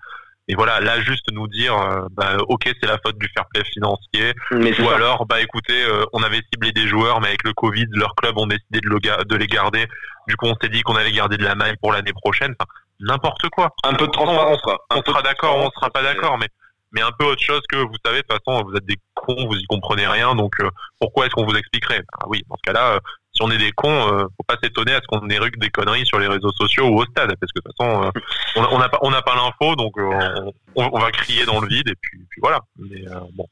Et 0.48 0.54
voilà, 0.56 0.80
là 0.80 1.00
juste 1.00 1.26
nous 1.32 1.46
dire, 1.46 1.76
euh, 1.78 2.00
bah, 2.10 2.36
ok 2.48 2.62
c'est 2.64 2.88
la 2.88 2.98
faute 3.04 3.16
du 3.18 3.28
fair 3.36 3.44
play 3.54 3.62
financier, 3.72 4.34
ou 4.80 4.88
alors 4.88 5.24
bah 5.26 5.40
écoutez, 5.40 5.84
euh, 5.84 6.04
on 6.12 6.24
avait 6.24 6.42
ciblé 6.52 6.72
des 6.72 6.88
joueurs, 6.88 7.20
mais 7.20 7.28
avec 7.28 7.44
le 7.44 7.52
Covid, 7.52 7.86
leur 7.92 8.16
club 8.16 8.36
ont 8.36 8.48
décidé 8.48 8.80
de, 8.80 8.88
le 8.88 9.24
de 9.24 9.36
les 9.36 9.46
garder. 9.46 9.86
Du 10.26 10.36
coup, 10.36 10.46
on 10.46 10.56
s'est 10.60 10.68
dit 10.68 10.82
qu'on 10.82 10.96
allait 10.96 11.12
garder 11.12 11.36
de 11.36 11.44
la 11.44 11.54
maille 11.54 11.76
pour 11.80 11.92
l'année 11.92 12.12
prochaine. 12.12 12.54
Enfin, 12.58 12.68
n'importe 12.98 13.48
quoi. 13.50 13.70
Un 13.84 13.94
peu 13.94 14.06
de 14.06 14.12
transparence. 14.12 14.60
On, 14.66 14.98
on 14.98 15.02
sera 15.02 15.22
d'accord, 15.22 15.56
on 15.56 15.70
sera 15.70 15.90
pas 15.90 16.02
d'accord, 16.02 16.36
mais 16.38 16.48
mais 16.92 17.02
un 17.02 17.10
peu 17.18 17.24
autre 17.24 17.42
chose 17.42 17.62
que 17.68 17.76
vous 17.76 17.96
savez 18.04 18.18
de 18.18 18.26
toute 18.26 18.38
façon 18.44 18.64
vous 18.64 18.76
êtes 18.76 18.84
des 18.84 18.96
cons 19.14 19.46
vous 19.46 19.56
y 19.56 19.64
comprenez 19.64 20.06
rien 20.06 20.34
donc 20.34 20.54
euh, 20.60 20.70
pourquoi 20.98 21.26
est-ce 21.26 21.34
qu'on 21.34 21.44
vous 21.44 21.56
expliquerait? 21.56 22.02
Ah 22.18 22.26
oui 22.28 22.42
dans 22.48 22.56
ce 22.56 22.62
cas-là 22.70 22.94
euh, 22.94 23.00
si 23.32 23.42
on 23.42 23.50
est 23.50 23.58
des 23.58 23.72
cons 23.72 24.12
euh, 24.12 24.24
faut 24.36 24.44
pas 24.46 24.56
s'étonner 24.62 24.94
à 24.94 25.00
ce 25.00 25.06
qu'on 25.06 25.28
éruque 25.28 25.58
des 25.58 25.70
conneries 25.70 26.06
sur 26.06 26.18
les 26.18 26.28
réseaux 26.28 26.52
sociaux 26.52 26.88
ou 26.88 27.00
au 27.00 27.04
stade 27.04 27.34
parce 27.40 27.52
que 27.52 27.60
de 27.60 27.64
toute 27.64 27.76
façon 27.76 28.12
on 28.70 28.78
n'a 28.78 28.88
pas 28.88 28.98
on 29.02 29.10
n'a 29.10 29.22
pas 29.22 29.34
l'info 29.34 29.76
donc 29.76 29.94
on, 29.96 30.52
on, 30.76 30.98
va 30.98 31.10
crier 31.10 31.44
dans 31.44 31.60
le 31.60 31.68
vide 31.68 31.88
et 31.88 31.94
puis, 32.00 32.18
puis 32.28 32.40
voilà. 32.42 32.60
Mais 32.76 33.04
bon 33.32 33.46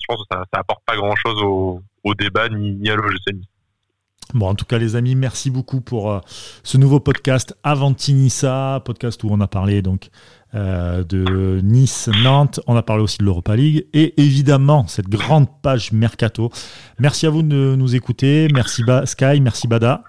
je 0.00 0.06
pense 0.08 0.18
que 0.22 0.34
ça, 0.36 0.44
ça 0.52 0.60
apporte 0.60 0.82
pas 0.84 0.96
grand 0.96 1.14
chose 1.14 1.40
au, 1.42 1.80
au 2.02 2.14
débat 2.14 2.48
ni, 2.48 2.72
ni 2.72 2.90
à 2.90 2.96
l'OGC 2.96 3.36
Bon, 4.34 4.48
en 4.48 4.54
tout 4.54 4.64
cas, 4.64 4.78
les 4.78 4.96
amis, 4.96 5.14
merci 5.14 5.50
beaucoup 5.50 5.82
pour 5.82 6.10
euh, 6.10 6.20
ce 6.62 6.78
nouveau 6.78 7.00
podcast 7.00 7.54
Avantinissa, 7.64 8.80
podcast 8.82 9.22
où 9.24 9.28
on 9.30 9.40
a 9.40 9.46
parlé 9.46 9.82
donc 9.82 10.08
euh, 10.54 11.04
de 11.04 11.60
Nice, 11.62 12.08
Nantes, 12.22 12.60
on 12.66 12.76
a 12.76 12.82
parlé 12.82 13.02
aussi 13.02 13.18
de 13.18 13.24
l'Europa 13.24 13.56
League 13.56 13.86
et 13.92 14.20
évidemment 14.20 14.86
cette 14.86 15.08
grande 15.08 15.46
page 15.62 15.92
mercato. 15.92 16.50
Merci 16.98 17.26
à 17.26 17.30
vous 17.30 17.42
de 17.42 17.74
nous 17.76 17.94
écouter, 17.94 18.48
merci 18.52 18.82
Sky, 19.04 19.40
merci 19.40 19.68
Bada. 19.68 20.02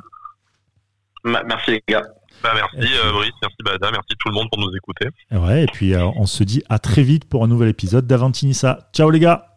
Merci 1.23 1.71
les 1.71 1.83
gars. 1.87 2.03
Bah, 2.43 2.51
merci 2.53 2.91
euh, 2.93 3.11
Brice, 3.13 3.31
merci 3.41 3.57
Bada, 3.63 3.91
merci 3.91 4.15
tout 4.19 4.29
le 4.29 4.33
monde 4.33 4.49
pour 4.51 4.59
nous 4.59 4.75
écouter. 4.75 5.07
Ouais, 5.31 5.63
et 5.63 5.67
puis 5.67 5.95
on 5.95 6.25
se 6.25 6.43
dit 6.43 6.61
à 6.69 6.79
très 6.79 7.03
vite 7.03 7.25
pour 7.25 7.43
un 7.43 7.47
nouvel 7.47 7.69
épisode 7.69 8.05
d'Avantinissa. 8.05 8.89
Ciao 8.93 9.09
les 9.09 9.19
gars. 9.19 9.47